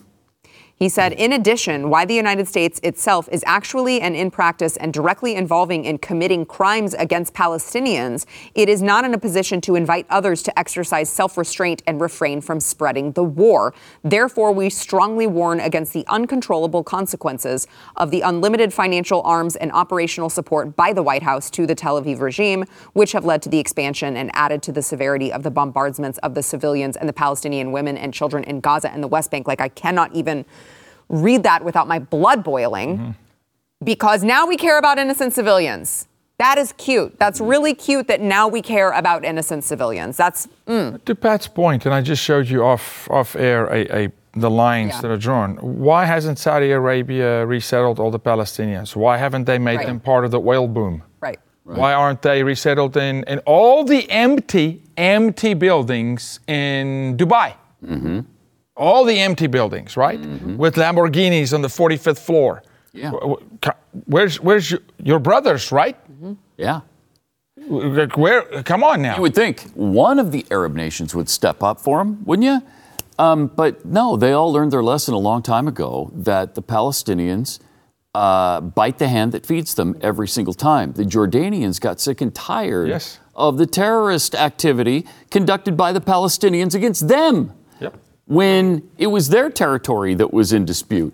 He 0.80 0.88
said, 0.88 1.12
in 1.12 1.34
addition, 1.34 1.90
why 1.90 2.06
the 2.06 2.14
United 2.14 2.48
States 2.48 2.80
itself 2.82 3.28
is 3.30 3.44
actually 3.46 4.00
and 4.00 4.16
in 4.16 4.30
practice 4.30 4.78
and 4.78 4.94
directly 4.94 5.34
involving 5.34 5.84
in 5.84 5.98
committing 5.98 6.46
crimes 6.46 6.94
against 6.94 7.34
Palestinians, 7.34 8.24
it 8.54 8.66
is 8.70 8.80
not 8.80 9.04
in 9.04 9.12
a 9.12 9.18
position 9.18 9.60
to 9.60 9.74
invite 9.74 10.06
others 10.08 10.42
to 10.44 10.58
exercise 10.58 11.10
self 11.10 11.36
restraint 11.36 11.82
and 11.86 12.00
refrain 12.00 12.40
from 12.40 12.60
spreading 12.60 13.12
the 13.12 13.22
war. 13.22 13.74
Therefore, 14.02 14.52
we 14.52 14.70
strongly 14.70 15.26
warn 15.26 15.60
against 15.60 15.92
the 15.92 16.02
uncontrollable 16.08 16.82
consequences 16.82 17.66
of 17.96 18.10
the 18.10 18.22
unlimited 18.22 18.72
financial 18.72 19.20
arms 19.20 19.56
and 19.56 19.70
operational 19.72 20.30
support 20.30 20.76
by 20.76 20.94
the 20.94 21.02
White 21.02 21.24
House 21.24 21.50
to 21.50 21.66
the 21.66 21.74
Tel 21.74 22.00
Aviv 22.00 22.20
regime, 22.20 22.64
which 22.94 23.12
have 23.12 23.26
led 23.26 23.42
to 23.42 23.50
the 23.50 23.58
expansion 23.58 24.16
and 24.16 24.30
added 24.32 24.62
to 24.62 24.72
the 24.72 24.80
severity 24.80 25.30
of 25.30 25.42
the 25.42 25.50
bombardments 25.50 26.16
of 26.20 26.34
the 26.34 26.42
civilians 26.42 26.96
and 26.96 27.06
the 27.06 27.12
Palestinian 27.12 27.70
women 27.70 27.98
and 27.98 28.14
children 28.14 28.44
in 28.44 28.60
Gaza 28.60 28.90
and 28.90 29.02
the 29.02 29.08
West 29.08 29.30
Bank. 29.30 29.46
Like, 29.46 29.60
I 29.60 29.68
cannot 29.68 30.14
even 30.14 30.46
read 31.10 31.42
that 31.42 31.64
without 31.64 31.88
my 31.88 31.98
blood 31.98 32.42
boiling 32.42 32.98
mm-hmm. 32.98 33.10
because 33.84 34.24
now 34.24 34.46
we 34.46 34.56
care 34.56 34.78
about 34.78 34.98
innocent 34.98 35.34
civilians. 35.34 36.06
That 36.38 36.56
is 36.56 36.72
cute. 36.78 37.18
That's 37.18 37.38
really 37.38 37.74
cute 37.74 38.06
that 38.06 38.22
now 38.22 38.48
we 38.48 38.62
care 38.62 38.92
about 38.92 39.26
innocent 39.26 39.62
civilians. 39.62 40.16
That's 40.16 40.48
mm. 40.66 41.04
to 41.04 41.14
Pat's 41.14 41.46
point, 41.46 41.84
and 41.84 41.94
I 41.94 42.00
just 42.00 42.22
showed 42.22 42.48
you 42.48 42.64
off 42.64 43.10
off 43.10 43.36
air 43.36 43.66
a, 43.66 44.04
a 44.04 44.12
the 44.32 44.48
lines 44.48 44.92
yeah. 44.94 45.00
that 45.02 45.10
are 45.10 45.18
drawn. 45.18 45.56
Why 45.56 46.06
hasn't 46.06 46.38
Saudi 46.38 46.70
Arabia 46.70 47.44
resettled 47.44 47.98
all 47.98 48.10
the 48.10 48.20
Palestinians? 48.20 48.96
Why 48.96 49.18
haven't 49.18 49.44
they 49.44 49.58
made 49.58 49.78
right. 49.78 49.86
them 49.86 50.00
part 50.00 50.24
of 50.24 50.30
the 50.30 50.40
oil 50.40 50.68
boom? 50.68 51.02
Right. 51.20 51.38
right. 51.64 51.78
Why 51.78 51.92
aren't 51.92 52.22
they 52.22 52.42
resettled 52.42 52.96
in, 52.96 53.24
in 53.24 53.40
all 53.40 53.84
the 53.84 54.08
empty, 54.08 54.82
empty 54.96 55.54
buildings 55.54 56.38
in 56.46 57.16
Dubai? 57.18 57.54
Mm-hmm 57.84 58.20
all 58.80 59.04
the 59.04 59.20
empty 59.20 59.46
buildings, 59.46 59.96
right? 59.96 60.20
Mm-hmm. 60.20 60.56
With 60.56 60.76
Lamborghinis 60.76 61.52
on 61.52 61.60
the 61.60 61.68
45th 61.68 62.18
floor. 62.18 62.62
Yeah. 62.92 63.12
Where's 64.06 64.40
where's 64.40 64.70
your, 64.70 64.80
your 64.98 65.18
brothers, 65.20 65.70
right? 65.70 65.96
Mm-hmm. 66.10 66.32
Yeah. 66.56 66.80
Where? 67.68 68.42
Come 68.64 68.82
on 68.82 69.02
now. 69.02 69.16
You 69.16 69.22
would 69.22 69.34
think 69.34 69.70
one 69.74 70.18
of 70.18 70.32
the 70.32 70.44
Arab 70.50 70.74
nations 70.74 71.14
would 71.14 71.28
step 71.28 71.62
up 71.62 71.78
for 71.80 71.98
them, 71.98 72.24
wouldn't 72.24 72.44
you? 72.44 72.62
Um, 73.18 73.48
but 73.48 73.84
no, 73.84 74.16
they 74.16 74.32
all 74.32 74.50
learned 74.50 74.72
their 74.72 74.82
lesson 74.82 75.12
a 75.12 75.18
long 75.18 75.42
time 75.42 75.68
ago 75.68 76.10
that 76.14 76.54
the 76.54 76.62
Palestinians 76.62 77.60
uh, 78.14 78.62
bite 78.62 78.98
the 78.98 79.08
hand 79.08 79.32
that 79.32 79.44
feeds 79.44 79.74
them 79.74 79.96
every 80.00 80.26
single 80.26 80.54
time. 80.54 80.94
The 80.94 81.04
Jordanians 81.04 81.78
got 81.80 82.00
sick 82.00 82.22
and 82.22 82.34
tired 82.34 82.88
yes. 82.88 83.20
of 83.34 83.58
the 83.58 83.66
terrorist 83.66 84.34
activity 84.34 85.06
conducted 85.30 85.76
by 85.76 85.92
the 85.92 86.00
Palestinians 86.00 86.74
against 86.74 87.08
them 87.08 87.52
when 88.30 88.88
it 88.96 89.08
was 89.08 89.30
their 89.30 89.50
territory 89.50 90.14
that 90.14 90.32
was 90.32 90.52
in 90.52 90.64
dispute. 90.64 91.12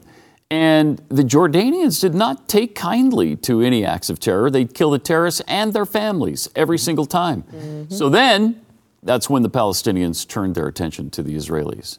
And 0.51 1.01
the 1.09 1.23
Jordanians 1.23 1.99
did 1.99 2.15
not 2.15 2.47
take 2.47 2.75
kindly 2.75 3.37
to 3.37 3.63
any 3.63 3.87
acts 3.87 4.11
of 4.11 4.21
terror. 4.21 4.51
They'd 4.51 4.75
kill 4.75 4.91
the 4.91 4.99
terrorists 4.99 5.41
and 5.49 5.73
their 5.73 5.87
families 5.87 6.51
every 6.55 6.77
single 6.77 7.07
time. 7.07 7.43
Mm-hmm. 7.45 7.95
So 7.95 8.11
then, 8.11 8.61
that's 9.03 9.31
when 9.31 9.43
the 9.43 9.49
Palestinians 9.49 10.29
turned 10.29 10.57
their 10.57 10.67
attention 10.67 11.09
to 11.11 11.23
the 11.23 11.35
Israelis 11.35 11.99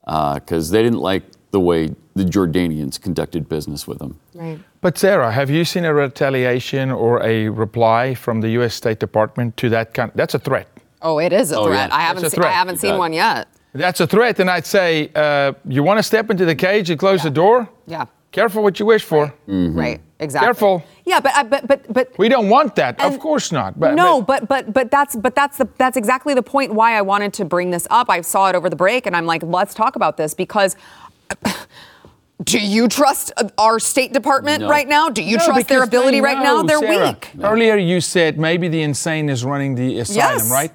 because 0.00 0.70
uh, 0.70 0.72
they 0.72 0.82
didn't 0.82 1.00
like 1.00 1.24
the 1.50 1.60
way 1.60 1.94
the 2.14 2.24
Jordanians 2.24 2.98
conducted 2.98 3.50
business 3.50 3.86
with 3.86 3.98
them. 3.98 4.18
Right. 4.32 4.58
But 4.80 4.96
Sara, 4.96 5.30
have 5.30 5.50
you 5.50 5.66
seen 5.66 5.84
a 5.84 5.92
retaliation 5.92 6.90
or 6.90 7.22
a 7.22 7.50
reply 7.50 8.14
from 8.14 8.40
the 8.40 8.48
U.S. 8.50 8.74
State 8.74 8.98
Department 8.98 9.58
to 9.58 9.68
that 9.68 9.92
kind? 9.92 10.10
That's 10.14 10.32
a 10.32 10.38
threat. 10.38 10.68
Oh, 11.02 11.18
it 11.18 11.34
is 11.34 11.52
a 11.52 11.58
oh, 11.58 11.66
threat. 11.66 11.90
Yeah. 11.90 11.96
I 11.96 12.00
haven't, 12.00 12.30
se- 12.30 12.40
I 12.40 12.48
haven't 12.48 12.78
seen 12.78 12.96
one 12.96 13.12
yet. 13.12 13.46
That's 13.74 13.98
a 13.98 14.06
threat, 14.06 14.38
and 14.38 14.48
I'd 14.48 14.66
say, 14.66 15.10
uh, 15.16 15.52
you 15.66 15.82
want 15.82 15.98
to 15.98 16.02
step 16.02 16.30
into 16.30 16.44
the 16.44 16.54
cage 16.54 16.90
and 16.90 16.98
close 16.98 17.20
yeah. 17.20 17.24
the 17.24 17.30
door? 17.30 17.68
Yeah. 17.86 18.06
Careful 18.30 18.62
what 18.62 18.78
you 18.78 18.86
wish 18.86 19.02
for. 19.02 19.24
Right, 19.24 19.48
mm-hmm. 19.48 19.78
right. 19.78 20.00
exactly. 20.20 20.46
Careful. 20.46 20.84
Yeah, 21.04 21.20
but 21.20 21.36
uh, 21.36 21.44
but 21.44 21.66
but 21.66 21.92
but 21.92 22.18
we 22.18 22.28
don't 22.28 22.48
want 22.48 22.74
that. 22.76 23.00
Of 23.00 23.18
course 23.20 23.52
not. 23.52 23.78
But 23.78 23.94
no, 23.94 24.22
but 24.22 24.48
but 24.48 24.72
but 24.72 24.90
that's 24.90 25.14
but 25.14 25.34
that's 25.34 25.58
the 25.58 25.68
that's 25.76 25.96
exactly 25.96 26.34
the 26.34 26.42
point 26.42 26.74
why 26.74 26.96
I 26.96 27.02
wanted 27.02 27.32
to 27.34 27.44
bring 27.44 27.70
this 27.70 27.86
up. 27.90 28.10
I 28.10 28.20
saw 28.22 28.48
it 28.48 28.56
over 28.56 28.70
the 28.70 28.76
break, 28.76 29.06
and 29.06 29.14
I'm 29.16 29.26
like, 29.26 29.42
let's 29.42 29.74
talk 29.74 29.96
about 29.96 30.16
this 30.16 30.34
because. 30.34 30.76
Do 32.42 32.58
you 32.58 32.88
trust 32.88 33.32
our 33.56 33.78
State 33.78 34.12
Department 34.12 34.62
no. 34.62 34.68
right 34.68 34.88
now? 34.88 35.08
Do 35.08 35.22
you 35.22 35.36
no, 35.36 35.46
trust 35.46 35.68
their 35.68 35.84
ability 35.84 36.20
right 36.20 36.42
now? 36.42 36.64
They're 36.64 36.80
Sara, 36.80 37.10
weak. 37.10 37.30
No. 37.32 37.48
Earlier, 37.48 37.76
you 37.76 38.00
said 38.00 38.40
maybe 38.40 38.66
the 38.66 38.82
insane 38.82 39.28
is 39.28 39.44
running 39.44 39.76
the 39.76 40.00
asylum, 40.00 40.38
yes. 40.38 40.50
right? 40.50 40.72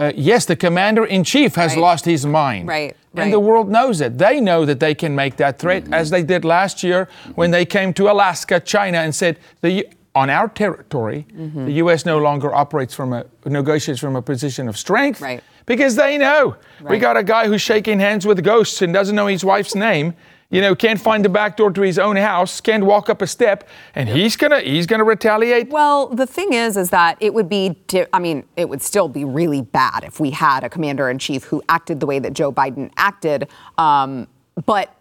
Uh, 0.00 0.12
yes, 0.16 0.46
the 0.46 0.56
commander 0.56 1.04
in 1.04 1.22
chief 1.24 1.56
has 1.56 1.72
right. 1.72 1.80
lost 1.80 2.06
his 2.06 2.24
mind. 2.24 2.66
Right. 2.66 2.96
And 3.14 3.32
the 3.32 3.40
world 3.40 3.68
knows 3.68 4.00
it. 4.00 4.16
They 4.16 4.40
know 4.40 4.64
that 4.64 4.80
they 4.80 4.94
can 4.94 5.14
make 5.14 5.36
that 5.36 5.58
threat, 5.58 5.84
mm-hmm. 5.84 5.94
as 5.94 6.08
they 6.08 6.22
did 6.22 6.44
last 6.44 6.82
year 6.82 7.08
when 7.34 7.50
they 7.50 7.66
came 7.66 7.92
to 7.94 8.10
Alaska, 8.10 8.60
China, 8.60 8.98
and 8.98 9.14
said, 9.14 9.38
the, 9.60 9.86
on 10.14 10.30
our 10.30 10.48
territory, 10.48 11.26
mm-hmm. 11.32 11.66
the 11.66 11.72
U.S. 11.72 12.06
no 12.06 12.18
longer 12.18 12.54
operates 12.54 12.94
from 12.94 13.12
a, 13.12 13.26
negotiates 13.44 14.00
from 14.00 14.16
a 14.16 14.22
position 14.22 14.68
of 14.68 14.78
strength. 14.78 15.20
Right. 15.20 15.42
Because 15.66 15.96
they 15.96 16.16
know. 16.16 16.56
Right. 16.80 16.92
We 16.92 16.98
got 16.98 17.16
a 17.16 17.22
guy 17.22 17.46
who's 17.46 17.60
shaking 17.60 18.00
hands 18.00 18.24
with 18.24 18.42
ghosts 18.42 18.80
and 18.80 18.94
doesn't 18.94 19.14
know 19.14 19.26
his 19.26 19.44
wife's 19.44 19.74
name. 19.74 20.14
You 20.50 20.60
know, 20.60 20.74
can't 20.74 21.00
find 21.00 21.24
the 21.24 21.28
back 21.28 21.56
door 21.56 21.70
to 21.70 21.80
his 21.80 21.98
own 21.98 22.16
house, 22.16 22.60
can't 22.60 22.84
walk 22.84 23.08
up 23.08 23.22
a 23.22 23.26
step, 23.26 23.68
and 23.94 24.08
he's 24.08 24.36
gonna 24.36 24.60
he's 24.60 24.86
gonna 24.86 25.04
retaliate. 25.04 25.70
Well, 25.70 26.08
the 26.08 26.26
thing 26.26 26.52
is, 26.52 26.76
is 26.76 26.90
that 26.90 27.16
it 27.20 27.32
would 27.32 27.48
be, 27.48 27.76
di- 27.86 28.06
I 28.12 28.18
mean, 28.18 28.44
it 28.56 28.68
would 28.68 28.82
still 28.82 29.08
be 29.08 29.24
really 29.24 29.62
bad 29.62 30.02
if 30.04 30.18
we 30.18 30.30
had 30.30 30.64
a 30.64 30.68
commander 30.68 31.08
in 31.08 31.18
chief 31.18 31.44
who 31.44 31.62
acted 31.68 32.00
the 32.00 32.06
way 32.06 32.18
that 32.18 32.32
Joe 32.32 32.52
Biden 32.52 32.90
acted. 32.96 33.48
Um, 33.78 34.26
but 34.66 34.94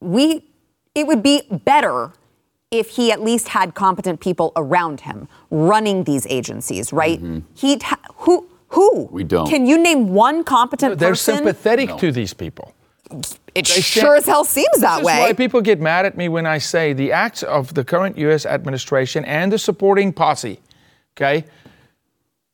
we, 0.00 0.44
it 0.94 1.06
would 1.06 1.22
be 1.22 1.42
better 1.64 2.12
if 2.70 2.90
he 2.90 3.12
at 3.12 3.22
least 3.22 3.48
had 3.48 3.74
competent 3.74 4.20
people 4.20 4.52
around 4.56 5.00
him 5.00 5.28
running 5.50 6.04
these 6.04 6.26
agencies, 6.28 6.92
right? 6.92 7.20
He'd 7.54 7.82
ha- 7.82 8.00
who 8.16 8.48
who? 8.68 9.08
We 9.10 9.24
don't. 9.24 9.48
Can 9.48 9.66
you 9.66 9.78
name 9.78 10.10
one 10.14 10.44
competent 10.44 10.98
They're 10.98 11.10
person? 11.10 11.36
sympathetic 11.36 11.96
to 11.98 12.12
these 12.12 12.34
people. 12.34 12.74
It 13.54 13.66
They 13.66 13.80
sure 13.80 14.16
as 14.16 14.26
hell 14.26 14.44
seems 14.44 14.80
that 14.80 14.96
This 14.96 15.00
is 15.00 15.06
way. 15.06 15.20
why 15.20 15.32
people 15.32 15.60
get 15.60 15.80
mad 15.80 16.06
at 16.06 16.16
me 16.16 16.28
when 16.28 16.46
I 16.46 16.58
say 16.58 16.92
the 16.92 17.12
acts 17.12 17.42
of 17.42 17.74
the 17.74 17.84
current 17.84 18.18
U.S. 18.18 18.46
administration 18.46 19.24
and 19.24 19.52
the 19.52 19.58
supporting 19.58 20.12
posse, 20.12 20.60
okay, 21.16 21.44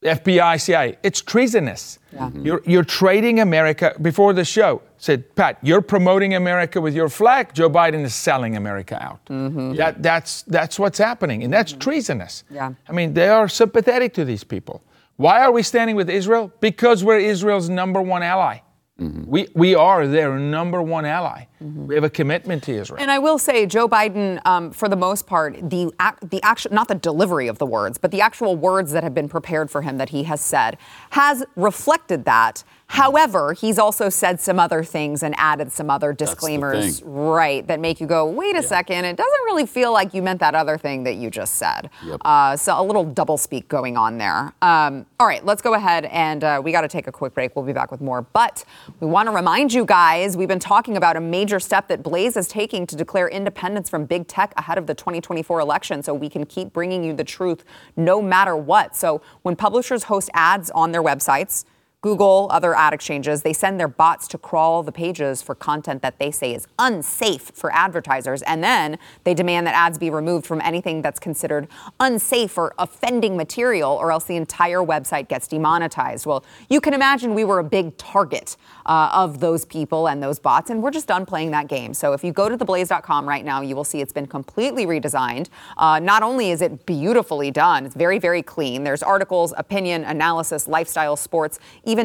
FBI, 0.04 0.60
CIA, 0.60 0.98
it's 1.02 1.22
treasonous. 1.22 1.98
Mm-hmm. 2.14 2.44
You're, 2.44 2.62
you're 2.66 2.84
trading 2.84 3.40
America. 3.40 3.94
Before 4.00 4.34
the 4.34 4.44
show, 4.44 4.82
said 4.98 5.34
Pat, 5.34 5.58
you're 5.62 5.80
promoting 5.80 6.34
America 6.34 6.80
with 6.80 6.94
your 6.94 7.08
flag. 7.08 7.54
Joe 7.54 7.70
Biden 7.70 8.04
is 8.04 8.14
selling 8.14 8.56
America 8.56 9.02
out. 9.02 9.24
Mm-hmm. 9.26 9.74
That, 9.74 10.02
that's 10.02 10.42
that's 10.42 10.78
what's 10.78 10.98
happening, 10.98 11.42
and 11.42 11.52
that's 11.52 11.72
mm-hmm. 11.72 11.80
treasonous. 11.80 12.44
Yeah. 12.50 12.74
I 12.88 12.92
mean, 12.92 13.14
they 13.14 13.28
are 13.28 13.48
sympathetic 13.48 14.12
to 14.14 14.24
these 14.24 14.44
people. 14.44 14.82
Why 15.16 15.40
are 15.40 15.52
we 15.52 15.62
standing 15.62 15.96
with 15.96 16.10
Israel? 16.10 16.52
Because 16.60 17.02
we're 17.02 17.18
Israel's 17.18 17.68
number 17.68 18.02
one 18.02 18.22
ally. 18.22 18.58
We, 18.96 19.48
we 19.54 19.74
are 19.74 20.06
their 20.06 20.38
number 20.38 20.80
one 20.80 21.04
ally. 21.04 21.46
We 21.60 21.96
have 21.96 22.04
a 22.04 22.10
commitment 22.10 22.62
to 22.64 22.72
Israel. 22.72 23.00
And 23.00 23.10
I 23.10 23.18
will 23.18 23.38
say, 23.38 23.66
Joe 23.66 23.88
Biden, 23.88 24.40
um, 24.46 24.70
for 24.70 24.88
the 24.88 24.94
most 24.94 25.26
part, 25.26 25.54
the 25.68 25.92
ac- 26.00 26.18
the 26.22 26.40
actual 26.44 26.72
not 26.72 26.86
the 26.86 26.94
delivery 26.94 27.48
of 27.48 27.58
the 27.58 27.66
words, 27.66 27.98
but 27.98 28.12
the 28.12 28.20
actual 28.20 28.54
words 28.54 28.92
that 28.92 29.02
have 29.02 29.12
been 29.12 29.28
prepared 29.28 29.68
for 29.68 29.82
him 29.82 29.98
that 29.98 30.10
he 30.10 30.22
has 30.24 30.40
said 30.40 30.78
has 31.10 31.44
reflected 31.56 32.24
that. 32.26 32.62
However, 32.86 33.54
he's 33.54 33.78
also 33.78 34.08
said 34.08 34.40
some 34.40 34.60
other 34.60 34.84
things 34.84 35.22
and 35.22 35.34
added 35.38 35.72
some 35.72 35.90
other 35.90 36.12
disclaimers, 36.12 37.02
right, 37.02 37.66
that 37.66 37.80
make 37.80 38.00
you 38.00 38.06
go, 38.06 38.26
wait 38.26 38.56
a 38.56 38.62
second, 38.62 39.04
it 39.04 39.16
doesn't 39.16 39.44
really 39.46 39.66
feel 39.66 39.92
like 39.92 40.14
you 40.14 40.22
meant 40.22 40.40
that 40.40 40.54
other 40.54 40.76
thing 40.76 41.02
that 41.04 41.14
you 41.14 41.30
just 41.30 41.54
said. 41.54 41.90
Yep. 42.04 42.20
Uh, 42.24 42.56
so 42.56 42.80
a 42.80 42.82
little 42.82 43.06
doublespeak 43.06 43.68
going 43.68 43.96
on 43.96 44.18
there. 44.18 44.52
Um, 44.62 45.06
all 45.18 45.26
right, 45.26 45.44
let's 45.44 45.62
go 45.62 45.74
ahead 45.74 46.04
and 46.06 46.44
uh, 46.44 46.60
we 46.62 46.72
got 46.72 46.82
to 46.82 46.88
take 46.88 47.06
a 47.06 47.12
quick 47.12 47.34
break. 47.34 47.56
We'll 47.56 47.64
be 47.64 47.72
back 47.72 47.90
with 47.90 48.00
more. 48.00 48.22
But 48.22 48.64
we 49.00 49.06
want 49.06 49.28
to 49.28 49.34
remind 49.34 49.72
you 49.72 49.84
guys 49.84 50.36
we've 50.36 50.46
been 50.46 50.58
talking 50.58 50.96
about 50.96 51.16
a 51.16 51.20
major 51.20 51.58
step 51.58 51.88
that 51.88 52.02
Blaze 52.02 52.36
is 52.36 52.48
taking 52.48 52.86
to 52.86 52.96
declare 52.96 53.28
independence 53.28 53.88
from 53.88 54.04
big 54.04 54.28
tech 54.28 54.52
ahead 54.56 54.78
of 54.78 54.86
the 54.86 54.94
2024 54.94 55.58
election 55.58 56.02
so 56.02 56.12
we 56.12 56.28
can 56.28 56.44
keep 56.44 56.72
bringing 56.72 57.02
you 57.02 57.14
the 57.14 57.24
truth 57.24 57.64
no 57.96 58.20
matter 58.20 58.56
what. 58.56 58.94
So 58.94 59.22
when 59.42 59.56
publishers 59.56 60.04
host 60.04 60.30
ads 60.34 60.70
on 60.70 60.92
their 60.92 61.02
websites, 61.02 61.64
Google, 62.04 62.48
other 62.50 62.74
ad 62.74 62.92
exchanges, 62.92 63.40
they 63.40 63.54
send 63.54 63.80
their 63.80 63.88
bots 63.88 64.28
to 64.28 64.36
crawl 64.36 64.82
the 64.82 64.92
pages 64.92 65.40
for 65.40 65.54
content 65.54 66.02
that 66.02 66.18
they 66.18 66.30
say 66.30 66.54
is 66.54 66.68
unsafe 66.78 67.50
for 67.54 67.72
advertisers. 67.72 68.42
And 68.42 68.62
then 68.62 68.98
they 69.24 69.32
demand 69.32 69.66
that 69.66 69.74
ads 69.74 69.96
be 69.96 70.10
removed 70.10 70.44
from 70.44 70.60
anything 70.60 71.00
that's 71.00 71.18
considered 71.18 71.66
unsafe 72.00 72.58
or 72.58 72.74
offending 72.78 73.38
material, 73.38 73.92
or 73.92 74.12
else 74.12 74.24
the 74.24 74.36
entire 74.36 74.80
website 74.80 75.28
gets 75.28 75.48
demonetized. 75.48 76.26
Well, 76.26 76.44
you 76.68 76.78
can 76.78 76.92
imagine 76.92 77.32
we 77.32 77.42
were 77.42 77.58
a 77.58 77.64
big 77.64 77.96
target 77.96 78.58
uh, 78.84 79.08
of 79.14 79.40
those 79.40 79.64
people 79.64 80.06
and 80.06 80.22
those 80.22 80.38
bots, 80.38 80.68
and 80.68 80.82
we're 80.82 80.90
just 80.90 81.08
done 81.08 81.24
playing 81.24 81.52
that 81.52 81.68
game. 81.68 81.94
So 81.94 82.12
if 82.12 82.22
you 82.22 82.32
go 82.32 82.50
to 82.50 82.58
theblaze.com 82.58 83.26
right 83.26 83.46
now, 83.46 83.62
you 83.62 83.74
will 83.74 83.82
see 83.82 84.02
it's 84.02 84.12
been 84.12 84.26
completely 84.26 84.84
redesigned. 84.84 85.48
Uh, 85.78 86.00
not 86.00 86.22
only 86.22 86.50
is 86.50 86.60
it 86.60 86.84
beautifully 86.84 87.50
done, 87.50 87.86
it's 87.86 87.94
very, 87.94 88.18
very 88.18 88.42
clean. 88.42 88.84
There's 88.84 89.02
articles, 89.02 89.54
opinion, 89.56 90.04
analysis, 90.04 90.68
lifestyle, 90.68 91.16
sports, 91.16 91.58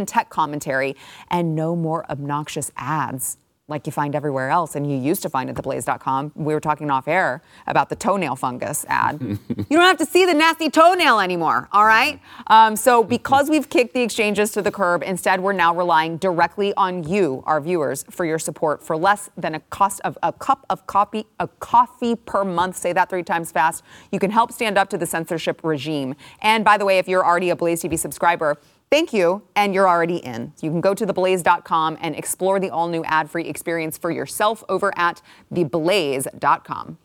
tech 0.05 0.29
commentary, 0.29 0.95
and 1.29 1.55
no 1.55 1.75
more 1.75 2.09
obnoxious 2.11 2.71
ads 2.77 3.37
like 3.69 3.85
you 3.85 3.91
find 3.91 4.15
everywhere 4.15 4.49
else 4.49 4.75
and 4.75 4.89
you 4.91 4.97
used 4.97 5.21
to 5.21 5.29
find 5.29 5.49
at 5.49 5.55
theblaze.com. 5.55 6.31
We 6.35 6.53
were 6.53 6.59
talking 6.59 6.89
off 6.89 7.07
air 7.07 7.41
about 7.67 7.89
the 7.89 7.95
toenail 7.95 8.35
fungus 8.35 8.85
ad. 8.89 9.21
you 9.21 9.37
don't 9.69 9.81
have 9.81 9.97
to 9.97 10.05
see 10.05 10.25
the 10.25 10.33
nasty 10.33 10.69
toenail 10.69 11.19
anymore, 11.19 11.69
all 11.71 11.85
right? 11.85 12.19
Um, 12.47 12.75
so, 12.75 13.03
because 13.03 13.49
we've 13.49 13.69
kicked 13.69 13.93
the 13.93 14.01
exchanges 14.01 14.51
to 14.53 14.61
the 14.61 14.71
curb, 14.71 15.03
instead 15.03 15.39
we're 15.39 15.53
now 15.53 15.73
relying 15.73 16.17
directly 16.17 16.73
on 16.75 17.03
you, 17.03 17.43
our 17.45 17.61
viewers, 17.61 18.03
for 18.09 18.25
your 18.25 18.39
support 18.39 18.81
for 18.81 18.97
less 18.97 19.29
than 19.37 19.55
a 19.55 19.59
cost 19.59 20.01
of 20.03 20.17
a 20.23 20.33
cup 20.33 20.65
of 20.69 20.85
coffee, 20.87 21.25
a 21.39 21.47
coffee 21.47 22.15
per 22.15 22.43
month. 22.43 22.75
Say 22.75 22.91
that 22.93 23.09
three 23.09 23.23
times 23.23 23.51
fast. 23.51 23.83
You 24.11 24.19
can 24.19 24.31
help 24.31 24.51
stand 24.51 24.77
up 24.77 24.89
to 24.89 24.97
the 24.97 25.05
censorship 25.05 25.61
regime. 25.63 26.15
And 26.41 26.65
by 26.65 26.77
the 26.77 26.85
way, 26.85 26.97
if 26.97 27.07
you're 27.07 27.25
already 27.25 27.51
a 27.51 27.55
Blaze 27.55 27.83
TV 27.83 27.99
subscriber, 27.99 28.57
Thank 28.91 29.13
you, 29.13 29.43
and 29.55 29.75
you're 29.75 29.87
already 29.87 30.17
in. 30.17 30.51
You 30.61 30.71
can 30.71 30.81
go 30.81 30.95
to 30.95 31.05
theblaze.com 31.05 31.99
and 32.01 32.15
explore 32.15 32.59
the 32.59 32.71
all 32.71 32.87
new 32.87 33.03
ad 33.03 33.29
free 33.29 33.45
experience 33.45 33.99
for 33.99 34.09
yourself 34.09 34.63
over 34.67 34.91
at 34.97 35.21
theblaze.com. 35.53 36.97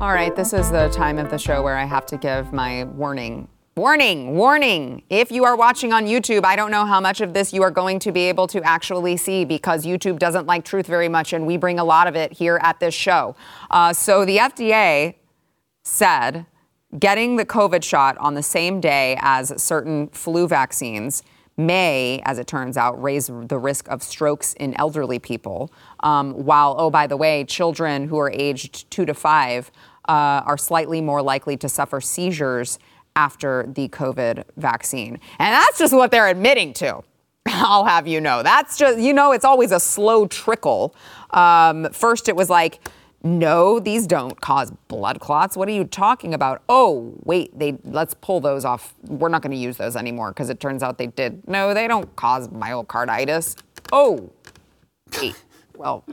All 0.00 0.12
right, 0.12 0.34
this 0.36 0.52
is 0.52 0.70
the 0.70 0.88
time 0.90 1.18
of 1.18 1.28
the 1.28 1.38
show 1.38 1.60
where 1.60 1.76
I 1.76 1.84
have 1.86 2.06
to 2.06 2.16
give 2.16 2.52
my 2.52 2.84
warning. 2.84 3.48
Warning, 3.76 4.36
warning. 4.36 5.02
If 5.10 5.32
you 5.32 5.44
are 5.44 5.56
watching 5.56 5.92
on 5.92 6.06
YouTube, 6.06 6.44
I 6.44 6.54
don't 6.54 6.70
know 6.70 6.86
how 6.86 7.00
much 7.00 7.20
of 7.20 7.34
this 7.34 7.52
you 7.52 7.62
are 7.62 7.70
going 7.70 7.98
to 8.00 8.12
be 8.12 8.22
able 8.22 8.46
to 8.48 8.62
actually 8.62 9.16
see 9.16 9.44
because 9.44 9.84
YouTube 9.84 10.20
doesn't 10.20 10.46
like 10.46 10.64
truth 10.64 10.86
very 10.86 11.08
much, 11.08 11.32
and 11.32 11.48
we 11.48 11.56
bring 11.56 11.80
a 11.80 11.84
lot 11.84 12.06
of 12.06 12.14
it 12.14 12.32
here 12.32 12.60
at 12.62 12.78
this 12.78 12.94
show. 12.94 13.34
Uh, 13.72 13.92
so 13.92 14.24
the 14.24 14.36
FDA 14.36 15.16
said 15.82 16.46
getting 16.98 17.36
the 17.36 17.44
COVID 17.44 17.82
shot 17.82 18.16
on 18.18 18.34
the 18.34 18.42
same 18.42 18.80
day 18.80 19.18
as 19.20 19.60
certain 19.60 20.08
flu 20.08 20.48
vaccines 20.48 21.22
may, 21.56 22.22
as 22.24 22.38
it 22.38 22.46
turns 22.46 22.76
out, 22.76 23.02
raise 23.02 23.26
the 23.26 23.58
risk 23.58 23.88
of 23.88 24.02
strokes 24.02 24.54
in 24.54 24.74
elderly 24.78 25.18
people. 25.18 25.72
Um, 26.00 26.32
while, 26.32 26.76
oh, 26.78 26.88
by 26.88 27.06
the 27.06 27.16
way, 27.16 27.44
children 27.44 28.08
who 28.08 28.18
are 28.18 28.30
aged 28.30 28.90
two 28.90 29.04
to 29.04 29.12
five 29.12 29.70
uh, 30.08 30.42
are 30.46 30.56
slightly 30.56 31.00
more 31.00 31.20
likely 31.20 31.56
to 31.58 31.68
suffer 31.68 32.00
seizures 32.00 32.78
after 33.16 33.66
the 33.74 33.88
COVID 33.88 34.44
vaccine. 34.56 35.18
And 35.38 35.52
that's 35.52 35.78
just 35.78 35.92
what 35.92 36.12
they're 36.12 36.28
admitting 36.28 36.72
to. 36.74 37.02
I'll 37.46 37.84
have 37.84 38.06
you 38.06 38.20
know. 38.20 38.42
That's 38.42 38.78
just, 38.78 38.98
you 38.98 39.12
know, 39.12 39.32
it's 39.32 39.44
always 39.44 39.72
a 39.72 39.80
slow 39.80 40.26
trickle. 40.26 40.94
Um, 41.30 41.88
first, 41.92 42.28
it 42.28 42.36
was 42.36 42.48
like, 42.48 42.78
no, 43.22 43.80
these 43.80 44.06
don't 44.06 44.40
cause 44.40 44.70
blood 44.86 45.20
clots. 45.20 45.56
What 45.56 45.68
are 45.68 45.72
you 45.72 45.84
talking 45.84 46.34
about? 46.34 46.62
Oh, 46.68 47.14
wait, 47.24 47.56
they 47.58 47.76
let's 47.84 48.14
pull 48.14 48.40
those 48.40 48.64
off. 48.64 48.94
We're 49.06 49.28
not 49.28 49.42
going 49.42 49.50
to 49.52 49.58
use 49.58 49.76
those 49.76 49.96
anymore 49.96 50.30
because 50.30 50.50
it 50.50 50.60
turns 50.60 50.82
out 50.82 50.98
they 50.98 51.08
did. 51.08 51.46
No, 51.48 51.74
they 51.74 51.88
don't 51.88 52.14
cause 52.16 52.48
myocarditis. 52.48 53.56
Oh, 53.92 54.30
wait. 55.20 55.34
Well, 55.76 56.04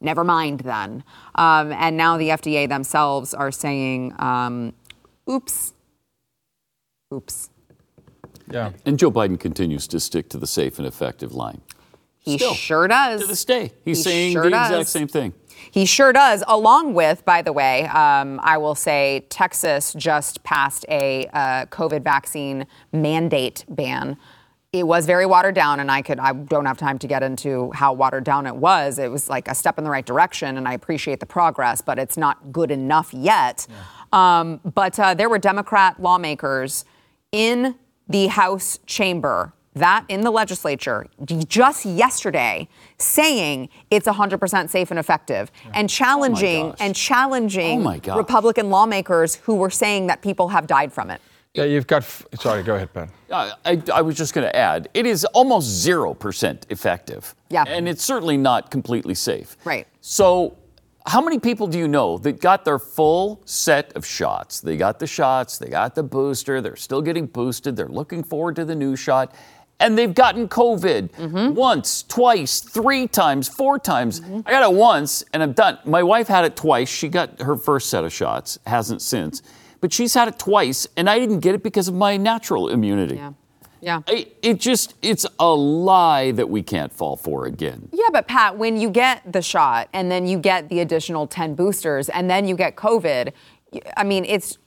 never 0.00 0.24
mind 0.24 0.60
then. 0.60 1.04
Um, 1.36 1.72
and 1.72 1.96
now 1.96 2.16
the 2.18 2.30
FDA 2.30 2.68
themselves 2.68 3.32
are 3.32 3.52
saying, 3.52 4.14
um, 4.18 4.72
oops, 5.30 5.72
oops. 7.14 7.50
Yeah. 8.50 8.72
And 8.86 8.98
Joe 8.98 9.10
Biden 9.10 9.38
continues 9.38 9.86
to 9.88 10.00
stick 10.00 10.28
to 10.30 10.38
the 10.38 10.46
safe 10.46 10.78
and 10.78 10.86
effective 10.86 11.34
line. 11.34 11.60
He 12.18 12.38
Still, 12.38 12.54
sure 12.54 12.88
does. 12.88 13.20
To 13.22 13.26
this 13.26 13.44
day, 13.44 13.72
he's 13.84 13.98
He 13.98 14.02
saying 14.02 14.32
sure 14.32 14.44
the 14.44 14.50
does. 14.50 14.70
exact 14.70 14.88
same 14.88 15.08
thing. 15.08 15.32
He 15.70 15.84
sure 15.84 16.12
does. 16.12 16.42
Along 16.46 16.94
with, 16.94 17.24
by 17.24 17.42
the 17.42 17.52
way, 17.52 17.86
um, 17.86 18.40
I 18.42 18.58
will 18.58 18.74
say 18.74 19.26
Texas 19.28 19.92
just 19.94 20.42
passed 20.44 20.84
a 20.88 21.26
uh, 21.32 21.66
COVID 21.66 22.02
vaccine 22.02 22.66
mandate 22.92 23.64
ban. 23.68 24.16
It 24.72 24.86
was 24.86 25.06
very 25.06 25.24
watered 25.24 25.54
down, 25.54 25.80
and 25.80 25.90
I 25.90 26.02
could 26.02 26.18
I 26.20 26.32
don't 26.32 26.66
have 26.66 26.76
time 26.76 26.98
to 26.98 27.06
get 27.06 27.22
into 27.22 27.70
how 27.72 27.94
watered 27.94 28.24
down 28.24 28.46
it 28.46 28.54
was. 28.54 28.98
It 28.98 29.10
was 29.10 29.30
like 29.30 29.48
a 29.48 29.54
step 29.54 29.78
in 29.78 29.84
the 29.84 29.90
right 29.90 30.04
direction, 30.04 30.58
and 30.58 30.68
I 30.68 30.74
appreciate 30.74 31.20
the 31.20 31.26
progress, 31.26 31.80
but 31.80 31.98
it's 31.98 32.18
not 32.18 32.52
good 32.52 32.70
enough 32.70 33.14
yet. 33.14 33.66
Um, 34.12 34.60
but 34.74 34.98
uh, 35.00 35.14
there 35.14 35.28
were 35.28 35.38
Democrat 35.38 36.00
lawmakers 36.02 36.84
in 37.32 37.76
the 38.08 38.26
House 38.26 38.78
chamber 38.86 39.52
that 39.78 40.04
in 40.08 40.20
the 40.22 40.30
legislature 40.30 41.06
just 41.48 41.84
yesterday 41.84 42.68
saying 42.98 43.68
it's 43.90 44.06
100% 44.06 44.68
safe 44.70 44.90
and 44.90 44.98
effective 44.98 45.50
and 45.74 45.88
challenging 45.88 46.70
gosh. 46.70 46.76
and 46.80 46.94
challenging 46.94 47.86
Oh. 47.86 48.16
Republican 48.16 48.70
lawmakers 48.70 49.36
who 49.36 49.54
were 49.56 49.70
saying 49.70 50.06
that 50.08 50.22
people 50.22 50.48
have 50.48 50.66
died 50.66 50.92
from 50.92 51.10
it. 51.10 51.20
Yeah, 51.54 51.64
you've 51.64 51.86
got. 51.86 52.02
f- 52.02 52.26
Sorry, 52.38 52.62
go 52.62 52.74
ahead, 52.76 52.92
Ben. 52.92 53.08
Uh, 53.30 53.52
I, 53.64 53.82
I 53.92 54.02
was 54.02 54.16
just 54.16 54.34
going 54.34 54.46
to 54.46 54.54
add, 54.54 54.88
it 54.94 55.06
is 55.06 55.24
almost 55.26 55.84
0% 55.86 56.70
effective. 56.70 57.34
Yeah. 57.48 57.64
And 57.66 57.88
it's 57.88 58.04
certainly 58.04 58.36
not 58.36 58.70
completely 58.70 59.14
safe. 59.14 59.56
Right. 59.64 59.86
So, 60.00 60.56
how 61.06 61.22
many 61.22 61.38
people 61.38 61.66
do 61.66 61.78
you 61.78 61.88
know 61.88 62.18
that 62.18 62.40
got 62.40 62.66
their 62.66 62.78
full 62.78 63.40
set 63.46 63.92
of 63.96 64.04
shots? 64.04 64.60
They 64.60 64.76
got 64.76 64.98
the 64.98 65.06
shots, 65.06 65.56
they 65.56 65.70
got 65.70 65.94
the 65.94 66.02
booster, 66.02 66.60
they're 66.60 66.76
still 66.76 67.00
getting 67.00 67.26
boosted, 67.26 67.76
they're 67.76 67.88
looking 67.88 68.22
forward 68.22 68.54
to 68.56 68.64
the 68.66 68.74
new 68.74 68.94
shot, 68.94 69.34
and 69.80 69.96
they've 69.96 70.14
gotten 70.14 70.48
COVID 70.48 71.10
Mm-hmm. 71.12 71.54
once, 71.54 72.02
twice, 72.02 72.60
three 72.60 73.06
times, 73.06 73.48
four 73.48 73.78
times. 73.78 74.20
I 74.46 74.50
got 74.50 74.70
it 74.70 74.74
once 74.76 75.24
and 75.32 75.42
I'm 75.42 75.52
done. 75.52 75.78
My 75.84 76.02
wife 76.02 76.28
had 76.28 76.44
it 76.44 76.56
twice. 76.56 76.88
She 76.88 77.08
got 77.08 77.40
her 77.40 77.56
first 77.56 77.88
set 77.90 78.04
of 78.04 78.12
shots, 78.12 78.58
hasn't 78.66 79.02
since. 79.02 79.42
But 79.80 79.92
she's 79.92 80.14
had 80.14 80.26
it 80.26 80.38
twice, 80.40 80.88
and 80.96 81.08
I 81.08 81.20
didn't 81.20 81.38
get 81.38 81.54
it 81.54 81.62
because 81.62 81.86
of 81.86 81.94
my 81.94 82.16
natural 82.16 82.68
immunity. 82.68 83.14
Yeah. 83.14 83.32
Yeah. 83.80 84.00
I, 84.08 84.26
it 84.42 84.58
just, 84.58 84.94
it's 85.02 85.24
a 85.38 85.54
lie 85.54 86.32
that 86.32 86.48
we 86.50 86.64
can't 86.64 86.92
fall 86.92 87.14
for 87.16 87.46
again. 87.46 87.88
Yeah, 87.92 88.06
but 88.12 88.26
Pat, 88.26 88.58
when 88.58 88.76
you 88.76 88.90
get 88.90 89.32
the 89.32 89.40
shot 89.40 89.88
and 89.92 90.10
then 90.10 90.26
you 90.26 90.36
get 90.38 90.68
the 90.68 90.80
additional 90.80 91.28
10 91.28 91.54
boosters 91.54 92.08
and 92.08 92.28
then 92.28 92.48
you 92.48 92.56
get 92.56 92.74
COVID, 92.74 93.32
I 93.96 94.02
mean, 94.02 94.24
it's 94.24 94.58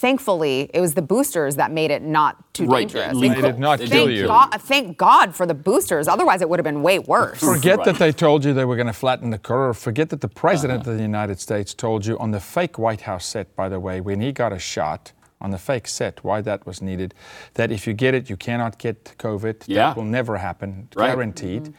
thankfully 0.00 0.70
it 0.72 0.80
was 0.80 0.94
the 0.94 1.02
boosters 1.02 1.56
that 1.56 1.70
made 1.70 1.90
it 1.90 2.02
not 2.02 2.32
too 2.54 2.66
Right, 2.66 2.88
dangerous. 2.88 3.16
made 3.16 3.38
It 3.38 3.44
it 3.44 3.58
not 3.58 3.78
thank 3.78 3.90
kill 3.90 4.10
you. 4.10 4.26
God, 4.26 4.48
thank 4.72 4.96
God 4.96 5.34
for 5.34 5.46
the 5.46 5.54
boosters. 5.68 6.08
Otherwise, 6.08 6.40
it 6.42 6.48
would 6.48 6.58
have 6.58 6.64
been 6.72 6.82
way 6.82 6.98
worse. 6.98 7.38
Forget 7.40 7.78
Right. 7.78 7.84
that 7.86 7.98
they 7.98 8.12
told 8.12 8.44
you 8.44 8.52
they 8.54 8.64
were 8.64 8.76
going 8.76 8.86
to 8.96 9.00
flatten 9.04 9.28
the 9.30 9.38
curve. 9.38 9.76
Forget 9.76 10.08
that 10.10 10.20
the 10.22 10.28
president 10.44 10.80
uh-huh. 10.82 10.90
of 10.92 10.96
the 10.96 11.02
United 11.02 11.38
States 11.40 11.74
told 11.74 12.06
you 12.06 12.14
on 12.18 12.30
the 12.30 12.40
fake 12.40 12.78
White 12.78 13.02
House 13.02 13.26
set, 13.26 13.54
by 13.56 13.68
the 13.68 13.78
way, 13.80 14.00
when 14.00 14.20
he 14.20 14.32
got 14.32 14.52
a 14.52 14.58
shot 14.58 15.12
on 15.40 15.50
the 15.50 15.58
fake 15.58 15.86
set, 15.88 16.14
why 16.24 16.40
that 16.42 16.66
was 16.66 16.80
needed, 16.82 17.14
that 17.54 17.70
if 17.70 17.86
you 17.86 17.92
get 17.94 18.12
it, 18.14 18.28
you 18.30 18.36
cannot 18.36 18.78
get 18.78 19.14
COVID. 19.18 19.56
Yeah. 19.66 19.74
That 19.88 19.96
will 19.96 20.04
never 20.04 20.38
happen, 20.38 20.88
Right. 20.94 21.08
guaranteed. 21.08 21.62
Mm-hmm. 21.64 21.72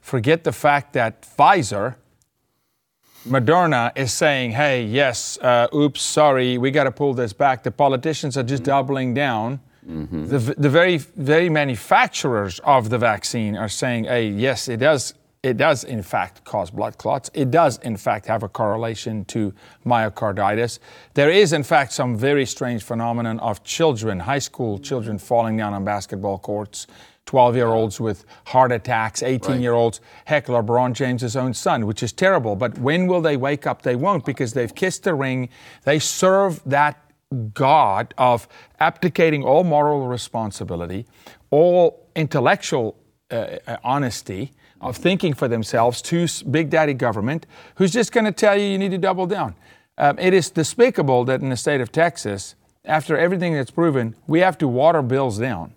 Forget 0.00 0.44
the 0.44 0.52
fact 0.52 0.92
that 0.92 1.12
Pfizer, 1.38 1.94
Moderna 3.26 3.90
is 3.96 4.12
saying, 4.12 4.52
hey, 4.52 4.84
yes, 4.84 5.36
uh, 5.42 5.66
oops, 5.74 6.00
sorry, 6.00 6.58
we 6.58 6.70
got 6.70 6.84
to 6.84 6.92
pull 6.92 7.12
this 7.12 7.32
back. 7.32 7.64
The 7.64 7.72
politicians 7.72 8.36
are 8.36 8.44
just 8.44 8.62
doubling 8.62 9.14
down. 9.14 9.60
The, 10.28 10.54
the 10.56 10.70
very, 10.70 10.98
very 10.98 11.48
manufacturers 11.48 12.60
of 12.60 12.88
the 12.90 12.98
vaccine 12.98 13.56
are 13.56 13.68
saying, 13.68 14.04
hey, 14.04 14.28
yes, 14.28 14.68
it 14.68 14.78
does, 14.78 15.14
it 15.42 15.56
does 15.56 15.84
in 15.84 16.02
fact 16.02 16.44
cause 16.44 16.70
blood 16.70 16.98
clots. 16.98 17.30
It 17.34 17.50
does 17.50 17.78
in 17.78 17.96
fact 17.96 18.26
have 18.26 18.42
a 18.42 18.48
correlation 18.48 19.24
to 19.26 19.52
myocarditis. 19.84 20.78
There 21.14 21.30
is 21.30 21.52
in 21.52 21.62
fact 21.62 21.92
some 21.92 22.16
very 22.16 22.46
strange 22.46 22.82
phenomenon 22.82 23.38
of 23.40 23.62
children, 23.64 24.20
high 24.20 24.40
school 24.40 24.78
children 24.78 25.18
falling 25.18 25.56
down 25.56 25.72
on 25.72 25.84
basketball 25.84 26.38
courts. 26.38 26.86
12 27.26 27.56
year 27.56 27.68
olds 27.68 28.00
with 28.00 28.24
heart 28.46 28.72
attacks, 28.72 29.22
18 29.22 29.60
year 29.60 29.74
olds. 29.74 30.00
Heck, 30.24 30.46
LeBron 30.46 30.92
James' 30.94 31.36
own 31.36 31.52
son, 31.52 31.84
which 31.86 32.02
is 32.02 32.12
terrible. 32.12 32.56
But 32.56 32.78
when 32.78 33.06
will 33.06 33.20
they 33.20 33.36
wake 33.36 33.66
up? 33.66 33.82
They 33.82 33.96
won't 33.96 34.24
because 34.24 34.54
they've 34.54 34.74
kissed 34.74 35.02
the 35.02 35.14
ring. 35.14 35.48
They 35.84 35.98
serve 35.98 36.62
that 36.64 37.02
God 37.52 38.14
of 38.16 38.46
abdicating 38.78 39.42
all 39.42 39.64
moral 39.64 40.06
responsibility, 40.06 41.06
all 41.50 42.08
intellectual 42.14 42.96
uh, 43.30 43.58
uh, 43.66 43.76
honesty, 43.82 44.52
of 44.80 44.96
thinking 44.96 45.34
for 45.34 45.48
themselves 45.48 46.00
to 46.02 46.28
Big 46.50 46.70
Daddy 46.70 46.94
government, 46.94 47.46
who's 47.76 47.92
just 47.92 48.12
going 48.12 48.26
to 48.26 48.32
tell 48.32 48.56
you 48.56 48.66
you 48.66 48.78
need 48.78 48.90
to 48.90 48.98
double 48.98 49.26
down. 49.26 49.56
Um, 49.98 50.18
it 50.18 50.34
is 50.34 50.50
despicable 50.50 51.24
that 51.24 51.40
in 51.40 51.48
the 51.48 51.56
state 51.56 51.80
of 51.80 51.90
Texas, 51.90 52.54
after 52.84 53.16
everything 53.16 53.54
that's 53.54 53.70
proven, 53.70 54.14
we 54.26 54.40
have 54.40 54.58
to 54.58 54.68
water 54.68 55.02
bills 55.02 55.38
down 55.38 55.72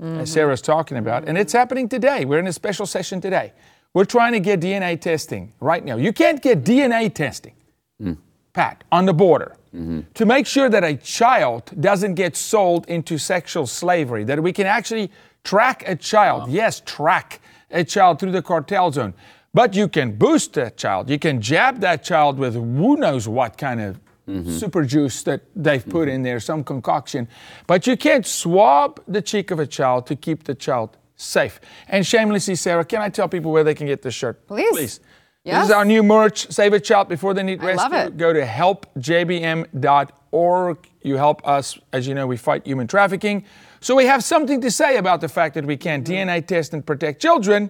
as 0.00 0.04
mm-hmm. 0.04 0.24
Sara's 0.24 0.62
talking 0.62 0.96
about. 0.96 1.28
And 1.28 1.38
it's 1.38 1.52
happening 1.52 1.88
today. 1.88 2.24
We're 2.24 2.38
in 2.38 2.46
a 2.46 2.52
special 2.52 2.86
session 2.86 3.20
today. 3.20 3.52
We're 3.92 4.04
trying 4.04 4.32
to 4.32 4.40
get 4.40 4.60
DNA 4.60 5.00
testing 5.00 5.52
right 5.60 5.84
now. 5.84 5.96
You 5.96 6.12
can't 6.12 6.42
get 6.42 6.64
DNA 6.64 7.14
testing, 7.14 7.54
mm. 8.02 8.16
Pat, 8.52 8.82
on 8.90 9.06
the 9.06 9.14
border 9.14 9.56
mm-hmm. 9.74 10.00
to 10.14 10.26
make 10.26 10.46
sure 10.46 10.68
that 10.68 10.82
a 10.82 10.96
child 10.96 11.70
doesn't 11.80 12.14
get 12.14 12.36
sold 12.36 12.88
into 12.88 13.18
sexual 13.18 13.68
slavery, 13.68 14.24
that 14.24 14.42
we 14.42 14.52
can 14.52 14.66
actually 14.66 15.12
track 15.44 15.84
a 15.86 15.94
child. 15.94 16.50
Yes, 16.50 16.82
track 16.84 17.40
a 17.70 17.84
child 17.84 18.18
through 18.18 18.32
the 18.32 18.42
cartel 18.42 18.90
zone. 18.90 19.14
But 19.52 19.76
you 19.76 19.86
can 19.86 20.16
boost 20.16 20.54
that 20.54 20.76
child. 20.76 21.08
You 21.08 21.20
can 21.20 21.40
jab 21.40 21.78
that 21.80 22.02
child 22.02 22.38
with 22.38 22.54
who 22.54 22.96
knows 22.96 23.28
what 23.28 23.56
kind 23.56 23.80
of 23.80 24.00
super 24.26 24.84
juice 24.84 25.22
that 25.24 25.42
they've 25.54 25.86
put 25.86 26.08
in 26.08 26.22
there, 26.22 26.40
some 26.40 26.64
concoction. 26.64 27.28
But 27.66 27.86
you 27.86 27.96
can't 27.96 28.26
swab 28.26 29.00
the 29.06 29.20
cheek 29.22 29.50
of 29.50 29.58
a 29.58 29.66
child 29.66 30.06
to 30.06 30.16
keep 30.16 30.44
the 30.44 30.54
child 30.54 30.96
safe. 31.16 31.60
And 31.88 32.06
shamelessly, 32.06 32.54
Sara, 32.54 32.84
can 32.84 33.00
I 33.02 33.08
tell 33.10 33.28
people 33.28 33.52
where 33.52 33.64
they 33.64 33.74
can 33.74 33.86
get 33.86 34.02
this 34.02 34.14
shirt? 34.14 34.46
Please. 34.46 34.70
Please. 34.72 35.00
Yes. 35.44 35.56
This 35.64 35.66
is 35.66 35.72
our 35.72 35.84
new 35.84 36.02
merch. 36.02 36.50
Save 36.50 36.72
a 36.72 36.80
child 36.80 37.08
before 37.08 37.34
they 37.34 37.42
need 37.42 37.62
rescue. 37.62 38.08
Go 38.10 38.32
to 38.32 38.40
helpjbm.org. 39.74 40.78
You 41.02 41.16
help 41.16 41.46
us. 41.46 41.78
As 41.92 42.06
you 42.08 42.14
know, 42.14 42.26
we 42.26 42.36
fight 42.36 42.66
human 42.66 42.86
trafficking. 42.86 43.44
So 43.80 43.94
we 43.94 44.06
have 44.06 44.24
something 44.24 44.60
to 44.62 44.70
say 44.70 44.96
about 44.96 45.20
the 45.20 45.28
fact 45.28 45.54
that 45.54 45.66
we 45.66 45.76
can 45.76 46.02
Mm-hmm. 46.02 46.12
DNA 46.30 46.46
test 46.46 46.72
and 46.72 46.84
protect 46.84 47.20
children. 47.20 47.68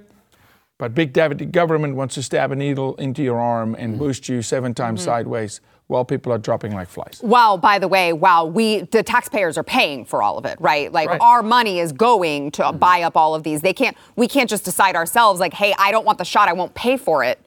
But 0.79 0.95
Big 0.95 1.13
David 1.13 1.51
government 1.53 1.97
wants 1.97 2.15
to 2.17 2.23
stab 2.23 2.53
a 2.53 2.57
needle 2.57 2.95
into 2.97 3.23
your 3.23 3.39
arm 3.41 3.75
and 3.79 3.99
boost 3.99 4.29
you 4.29 4.43
seven 4.43 4.73
times 4.75 5.01
Mm-hmm. 5.01 5.11
sideways 5.11 5.61
while 5.87 6.05
people 6.05 6.33
are 6.33 6.39
dropping 6.39 6.73
like 6.73 6.89
flies. 6.89 7.21
Well, 7.23 7.59
by 7.59 7.79
the 7.79 7.89
way, 7.89 8.13
while 8.13 8.51
we, 8.51 8.81
the 8.83 9.03
taxpayers 9.03 9.59
are 9.59 9.63
paying 9.63 10.05
for 10.05 10.23
all 10.23 10.39
of 10.39 10.47
it, 10.47 10.59
right? 10.61 10.91
Like 10.91 11.11
Right. 11.11 11.21
our 11.21 11.43
money 11.43 11.79
is 11.79 11.93
going 11.93 12.51
to 12.53 12.63
mm-hmm. 12.63 12.79
buy 12.79 13.03
up 13.03 13.17
all 13.17 13.35
of 13.35 13.43
these. 13.43 13.61
They 13.61 13.75
can't, 13.75 13.97
we 14.17 14.27
can't 14.27 14.49
just 14.49 14.65
decide 14.65 14.97
ourselves, 14.97 15.41
like, 15.41 15.53
hey, 15.53 15.75
I 15.79 15.91
don't 15.91 16.07
want 16.07 16.19
the 16.19 16.25
shot, 16.25 16.49
I 16.49 16.55
won't 16.55 16.75
pay 16.75 16.97
for 16.97 17.23
it. 17.23 17.39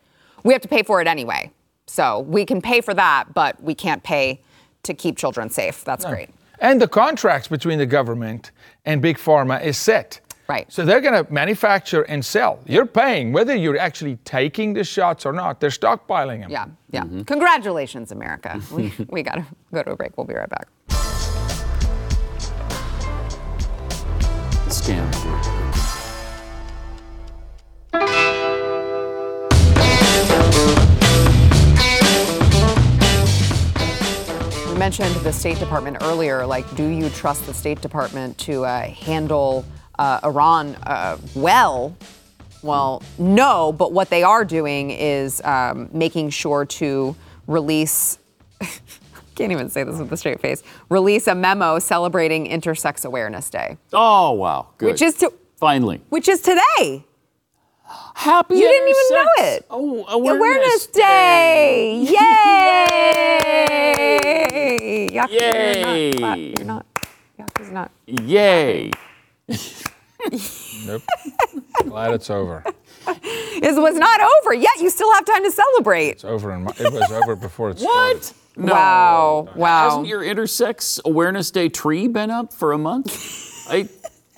We 0.43 0.53
have 0.53 0.61
to 0.61 0.67
pay 0.67 0.83
for 0.83 1.01
it 1.01 1.07
anyway. 1.07 1.51
So 1.87 2.19
we 2.19 2.45
can 2.45 2.61
pay 2.61 2.81
for 2.81 2.93
that, 2.93 3.33
but 3.33 3.61
we 3.63 3.73
can't 3.73 4.03
pay 4.03 4.41
to 4.83 4.93
keep 4.93 5.17
children 5.17 5.49
safe. 5.49 5.83
That's 5.83 6.05
great. 6.05 6.29
And 6.59 6.81
the 6.81 6.87
contracts 6.87 7.47
between 7.47 7.77
the 7.77 7.85
government 7.85 8.51
and 8.85 9.01
Big 9.01 9.17
Pharma 9.17 9.63
is 9.63 9.77
set. 9.77 10.19
Right. 10.47 10.71
So 10.71 10.85
they're 10.85 11.01
going 11.01 11.25
to 11.25 11.31
manufacture 11.31 12.03
and 12.03 12.23
sell. 12.23 12.59
You're 12.65 12.85
paying 12.85 13.33
whether 13.33 13.53
you're 13.55 13.77
actually 13.77 14.15
taking 14.23 14.73
the 14.73 14.83
shots 14.83 15.25
or 15.25 15.33
not. 15.33 15.59
They're 15.59 15.69
stockpiling 15.69 16.41
them. 16.41 16.49
Yeah, 16.49 16.67
yeah. 16.91 17.23
Congratulations, 17.25 18.11
America. 18.11 18.61
we 18.71 18.93
we 19.09 19.23
got 19.23 19.35
to 19.35 19.45
go 19.73 19.83
to 19.83 19.91
a 19.91 19.95
break. 19.95 20.17
We'll 20.17 20.25
be 20.27 20.35
right 20.35 20.49
back. 20.49 20.67
Scam. 24.69 25.07
We 34.71 34.77
mentioned 34.77 35.13
the 35.15 35.33
State 35.33 35.59
Department 35.59 35.97
earlier. 36.01 36.45
Like, 36.45 36.73
do 36.75 36.87
you 36.87 37.09
trust 37.09 37.45
the 37.45 37.53
State 37.53 37.81
Department 37.81 38.37
to 38.39 38.63
uh, 38.65 38.83
handle 38.89 39.65
uh, 39.99 40.19
Iran 40.23 40.75
uh, 40.83 41.17
well? 41.35 41.95
Well, 42.63 43.03
no, 43.19 43.71
but 43.71 43.93
what 43.93 44.09
they 44.09 44.23
are 44.23 44.43
doing 44.43 44.89
is 44.91 45.41
um, 45.45 45.89
making 45.93 46.31
sure 46.31 46.65
to 46.65 47.15
release. 47.45 48.17
Can't 49.35 49.51
even 49.51 49.69
say 49.69 49.83
this 49.83 49.99
with 49.99 50.11
a 50.11 50.17
straight 50.17 50.41
face. 50.41 50.63
Release 50.89 51.27
a 51.27 51.35
memo 51.35 51.77
celebrating 51.77 52.47
Intersex 52.47 53.05
Awareness 53.05 53.49
Day, 53.51 53.77
Oh, 53.93 54.31
wow. 54.31 54.69
Good. 54.79 54.87
which 54.87 55.01
is 55.03 55.13
to, 55.19 55.31
Finally. 55.57 56.01
which 56.09 56.27
is 56.27 56.41
today. 56.41 57.05
Happy 58.15 58.55
You 58.55 58.61
didn't 58.67 58.89
even 58.89 59.03
know 59.11 59.27
it. 59.37 59.65
Oh, 59.69 60.05
Awareness, 60.09 60.39
awareness, 60.39 60.87
Day! 60.87 62.07
Yay! 63.77 65.09
Yuck, 65.11 65.29
Yay. 65.29 66.11
You're 66.11 66.19
not. 66.19 66.39
You're 66.39 66.65
not. 66.65 66.85
Yuck 67.39 67.61
is 67.61 67.69
not. 67.71 67.91
Yay. 68.07 68.91
Nope. 70.85 71.03
Glad 71.85 72.13
it's 72.13 72.29
over. 72.29 72.63
It 73.07 73.75
was 73.81 73.95
not 73.95 74.19
over 74.21 74.53
yet. 74.53 74.79
You 74.79 74.89
still 74.89 75.11
have 75.13 75.25
time 75.25 75.43
to 75.43 75.51
celebrate. 75.51 76.09
It's 76.09 76.23
over. 76.25 76.51
In 76.53 76.63
my, 76.63 76.71
it 76.77 76.91
was 76.91 77.11
over 77.11 77.35
before 77.35 77.69
it 77.71 77.79
What? 77.79 78.23
started. 78.23 78.41
No. 78.57 78.73
Wow! 78.73 79.49
Wow! 79.55 79.89
Hasn't 79.89 80.07
your 80.07 80.21
intersex 80.21 80.99
awareness 81.05 81.51
day 81.51 81.69
tree 81.69 82.07
been 82.07 82.31
up 82.31 82.51
for 82.51 82.71
a 82.73 82.77
month? 82.77 83.67
I 83.69 83.87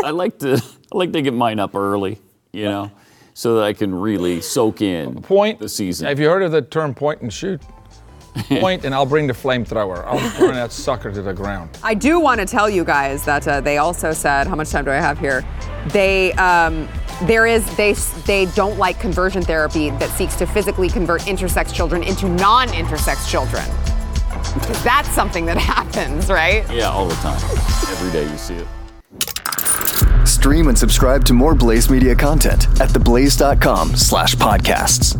I 0.03 0.11
like 0.11 0.39
to 0.39 0.61
I 0.93 0.97
like 0.97 1.13
to 1.13 1.21
get 1.21 1.33
mine 1.33 1.59
up 1.59 1.73
early, 1.73 2.19
you 2.51 2.65
know, 2.65 2.91
so 3.33 3.55
that 3.55 3.63
I 3.63 3.73
can 3.73 3.95
really 3.95 4.41
soak 4.41 4.81
in 4.81 5.21
Point. 5.21 5.59
the 5.59 5.69
season. 5.69 6.07
Have 6.07 6.19
you 6.19 6.27
heard 6.29 6.43
of 6.43 6.51
the 6.51 6.61
term 6.61 6.93
point 6.93 7.21
and 7.21 7.31
shoot? 7.31 7.61
Point 8.59 8.85
and 8.85 8.93
I'll 8.93 9.05
bring 9.05 9.27
the 9.27 9.33
flamethrower. 9.33 10.03
I'll 10.05 10.39
burn 10.39 10.55
that 10.55 10.71
sucker 10.71 11.11
to 11.11 11.21
the 11.21 11.33
ground. 11.33 11.77
I 11.83 11.93
do 11.93 12.19
want 12.19 12.39
to 12.39 12.45
tell 12.45 12.69
you 12.69 12.83
guys 12.83 13.25
that 13.25 13.47
uh, 13.47 13.61
they 13.61 13.77
also 13.77 14.13
said, 14.13 14.47
how 14.47 14.55
much 14.55 14.69
time 14.69 14.85
do 14.85 14.91
I 14.91 14.95
have 14.95 15.19
here? 15.19 15.45
They, 15.87 16.33
um, 16.33 16.87
there 17.23 17.45
is, 17.47 17.65
they, 17.75 17.93
they 18.25 18.45
don't 18.55 18.77
like 18.77 18.99
conversion 18.99 19.41
therapy 19.41 19.89
that 19.91 20.09
seeks 20.11 20.35
to 20.37 20.45
physically 20.45 20.89
convert 20.89 21.21
intersex 21.21 21.73
children 21.73 22.03
into 22.03 22.29
non-intersex 22.29 23.29
children. 23.29 23.63
That's 24.83 25.09
something 25.09 25.45
that 25.45 25.57
happens, 25.59 26.29
right? 26.29 26.69
yeah, 26.71 26.89
all 26.89 27.07
the 27.07 27.15
time. 27.15 27.41
Every 27.91 28.11
day 28.11 28.29
you 28.29 28.37
see 28.37 28.55
it. 28.55 28.67
Stream 30.27 30.67
and 30.69 30.77
subscribe 30.77 31.25
to 31.25 31.33
more 31.33 31.53
Blaze 31.53 31.89
Media 31.89 32.15
content 32.15 32.65
at 32.79 32.89
theblaze.com 32.89 33.95
slash 33.95 34.35
podcasts. 34.35 35.17